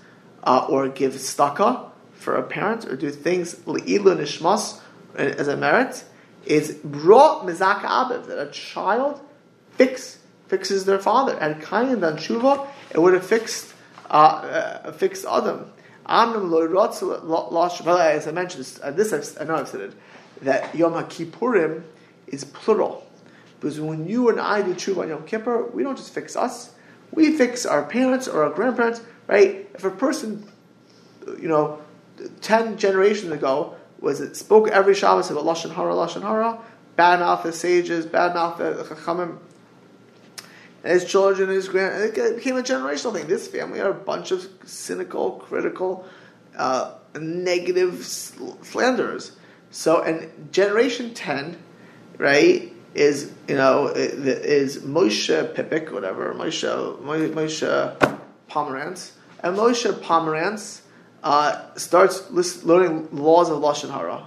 uh, 0.43 0.66
or 0.68 0.89
give 0.89 1.12
staka 1.12 1.89
for 2.14 2.35
a 2.35 2.43
parent, 2.43 2.85
or 2.85 2.97
do 2.97 3.11
things 3.11 3.55
Le'ilu 3.55 4.16
Nishmas 4.16 4.81
as 5.14 5.47
a 5.47 5.57
merit, 5.57 6.03
is 6.47 6.72
brought 6.83 7.47
Mizak 7.47 7.83
Abiv, 7.83 8.27
that 8.27 8.43
a 8.43 8.51
child 8.51 9.20
fix, 9.77 10.18
fixes 10.49 10.85
their 10.85 10.99
father. 10.99 11.39
And 11.39 11.62
Kayin 11.62 12.01
dan 12.01 12.16
Shuva, 12.16 12.66
it 12.91 12.99
would 12.99 13.14
have 13.14 13.25
fixed, 13.25 13.72
uh, 14.11 14.83
uh, 14.85 14.91
fixed 14.91 15.25
Adam. 15.27 15.70
Amnum 16.09 16.51
as 18.01 18.27
I 18.27 18.33
mentioned, 18.33 18.64
this, 18.64 18.81
uh, 18.83 18.91
this 18.91 19.37
I 19.41 19.45
know 19.45 19.55
I've 19.55 19.68
said 19.68 19.81
it, 19.81 19.93
that 20.43 20.75
Yom 20.75 20.95
HaKippurim 20.95 21.85
is 22.27 22.45
plural. 22.45 23.07
Because 23.61 23.81
when 23.81 24.07
you 24.07 24.29
and 24.29 24.41
I 24.41 24.62
do 24.62 24.75
tshuva 24.75 25.03
on 25.03 25.09
Yom 25.09 25.25
Kippur, 25.25 25.68
we 25.68 25.83
don't 25.83 25.97
just 25.97 26.12
fix 26.12 26.37
us. 26.37 26.75
We 27.12 27.37
fix 27.37 27.64
our 27.64 27.85
parents 27.85 28.29
or 28.29 28.45
our 28.45 28.51
grandparents, 28.51 29.01
right? 29.27 29.68
If 29.75 29.85
a 29.85 29.91
person, 29.91 30.47
you 31.41 31.49
know, 31.49 31.81
ten 32.41 32.77
generations 32.77 33.33
ago 33.33 33.77
was 34.01 34.20
it 34.20 34.37
spoke 34.37 34.68
every 34.68 34.95
Shabbos 34.95 35.31
about 35.31 35.45
lashon 35.45 35.72
hara, 35.72 35.95
lashon 35.95 36.22
hara, 36.22 36.59
bad 36.97 37.20
mouth 37.20 37.43
the 37.43 37.53
sages, 37.53 38.05
bad 38.05 38.35
mouth 38.35 38.59
the 38.59 38.85
chachamim. 38.85 39.39
And 40.83 40.93
his 40.93 41.07
children, 41.07 41.49
his 41.49 41.68
grand, 41.68 42.03
it 42.05 42.37
became 42.37 42.59
a 42.59 42.62
generational 42.62 43.14
thing. 43.14 43.27
This 43.27 43.49
family 43.49 43.81
are 43.81 43.91
a 43.91 43.95
bunch 43.95 44.31
of 44.31 44.47
cynical, 44.66 45.33
critical, 45.33 46.07
uh, 46.59 46.95
negative 47.18 48.05
slanderers. 48.05 49.37
So, 49.70 50.03
and 50.03 50.53
generation 50.53 51.14
ten, 51.14 51.57
right, 52.19 52.73
is 52.95 53.33
you 53.49 53.57
know 53.57 53.89
is 53.89 54.79
Moshe 54.79 55.55
Pipik, 55.55 55.91
whatever 55.91 56.33
Moshe 56.35 56.99
Moshe 57.01 58.19
Pomerantz, 58.49 59.12
and 59.41 59.57
Moshe 59.57 59.93
Pomerantz 60.01 60.81
uh, 61.23 61.75
starts 61.77 62.31
learning 62.65 63.09
laws 63.12 63.51
of 63.51 63.61
lashon 63.61 63.91
hara, 63.91 64.27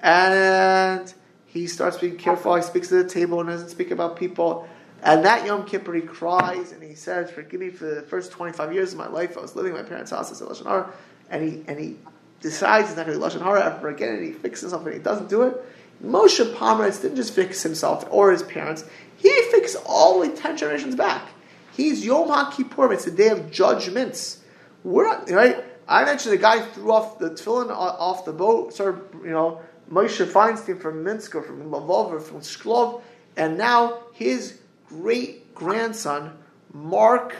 and 0.00 1.12
he 1.46 1.66
starts 1.66 1.98
being 1.98 2.16
careful. 2.16 2.54
He 2.54 2.62
speaks 2.62 2.92
at 2.92 3.08
the 3.08 3.12
table 3.12 3.40
and 3.40 3.48
doesn't 3.48 3.70
speak 3.70 3.90
about 3.90 4.16
people. 4.16 4.68
And 5.02 5.24
that 5.24 5.46
Yom 5.46 5.64
Kippur, 5.64 5.94
he 5.94 6.02
cries 6.02 6.72
and 6.72 6.82
he 6.82 6.94
says, 6.94 7.30
"Forgive 7.30 7.58
me 7.58 7.70
for 7.70 7.86
the 7.86 8.02
first 8.02 8.32
twenty 8.32 8.52
five 8.52 8.72
years 8.74 8.92
of 8.92 8.98
my 8.98 9.08
life. 9.08 9.36
I 9.38 9.40
was 9.40 9.56
living 9.56 9.72
in 9.72 9.78
my 9.78 9.88
parents' 9.88 10.10
house 10.10 10.30
as 10.30 10.42
lashon 10.42 10.66
hara." 10.66 10.92
And 11.30 11.42
he 11.42 11.64
and 11.66 11.80
he 11.80 11.96
decides 12.40 12.88
he's 12.88 12.96
not 12.96 13.06
going 13.06 13.18
to 13.18 13.24
do 13.26 13.38
lashon 13.38 13.42
hara 13.42 13.64
ever 13.64 13.88
again, 13.88 14.16
and 14.16 14.24
he 14.24 14.32
fixes 14.32 14.62
himself 14.62 14.84
and 14.84 14.94
he 14.94 15.00
doesn't 15.00 15.30
do 15.30 15.42
it. 15.42 15.64
Moshe 16.04 16.54
Pomerantz 16.54 17.02
didn't 17.02 17.16
just 17.16 17.34
fix 17.34 17.62
himself 17.62 18.06
or 18.10 18.32
his 18.32 18.42
parents; 18.42 18.84
he 19.16 19.28
fixed 19.50 19.76
all 19.86 20.20
the 20.20 20.28
ten 20.30 20.56
generations 20.56 20.94
back. 20.94 21.28
He's 21.72 22.04
Yom 22.04 22.28
HaKippur. 22.28 22.92
It's 22.92 23.04
the 23.04 23.10
day 23.10 23.28
of 23.28 23.50
judgments. 23.50 24.40
We're 24.82 25.04
not 25.04 25.30
right. 25.30 25.64
I 25.86 26.04
mentioned 26.04 26.32
the 26.32 26.38
guy 26.38 26.60
threw 26.60 26.92
off 26.92 27.18
the 27.18 27.30
tefillin 27.30 27.70
off 27.70 28.24
the 28.24 28.32
boat. 28.32 28.72
Started, 28.72 29.02
you 29.24 29.30
know, 29.30 29.60
Moshe 29.90 30.24
Feinstein 30.24 30.80
from 30.80 31.02
Minsk 31.02 31.34
or 31.34 31.42
from 31.42 31.70
Lvov 31.70 32.12
or 32.12 32.20
from 32.20 32.40
Shklov, 32.40 33.02
and 33.36 33.58
now 33.58 33.98
his 34.12 34.60
great 34.86 35.54
grandson 35.54 36.38
Mark 36.72 37.34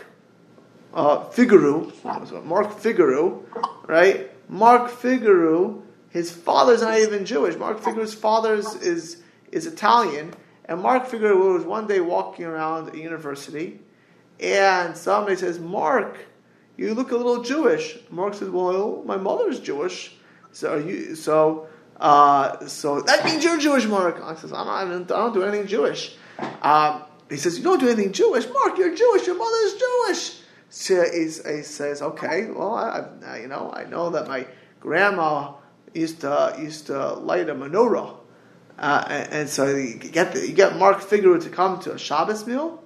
uh, 0.92 1.24
Figueroa, 1.30 1.92
Mark 2.44 2.78
Figueroa, 2.78 3.38
right? 3.86 4.30
Mark 4.50 4.90
Figueroa 4.90 5.80
his 6.10 6.30
father's 6.30 6.82
not 6.82 6.98
even 6.98 7.24
Jewish. 7.24 7.56
Mark 7.56 7.80
Figueroa's 7.80 8.14
father 8.14 8.54
is, 8.54 8.74
is, 8.76 9.22
is 9.50 9.66
Italian. 9.66 10.34
And 10.66 10.82
Mark 10.82 11.06
Figueroa 11.06 11.54
was 11.54 11.64
one 11.64 11.86
day 11.86 12.00
walking 12.00 12.44
around 12.44 12.94
a 12.94 12.98
university, 12.98 13.80
and 14.38 14.96
somebody 14.96 15.36
says, 15.36 15.58
Mark, 15.58 16.18
you 16.76 16.94
look 16.94 17.10
a 17.10 17.16
little 17.16 17.42
Jewish. 17.42 17.98
Mark 18.10 18.34
says, 18.34 18.48
Well, 18.48 19.02
my 19.04 19.16
mother's 19.16 19.60
Jewish. 19.60 20.14
So 20.52 20.76
you 20.76 21.14
so 21.14 21.68
uh, 22.00 22.66
so 22.66 23.02
that 23.02 23.24
means 23.24 23.44
you're 23.44 23.58
Jewish, 23.58 23.86
Mark. 23.86 24.20
I 24.22 24.34
says, 24.34 24.52
I 24.52 24.84
don't, 24.84 25.10
I 25.10 25.16
don't 25.16 25.34
do 25.34 25.42
anything 25.42 25.66
Jewish. 25.66 26.16
Um, 26.62 27.02
he 27.28 27.36
says, 27.36 27.58
You 27.58 27.64
don't 27.64 27.78
do 27.80 27.88
anything 27.88 28.12
Jewish, 28.12 28.46
Mark. 28.48 28.78
You're 28.78 28.94
Jewish. 28.94 29.26
Your 29.26 29.36
mother's 29.36 29.74
Jewish. 29.74 30.40
So 30.70 31.04
he, 31.12 31.24
he 31.24 31.62
says, 31.62 32.00
Okay, 32.00 32.46
well, 32.46 32.74
I, 32.74 33.06
I, 33.26 33.40
you 33.40 33.48
know, 33.48 33.70
I 33.74 33.84
know 33.84 34.10
that 34.10 34.26
my 34.28 34.46
grandma 34.80 35.52
used 35.94 36.20
to 36.22 36.56
used 36.58 36.86
to 36.86 37.14
light 37.14 37.48
a 37.48 37.54
menorah, 37.54 38.16
uh, 38.78 39.04
and, 39.08 39.32
and, 39.32 39.48
so 39.48 39.66
you 39.66 39.94
get 39.94 40.32
the, 40.32 40.46
you 40.46 40.54
get 40.54 40.76
Mark 40.76 41.00
Figueroa 41.00 41.40
to 41.40 41.50
come 41.50 41.80
to 41.80 41.92
a 41.92 41.98
Shabbos 41.98 42.46
meal. 42.46 42.82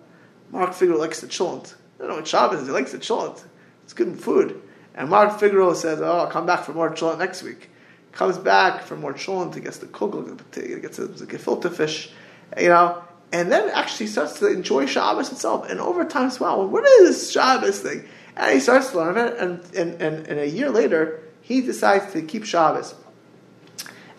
Mark 0.50 0.72
Figueroa 0.72 0.98
likes 0.98 1.20
the 1.20 1.26
chulent. 1.26 1.74
I 1.74 1.98
don't 2.00 2.08
know 2.08 2.16
what 2.16 2.26
Shabbos 2.26 2.60
is. 2.60 2.66
He 2.66 2.72
likes 2.72 2.92
the 2.92 2.98
chulent. 2.98 3.44
It's 3.84 3.92
good 3.92 4.18
food. 4.18 4.60
And 4.94 5.08
Mark 5.08 5.38
Figueroa 5.38 5.74
says, 5.76 6.00
"Oh, 6.00 6.18
I'll 6.18 6.26
come 6.30 6.46
back 6.46 6.64
for 6.64 6.72
more 6.72 6.90
chulent 6.90 7.18
next 7.18 7.42
week." 7.42 7.70
Comes 8.12 8.38
back 8.38 8.82
for 8.82 8.96
more 8.96 9.12
chulent. 9.12 9.56
He 9.56 9.60
gets 9.60 9.78
the 9.78 9.86
kugel, 9.86 10.38
gets 10.52 10.98
the 10.98 11.26
gefilte 11.26 11.74
fish, 11.74 12.10
you 12.56 12.68
know. 12.68 13.02
And 13.32 13.50
then 13.50 13.68
actually 13.70 14.06
starts 14.06 14.38
to 14.38 14.46
enjoy 14.46 14.86
Shabbos 14.86 15.32
itself. 15.32 15.68
And 15.68 15.80
over 15.80 16.04
time, 16.04 16.30
wow, 16.38 16.64
what 16.64 16.84
is 16.84 17.08
this 17.08 17.32
Shabbos 17.32 17.80
thing? 17.80 18.08
And 18.36 18.52
he 18.52 18.60
starts 18.60 18.92
to 18.92 18.98
learn 18.98 19.18
it. 19.18 19.36
And, 19.38 19.60
and, 19.74 20.00
and, 20.00 20.28
and 20.28 20.38
a 20.38 20.48
year 20.48 20.70
later, 20.70 21.23
he 21.44 21.60
decides 21.60 22.10
to 22.14 22.22
keep 22.22 22.46
Shabbos. 22.46 22.94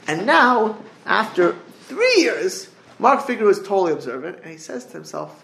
And 0.07 0.27
now, 0.27 0.77
after 1.07 1.55
three 1.81 2.13
years, 2.17 2.69
Mark 2.99 3.25
Figueroa 3.25 3.49
is 3.49 3.57
totally 3.57 3.93
observant, 3.93 4.37
and 4.43 4.51
he 4.51 4.57
says 4.57 4.85
to 4.85 4.93
himself, 4.93 5.43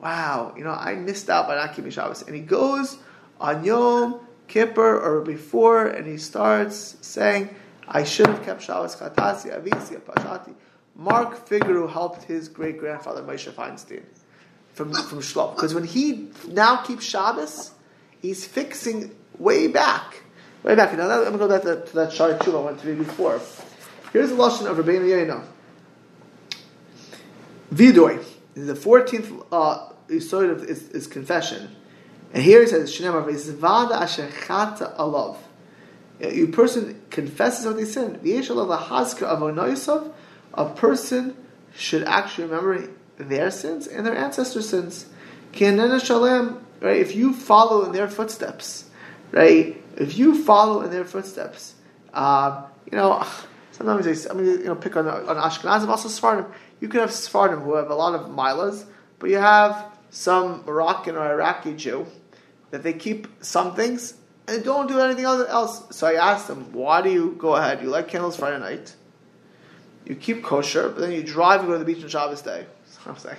Wow, 0.00 0.54
you 0.56 0.62
know, 0.62 0.70
I 0.70 0.94
missed 0.94 1.28
out 1.28 1.48
by 1.48 1.56
not 1.56 1.74
keeping 1.74 1.90
Shabbos. 1.90 2.22
And 2.22 2.34
he 2.36 2.42
goes 2.42 2.98
on 3.40 3.64
Yom 3.64 4.20
Kippur 4.46 5.00
or 5.00 5.22
before, 5.22 5.88
and 5.88 6.06
he 6.06 6.16
starts 6.16 6.96
saying, 7.00 7.52
I 7.88 8.04
should 8.04 8.28
have 8.28 8.44
kept 8.44 8.62
Shabbos 8.62 8.94
Avisi, 8.94 10.00
Pashati. 10.00 10.54
Mark 10.94 11.48
Figueroa 11.48 11.90
helped 11.90 12.22
his 12.22 12.48
great 12.48 12.78
grandfather 12.78 13.22
Moshe 13.22 13.50
Feinstein 13.50 14.04
from, 14.74 14.92
from. 14.92 15.18
Because 15.56 15.74
when 15.74 15.84
he 15.84 16.28
now 16.46 16.76
keeps 16.82 17.04
Shabbos, 17.04 17.72
he's 18.22 18.46
fixing 18.46 19.16
way 19.38 19.66
back 19.66 20.22
Way 20.62 20.74
back. 20.74 20.96
Now, 20.96 21.10
I'm 21.10 21.22
going 21.22 21.32
to 21.32 21.38
go 21.38 21.48
back 21.48 21.62
to, 21.62 21.84
to 21.84 21.94
that 21.96 22.12
Shari 22.12 22.34
I 22.34 22.48
went 22.60 22.80
to 22.80 22.94
before. 22.96 23.40
Here's 24.12 24.30
the 24.30 24.36
Lashon 24.36 24.66
of 24.66 24.76
Rabbeinu 24.76 25.08
Yonah. 25.08 25.44
Vidoy. 27.72 28.24
The 28.54 28.72
14th 28.72 29.46
uh, 29.52 29.88
Yisod 30.08 30.50
of 30.50 30.64
is, 30.64 31.06
confession. 31.06 31.74
And 32.32 32.42
here 32.42 32.60
he 32.60 32.66
says, 32.66 32.90
Shinema 32.92 33.26
V'zvada 33.26 33.92
asher 33.92 34.28
chata 34.28 34.96
alav. 34.96 35.36
You 36.20 36.48
person 36.48 37.02
confesses 37.10 37.66
what 37.66 37.76
they 37.76 37.84
sin. 37.84 38.18
V'yesh 38.20 38.48
alav 38.48 38.86
hazka 38.86 39.22
of 39.24 40.12
A 40.54 40.74
person 40.74 41.36
should 41.74 42.04
actually 42.04 42.44
remember 42.44 42.88
their 43.18 43.50
sins 43.50 43.86
and 43.86 44.06
their 44.06 44.16
ancestors' 44.16 44.68
sins. 44.68 45.06
Shalem, 45.54 46.64
right? 46.80 46.96
If 46.96 47.14
you 47.14 47.32
follow 47.32 47.84
in 47.84 47.92
their 47.92 48.08
footsteps, 48.08 48.84
right? 49.32 49.82
If 49.96 50.18
you 50.18 50.42
follow 50.42 50.82
in 50.82 50.90
their 50.90 51.04
footsteps, 51.04 51.74
um, 52.12 52.64
you 52.90 52.96
know, 52.96 53.24
sometimes 53.72 54.04
they, 54.04 54.30
I 54.30 54.34
mean, 54.34 54.46
you 54.46 54.64
know, 54.64 54.74
pick 54.74 54.96
on, 54.96 55.08
on 55.08 55.36
Ashkenazim, 55.36 55.88
also 55.88 56.08
Sephardim. 56.08 56.46
You 56.80 56.88
can 56.88 57.00
have 57.00 57.12
Sephardim 57.12 57.60
who 57.60 57.74
have 57.74 57.90
a 57.90 57.94
lot 57.94 58.14
of 58.14 58.30
milas, 58.30 58.84
but 59.18 59.30
you 59.30 59.38
have 59.38 59.86
some 60.10 60.64
Moroccan 60.64 61.16
or 61.16 61.30
Iraqi 61.32 61.74
Jew 61.74 62.06
that 62.70 62.82
they 62.82 62.92
keep 62.92 63.26
some 63.42 63.74
things 63.74 64.14
and 64.48 64.62
don't 64.64 64.86
do 64.86 65.00
anything 65.00 65.24
else. 65.24 65.84
So 65.96 66.06
I 66.06 66.14
asked 66.14 66.48
them, 66.48 66.72
why 66.72 67.02
do 67.02 67.10
you 67.10 67.34
go 67.38 67.56
ahead? 67.56 67.82
You 67.82 67.88
light 67.88 68.08
candles 68.08 68.36
Friday 68.36 68.58
night, 68.58 68.94
you 70.04 70.14
keep 70.14 70.42
kosher, 70.44 70.88
but 70.88 71.00
then 71.00 71.12
you 71.12 71.22
drive 71.22 71.60
and 71.60 71.68
go 71.68 71.72
to 71.72 71.78
the 71.78 71.84
beach 71.84 72.02
on 72.02 72.08
Shabbos 72.08 72.42
day. 72.42 72.66
So 73.08 73.30
I 73.30 73.36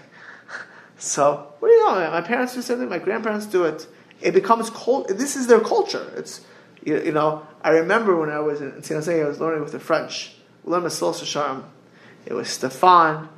so 0.97 1.53
what 1.59 1.67
do 1.67 1.73
you 1.73 1.85
know? 1.85 2.11
My 2.11 2.21
parents 2.21 2.53
do 2.53 2.61
something, 2.61 2.89
my 2.89 2.99
grandparents 2.99 3.45
do 3.45 3.65
it 3.65 3.87
it 4.21 4.33
becomes 4.33 4.69
cult. 4.69 5.07
This 5.09 5.35
is 5.35 5.47
their 5.47 5.59
culture. 5.59 6.11
It's 6.15 6.45
you, 6.83 7.01
you 7.01 7.11
know. 7.11 7.45
I 7.61 7.69
remember 7.71 8.15
when 8.15 8.29
I 8.29 8.39
was 8.39 8.61
in 8.61 8.81
San 8.83 8.97
Jose, 8.97 9.21
I 9.21 9.27
was 9.27 9.39
learning 9.39 9.61
with 9.61 9.71
the 9.71 9.79
French. 9.79 10.35
It 10.65 12.33
was 12.33 12.49
Stefan 12.49 13.29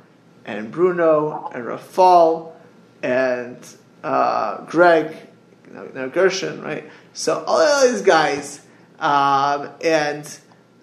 and 0.44 0.70
Bruno 0.70 1.50
and 1.54 1.64
Rafal 1.64 2.52
and 3.02 3.56
uh, 4.02 4.64
Greg, 4.64 5.16
you 5.68 5.92
know, 5.94 6.08
Gershon, 6.08 6.60
right? 6.62 6.90
So 7.12 7.44
all 7.46 7.88
these 7.88 8.02
guys, 8.02 8.60
um, 8.98 9.70
and 9.82 10.38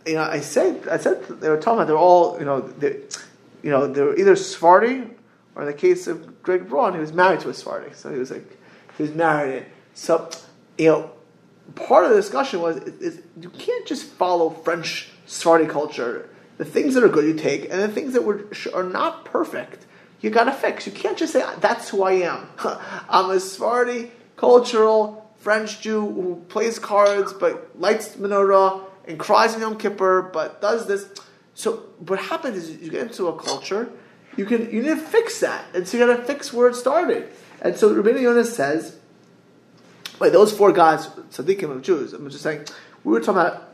you 0.06 0.14
know, 0.14 0.24
I 0.24 0.40
said, 0.40 0.88
I 0.88 0.98
said 0.98 1.28
they 1.28 1.50
were 1.50 1.58
talking 1.58 1.80
about 1.80 1.88
they're 1.88 1.98
all, 1.98 2.40
you 2.40 2.46
know, 2.46 2.62
they, 2.62 3.02
you 3.62 3.70
know, 3.70 3.88
they 3.88 4.02
were 4.02 4.16
either 4.18 4.36
Sephardi 4.36 5.04
or 5.58 5.64
in 5.64 5.68
the 5.68 5.74
case 5.74 6.08
of 6.08 6.44
Greg 6.44 6.70
Braun, 6.70 6.94
he 6.94 7.00
was 7.00 7.12
married 7.12 7.40
to 7.42 7.50
a 7.50 7.54
Sephardi, 7.54 7.94
so 7.94 8.14
he 8.14 8.20
was 8.20 8.30
like, 8.30 8.46
he 8.96 9.04
was 9.04 9.14
married. 9.14 9.66
So, 9.98 10.30
you 10.78 10.90
know, 10.90 11.12
part 11.74 12.06
of 12.06 12.12
the 12.12 12.18
discussion 12.18 12.62
was 12.62 12.78
is, 12.78 13.20
you 13.42 13.50
can't 13.50 13.86
just 13.88 14.06
follow 14.06 14.52
French 14.52 15.10
Sephardi 15.26 15.66
culture. 15.66 16.30
The 16.60 16.66
things 16.66 16.94
that 16.94 17.04
are 17.04 17.10
good 17.10 17.26
you 17.26 17.34
take, 17.34 17.64
and 17.64 17.82
the 17.82 17.88
things 17.88 18.14
that 18.14 18.24
were, 18.24 18.48
are 18.76 18.84
not 18.84 19.26
perfect, 19.26 19.88
you 20.22 20.30
got 20.30 20.44
to 20.46 20.52
fix. 20.52 20.86
You 20.86 20.92
can't 20.92 21.18
just 21.18 21.34
say 21.34 21.44
that's 21.60 21.90
who 21.90 22.04
I 22.04 22.14
am. 22.14 22.48
I'm 23.10 23.32
a 23.32 23.40
Sephardi 23.40 24.12
cultural 24.36 25.32
French 25.38 25.82
Jew 25.82 26.02
who 26.02 26.46
plays 26.48 26.78
cards 26.78 27.34
but 27.34 27.72
lights 27.80 28.16
menorah 28.18 28.84
and 29.08 29.18
cries 29.18 29.56
in 29.56 29.62
Yom 29.62 29.80
Kippur 29.80 30.30
but 30.32 30.62
does 30.62 30.88
this. 30.88 31.10
So 31.56 31.78
what 31.98 32.20
happens 32.20 32.58
is 32.58 32.82
you 32.82 32.92
get 32.92 33.02
into 33.02 33.28
a 33.30 33.36
culture, 33.36 33.90
you 34.36 34.46
can 34.46 34.72
you 34.72 34.84
need 34.84 34.90
to 34.90 34.98
fix 34.98 35.40
that, 35.40 35.66
and 35.74 35.88
so 35.88 35.98
you 35.98 36.06
got 36.06 36.18
to 36.18 36.24
fix 36.24 36.54
where 36.54 36.68
it 36.68 36.76
started. 36.76 37.30
And 37.62 37.76
so 37.76 37.92
Rabbi 37.92 38.20
Yonah 38.20 38.46
says 38.46 38.97
Wait, 40.20 40.32
those 40.32 40.52
four 40.52 40.72
guys, 40.72 41.08
tzaddikim 41.08 41.70
of 41.70 41.82
Jews, 41.82 42.14
I'm 42.14 42.30
just 42.30 42.44
saying, 42.44 42.66
we 43.04 43.14
were 43.14 43.20
talking 43.20 43.42
about 43.42 43.70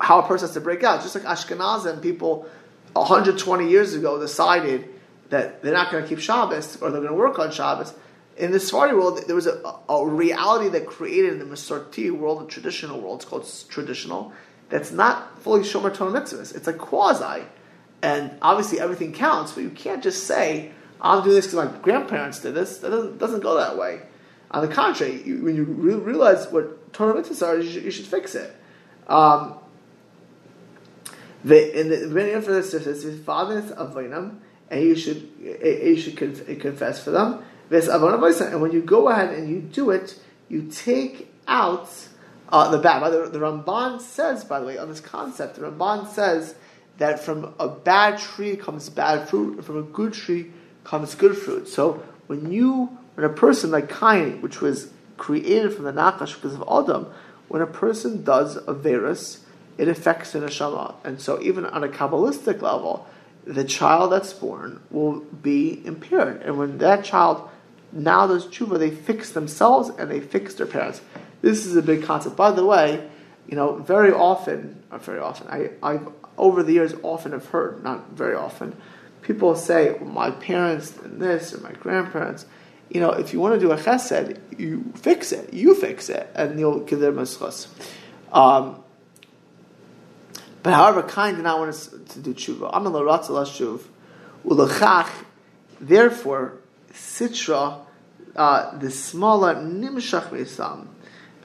how 0.00 0.20
a 0.20 0.26
person 0.26 0.46
has 0.46 0.54
to 0.54 0.60
break 0.60 0.84
out. 0.84 1.02
Just 1.02 1.14
like 1.14 1.24
Ashkenazim, 1.24 2.00
people 2.00 2.46
120 2.92 3.68
years 3.68 3.94
ago 3.94 4.18
decided 4.20 4.88
that 5.30 5.62
they're 5.62 5.72
not 5.72 5.90
going 5.90 6.02
to 6.02 6.08
keep 6.08 6.20
Shabbos 6.20 6.80
or 6.80 6.90
they're 6.90 7.00
going 7.00 7.12
to 7.12 7.18
work 7.18 7.38
on 7.38 7.50
Shabbos. 7.50 7.94
In 8.36 8.52
the 8.52 8.60
Sephardi 8.60 8.94
world, 8.94 9.20
there 9.26 9.34
was 9.34 9.48
a, 9.48 9.60
a 9.88 10.06
reality 10.06 10.68
that 10.68 10.86
created 10.86 11.32
in 11.32 11.38
the 11.40 11.44
Masorti 11.44 12.10
world, 12.12 12.42
the 12.42 12.46
traditional 12.46 13.00
world, 13.00 13.22
it's 13.22 13.28
called 13.28 13.52
traditional, 13.68 14.32
that's 14.68 14.92
not 14.92 15.42
fully 15.42 15.62
shomer 15.62 15.92
Torah 15.92 16.12
mitzvahs. 16.12 16.54
It's 16.54 16.68
a 16.68 16.72
quasi, 16.72 17.42
and 18.02 18.30
obviously 18.40 18.78
everything 18.78 19.12
counts, 19.12 19.52
but 19.52 19.64
you 19.64 19.70
can't 19.70 20.02
just 20.02 20.24
say 20.24 20.70
I'm 21.00 21.22
doing 21.22 21.36
this 21.36 21.46
because 21.46 21.70
my 21.70 21.78
grandparents 21.80 22.40
did 22.40 22.54
this. 22.54 22.78
That 22.78 22.90
doesn't, 22.90 23.18
doesn't 23.18 23.40
go 23.40 23.56
that 23.56 23.76
way. 23.76 24.02
On 24.50 24.66
the 24.66 24.72
contrary, 24.72 25.22
you, 25.24 25.42
when 25.42 25.56
you 25.56 25.64
re- 25.64 25.94
realize 25.94 26.48
what 26.48 26.92
Torah 26.92 27.14
mitzvahs 27.14 27.46
are, 27.46 27.58
you 27.58 27.70
should, 27.70 27.82
you 27.84 27.90
should 27.90 28.06
fix 28.06 28.34
it. 28.34 28.54
Um, 29.06 29.54
the, 31.44 31.80
in 31.80 31.88
the 31.88 32.08
beginning 32.08 32.34
of 32.34 32.46
this, 32.46 32.74
it 32.74 32.84
says, 32.84 33.20
"Fathers 33.20 33.70
of 33.70 33.94
Vainam," 33.94 34.38
and 34.70 34.82
you 34.82 34.96
should 34.96 35.28
you 35.38 35.96
should 35.96 36.16
confess 36.16 37.02
for 37.02 37.10
them. 37.10 37.44
This 37.68 37.88
And 37.88 38.60
when 38.60 38.72
you 38.72 38.80
go 38.80 39.08
ahead 39.08 39.34
and 39.34 39.48
you 39.48 39.60
do 39.60 39.90
it, 39.90 40.18
you 40.48 40.62
take 40.62 41.32
out 41.46 41.90
uh, 42.48 42.70
the 42.70 42.78
bad. 42.78 43.08
The, 43.10 43.28
the 43.28 43.38
Ramban 43.38 44.00
says, 44.00 44.44
by 44.44 44.60
the 44.60 44.66
way, 44.66 44.78
on 44.78 44.88
this 44.88 45.00
concept, 45.00 45.56
the 45.56 45.62
Ramban 45.62 46.08
says 46.08 46.54
that 46.96 47.20
from 47.20 47.54
a 47.58 47.68
bad 47.68 48.18
tree 48.18 48.56
comes 48.56 48.88
bad 48.88 49.28
fruit, 49.28 49.56
and 49.56 49.64
from 49.64 49.76
a 49.78 49.82
good 49.82 50.14
tree 50.14 50.50
comes 50.84 51.14
good 51.14 51.36
fruit. 51.36 51.68
So 51.68 52.02
when 52.26 52.50
you, 52.50 52.97
when 53.18 53.28
a 53.28 53.34
person 53.34 53.72
like 53.72 53.92
Cain, 53.98 54.40
which 54.42 54.60
was 54.60 54.92
created 55.16 55.74
from 55.74 55.86
the 55.86 55.92
Nachash 55.92 56.36
because 56.36 56.54
of 56.54 56.62
Adam, 56.70 57.12
when 57.48 57.60
a 57.60 57.66
person 57.66 58.22
does 58.22 58.56
a 58.68 58.72
virus, 58.72 59.44
it 59.76 59.88
affects 59.88 60.30
the 60.30 60.38
neshama. 60.38 60.94
And 61.02 61.20
so 61.20 61.42
even 61.42 61.66
on 61.66 61.82
a 61.82 61.88
Kabbalistic 61.88 62.62
level, 62.62 63.08
the 63.44 63.64
child 63.64 64.12
that's 64.12 64.32
born 64.32 64.80
will 64.92 65.18
be 65.18 65.84
impaired. 65.84 66.42
And 66.42 66.58
when 66.58 66.78
that 66.78 67.04
child 67.04 67.50
now 67.90 68.28
does 68.28 68.46
tshuva, 68.46 68.78
they 68.78 68.92
fix 68.92 69.32
themselves 69.32 69.90
and 69.98 70.08
they 70.08 70.20
fix 70.20 70.54
their 70.54 70.66
parents. 70.66 71.00
This 71.42 71.66
is 71.66 71.74
a 71.74 71.82
big 71.82 72.04
concept. 72.04 72.36
By 72.36 72.52
the 72.52 72.64
way, 72.64 73.10
you 73.48 73.56
know, 73.56 73.78
very 73.78 74.12
often, 74.12 74.80
not 74.92 75.04
very 75.04 75.18
often, 75.18 75.48
I, 75.48 75.70
I've 75.82 76.06
over 76.36 76.62
the 76.62 76.74
years 76.74 76.94
often 77.02 77.32
have 77.32 77.46
heard, 77.46 77.82
not 77.82 78.10
very 78.10 78.36
often, 78.36 78.76
people 79.22 79.56
say, 79.56 79.94
well, 79.94 80.04
my 80.08 80.30
parents 80.30 80.96
and 80.98 81.20
this, 81.20 81.52
or 81.52 81.58
my 81.62 81.72
grandparents. 81.72 82.46
You 82.90 83.00
know, 83.00 83.10
if 83.10 83.32
you 83.32 83.40
want 83.40 83.54
to 83.54 83.60
do 83.60 83.70
a 83.72 83.76
chesed, 83.76 84.38
you 84.58 84.92
fix 84.96 85.32
it. 85.32 85.52
You 85.52 85.74
fix 85.74 86.08
it, 86.08 86.30
and 86.34 86.58
you'll 86.58 86.80
give 86.80 87.00
them 87.00 87.18
a 87.18 87.26
Um, 88.32 88.82
but 90.62 90.74
however, 90.74 91.02
Cain 91.02 91.34
did 91.36 91.44
not 91.44 91.58
want 91.58 91.70
us 91.70 91.88
to 91.88 92.18
do 92.18 92.34
tshuva. 92.34 92.70
I'm 92.72 92.86
a 92.86 92.90
laratz 92.90 93.28
shuv. 93.28 93.82
Ulachach, 94.44 95.10
therefore, 95.80 96.58
sitra, 96.92 97.80
uh, 98.34 98.78
the 98.78 98.90
smaller 98.90 99.54
nimshach 99.54 100.30
mesam, 100.30 100.86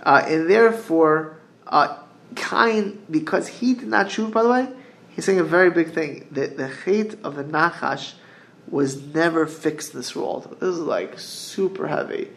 uh, 0.04 0.24
and 0.28 0.50
therefore, 0.50 1.38
uh, 1.68 1.98
Cain, 2.36 3.04
because 3.10 3.48
he 3.48 3.74
did 3.74 3.88
not 3.88 4.08
tshuva, 4.08 4.32
by 4.32 4.44
the 4.44 4.50
way, 4.50 4.68
he's 5.10 5.26
saying 5.26 5.39
a 5.39 5.44
very 5.44 5.72
big 5.72 5.94
thing. 5.94 6.28
That 6.32 6.58
the 6.58 6.68
hate 6.68 7.16
of 7.24 7.36
the 7.36 7.44
Nachash 7.44 8.14
was 8.70 9.01
never 9.14 9.45
fixed 9.45 9.93
in 9.93 9.99
this 9.99 10.16
world. 10.16 10.57
This 10.59 10.70
is 10.70 10.80
like 10.80 11.20
super 11.20 11.88
heavy, 11.88 12.30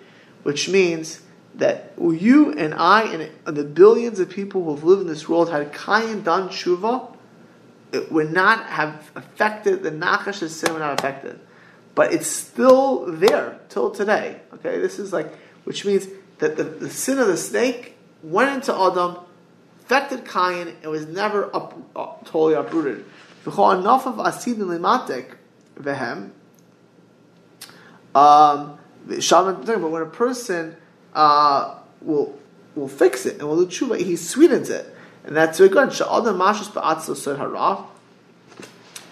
which 0.43 0.69
means 0.69 1.23
that 1.55 1.93
you 1.99 2.53
and 2.53 2.75
I 2.75 3.05
and 3.05 3.57
the 3.57 3.65
billions 3.65 4.21
of 4.21 4.29
people 4.29 4.65
who 4.65 4.75
have 4.75 4.85
lived 4.85 5.03
in 5.03 5.09
this 5.09 5.29
world 5.29 5.51
had 5.51 5.73
Kayin 5.73 6.23
done 6.23 6.49
tshuva, 6.51 7.15
it 7.93 8.13
would 8.13 8.33
not 8.33 8.67
have 8.67 9.11
affected 9.15 9.83
the 9.83 9.91
Nachash's 9.91 10.55
sin 10.55 10.73
would 10.75 10.81
not 10.81 10.99
affected. 10.99 11.41
But 11.95 12.13
it's 12.13 12.27
still 12.27 13.07
there 13.07 13.59
till 13.71 13.91
today. 13.91 14.43
Okay, 14.55 14.79
this 14.79 14.99
is 14.99 15.13
like, 15.15 15.35
which 15.65 15.87
means 15.87 16.07
that 16.39 16.57
the, 16.57 16.65
the 16.65 16.91
sin 16.91 17.19
of 17.19 17.27
the 17.27 17.39
snake 17.39 17.97
went 18.23 18.55
into 18.55 18.75
Adam, 18.75 19.17
affected 19.81 20.25
Kayin, 20.27 20.75
and 20.83 20.91
was 20.91 21.07
never 21.07 21.55
up, 21.57 21.75
uh, 21.97 22.13
totally 22.25 22.55
uprooted. 22.55 23.07
Enough 23.47 24.07
of 24.07 24.19
vehem. 25.81 26.31
Um, 28.15 28.79
but 29.07 29.81
when 29.81 30.03
a 30.03 30.07
person 30.07 30.77
uh, 31.15 31.79
will 32.01 32.39
will 32.77 32.89
fix 32.89 33.27
it 33.27 33.41
and 33.41 33.49
will 33.49 33.65
do 33.65 33.67
tshuva. 33.67 33.99
He 33.99 34.17
sweetens 34.17 34.71
it, 34.71 34.95
and 35.25 35.35
that's 35.35 35.59
very 35.59 35.71
good. 35.71 35.93
Sha'adam 35.93 36.39
mashus 36.39 36.71
ba'atzos 36.71 37.17
ser 37.17 37.37
hara. 37.37 37.85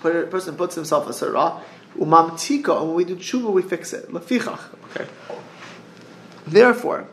Person 0.00 0.56
puts 0.56 0.74
himself 0.74 1.08
a 1.08 1.14
sarah. 1.14 1.62
Umamtika, 1.98 2.78
and 2.78 2.88
when 2.88 2.94
we 2.94 3.04
do 3.04 3.16
tshuva, 3.16 3.50
we 3.50 3.62
fix 3.62 3.92
it. 3.94 4.10
Lefichach. 4.10 4.60
Okay. 4.90 5.08
Therefore, 6.46 7.08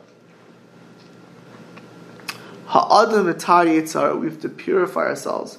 ha'adam 2.65 3.33
etari. 3.33 4.19
We 4.19 4.27
have 4.27 4.41
to 4.41 4.49
purify 4.49 5.01
ourselves. 5.01 5.57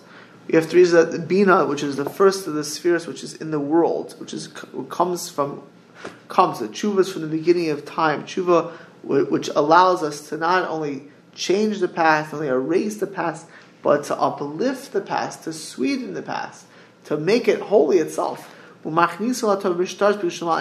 We 0.49 0.57
have 0.57 0.69
to 0.71 0.77
use 0.77 0.91
that 0.91 1.29
bina, 1.29 1.67
which 1.67 1.83
is 1.83 1.97
the 1.97 2.09
first 2.09 2.47
of 2.47 2.55
the 2.55 2.65
spheres, 2.65 3.07
which 3.07 3.23
is 3.23 3.35
in 3.35 3.51
the 3.51 3.61
world, 3.61 4.15
which 4.19 4.35
is 4.35 4.49
comes 4.89 5.31
from 5.31 5.63
comes. 6.29 6.59
The 6.59 6.69
tshuva 6.69 7.01
is 7.01 7.13
from 7.13 7.23
the 7.23 7.29
beginning 7.29 7.71
of 7.71 7.85
time. 7.85 8.25
Tshuva 8.25 8.73
which 9.03 9.49
allows 9.49 10.03
us 10.03 10.29
to 10.29 10.37
not 10.37 10.69
only 10.69 11.05
change 11.35 11.81
the 11.81 11.89
past, 11.89 12.33
only 12.33 12.49
erase 12.49 12.99
the 12.99 13.07
past, 13.07 13.47
but 13.83 14.05
to 14.05 14.17
uplift 14.17 14.93
the 14.93 15.01
past, 15.01 15.45
to 15.45 15.53
sweeten 15.53 16.15
the 16.15 16.23
past, 16.23 16.67
to 17.05 17.17
make 17.17 17.49
it 17.49 17.61
holy 17.61 17.99
itself. 17.99 18.55
And 18.85 18.99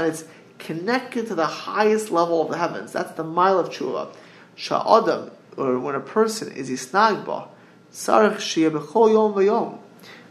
it's 0.07 0.23
connected 0.59 1.27
to 1.27 1.36
the 1.36 1.45
highest 1.45 2.11
level 2.11 2.41
of 2.41 2.49
the 2.49 2.57
heavens. 2.57 2.91
That's 2.91 3.11
the 3.13 3.23
mile 3.23 3.59
of 3.59 3.69
tshuva. 3.69 4.13
Sha'adam, 4.57 5.32
or 5.57 5.79
when 5.79 5.95
a 5.95 5.99
person 5.99 6.51
is 6.51 6.69
isnagba. 6.69 7.47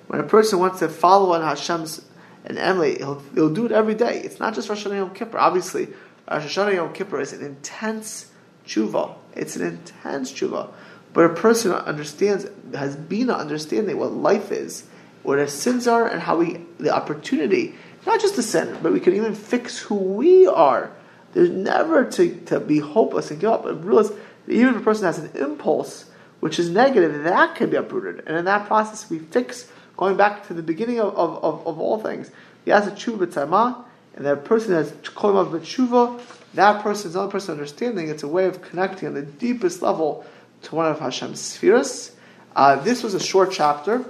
When 0.07 0.21
a 0.21 0.25
person 0.25 0.59
wants 0.59 0.79
to 0.79 0.89
follow 0.89 1.35
on 1.35 1.43
Hashem's 1.43 2.03
and 2.45 2.59
Emily, 2.59 2.97
he'll, 2.97 3.23
he'll 3.35 3.53
do 3.53 3.67
it 3.67 3.73
every 3.73 3.95
day. 3.95 4.21
It's 4.21 4.41
not 4.41 4.55
just 4.55 4.69
Rosh 4.69 4.87
Hashanah 4.87 4.97
Yom 4.97 5.15
Kippur. 5.15 5.39
Obviously, 5.39 5.89
Rosh 6.31 6.57
Hashanah 6.57 6.75
Yom 6.75 6.93
Kippur 6.95 7.21
is 7.21 7.35
an 7.35 7.45
intense 7.45 8.31
tshuva. 8.67 9.15
It's 9.35 9.57
an 9.57 9.67
intense 9.67 10.33
tshuva. 10.33 10.73
But 11.13 11.27
a 11.27 11.35
person 11.35 11.73
understands, 11.73 12.47
has 12.73 12.97
been 12.97 13.31
understanding 13.31 13.99
what 13.99 14.13
life 14.13 14.51
is, 14.51 14.87
what 15.23 15.39
our 15.39 15.47
sins 15.47 15.87
are, 15.87 16.07
and 16.07 16.23
how 16.23 16.39
we, 16.39 16.65
the 16.79 16.95
opportunity, 16.95 17.75
not 18.07 18.21
just 18.21 18.37
to 18.37 18.43
sin, 18.43 18.79
but 18.83 18.93
we 18.93 19.01
can 19.01 19.15
even 19.15 19.35
fix 19.35 19.79
who 19.79 19.97
we 19.97 20.47
are. 20.47 20.91
There's 21.33 21.51
never 21.51 22.11
to, 22.13 22.35
to 22.47 22.59
be 22.59 22.79
hopeless 22.79 23.31
and 23.31 23.41
give 23.41 23.51
up, 23.51 23.65
but 23.65 23.85
realize 23.85 24.11
that 24.11 24.19
even 24.49 24.75
if 24.75 24.81
a 24.81 24.85
person 24.85 25.05
has 25.05 25.19
an 25.19 25.31
impulse 25.37 26.07
which 26.41 26.59
is 26.59 26.71
negative, 26.71 27.23
that 27.25 27.55
can 27.55 27.71
be 27.71 27.77
uprooted. 27.77 28.25
And 28.27 28.37
in 28.37 28.45
that 28.47 28.67
process, 28.67 29.09
we 29.09 29.19
fix, 29.19 29.71
going 29.97 30.17
back 30.17 30.47
to 30.49 30.55
the 30.55 30.63
beginning 30.63 31.01
of, 31.01 31.15
of, 31.17 31.45
of, 31.45 31.67
of 31.67 31.79
all 31.79 31.99
things, 31.99 32.31
he 32.65 32.71
has 32.71 32.87
a 32.87 32.91
tshuva 32.91 33.85
and 34.17 34.27
that 34.27 34.45
person 34.45 34.73
has 34.73 34.91
kolim 34.91 35.51
b'tshuva, 35.51 36.21
that 36.55 36.83
person 36.83 37.11
is 37.11 37.15
another 37.15 37.31
person 37.31 37.53
understanding. 37.53 38.09
It's 38.09 38.23
a 38.23 38.29
way 38.29 38.47
of 38.47 38.61
connecting 38.61 39.09
on 39.09 39.15
the 39.15 39.23
deepest 39.23 39.83
level 39.83 40.25
to 40.63 40.75
one 40.75 40.87
of 40.87 40.99
Hashem's 40.99 41.41
spheres. 41.41 42.13
Uh, 42.57 42.77
this 42.77 43.03
was 43.03 43.15
a 43.15 43.21
short 43.21 43.53
chapter. 43.53 44.05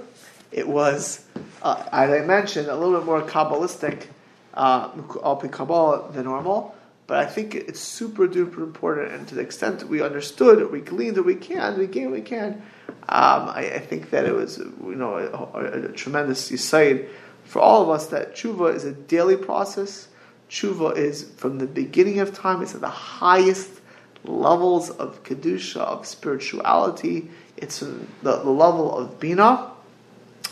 It 0.51 0.67
was, 0.67 1.23
uh, 1.61 1.83
as 1.91 2.09
I 2.09 2.25
mentioned, 2.25 2.67
a 2.67 2.75
little 2.75 2.97
bit 2.97 3.05
more 3.05 3.21
kabbalistic, 3.21 4.07
uh, 4.53 4.89
Kabbalah 4.89 6.11
than 6.11 6.25
normal. 6.25 6.75
But 7.11 7.19
I 7.19 7.25
think 7.25 7.55
it's 7.55 7.81
super 7.81 8.25
duper 8.25 8.59
important, 8.59 9.11
and 9.11 9.27
to 9.27 9.35
the 9.35 9.41
extent 9.41 9.79
that 9.79 9.89
we 9.89 10.01
understood, 10.01 10.71
we 10.71 10.79
gleaned 10.79 11.17
that 11.17 11.23
we 11.23 11.35
can, 11.35 11.77
we 11.77 11.85
gained 11.85 12.13
we 12.13 12.21
can. 12.21 12.61
Um, 12.87 13.49
I, 13.49 13.69
I, 13.73 13.79
think 13.79 14.11
that 14.11 14.25
it 14.25 14.33
was, 14.33 14.59
you 14.59 14.95
know, 14.95 15.17
a, 15.17 15.59
a, 15.59 15.89
a 15.89 15.91
tremendous 15.91 16.49
insight 16.49 17.09
for 17.43 17.59
all 17.59 17.81
of 17.81 17.89
us 17.89 18.07
that 18.07 18.33
tshuva 18.33 18.73
is 18.73 18.85
a 18.85 18.93
daily 18.93 19.35
process. 19.35 20.07
Tshuva 20.49 20.95
is 20.95 21.29
from 21.35 21.57
the 21.57 21.67
beginning 21.67 22.21
of 22.21 22.33
time, 22.33 22.61
it's 22.61 22.75
at 22.75 22.79
the 22.79 22.87
highest 22.87 23.81
levels 24.23 24.89
of 24.89 25.21
kedusha, 25.25 25.81
of 25.81 26.07
spirituality. 26.07 27.29
It's 27.57 27.81
the, 27.81 28.07
the 28.23 28.37
level 28.37 28.97
of 28.97 29.19
bina. 29.19 29.69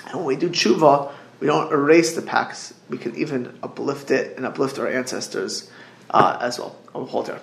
And 0.08 0.16
when 0.16 0.26
we 0.26 0.36
do 0.36 0.50
tshuva, 0.50 1.10
we 1.40 1.48
don't 1.48 1.72
erase 1.72 2.16
the 2.16 2.22
past. 2.22 2.74
We 2.90 2.98
can 2.98 3.16
even 3.16 3.58
uplift 3.64 4.12
it 4.12 4.36
and 4.36 4.46
uplift 4.46 4.78
our 4.78 4.90
ancestors 4.90 5.72
uh, 6.12 6.38
as 6.42 6.60
well. 6.60 6.76
I'll 6.96 7.06
hold 7.06 7.28
there. 7.28 7.40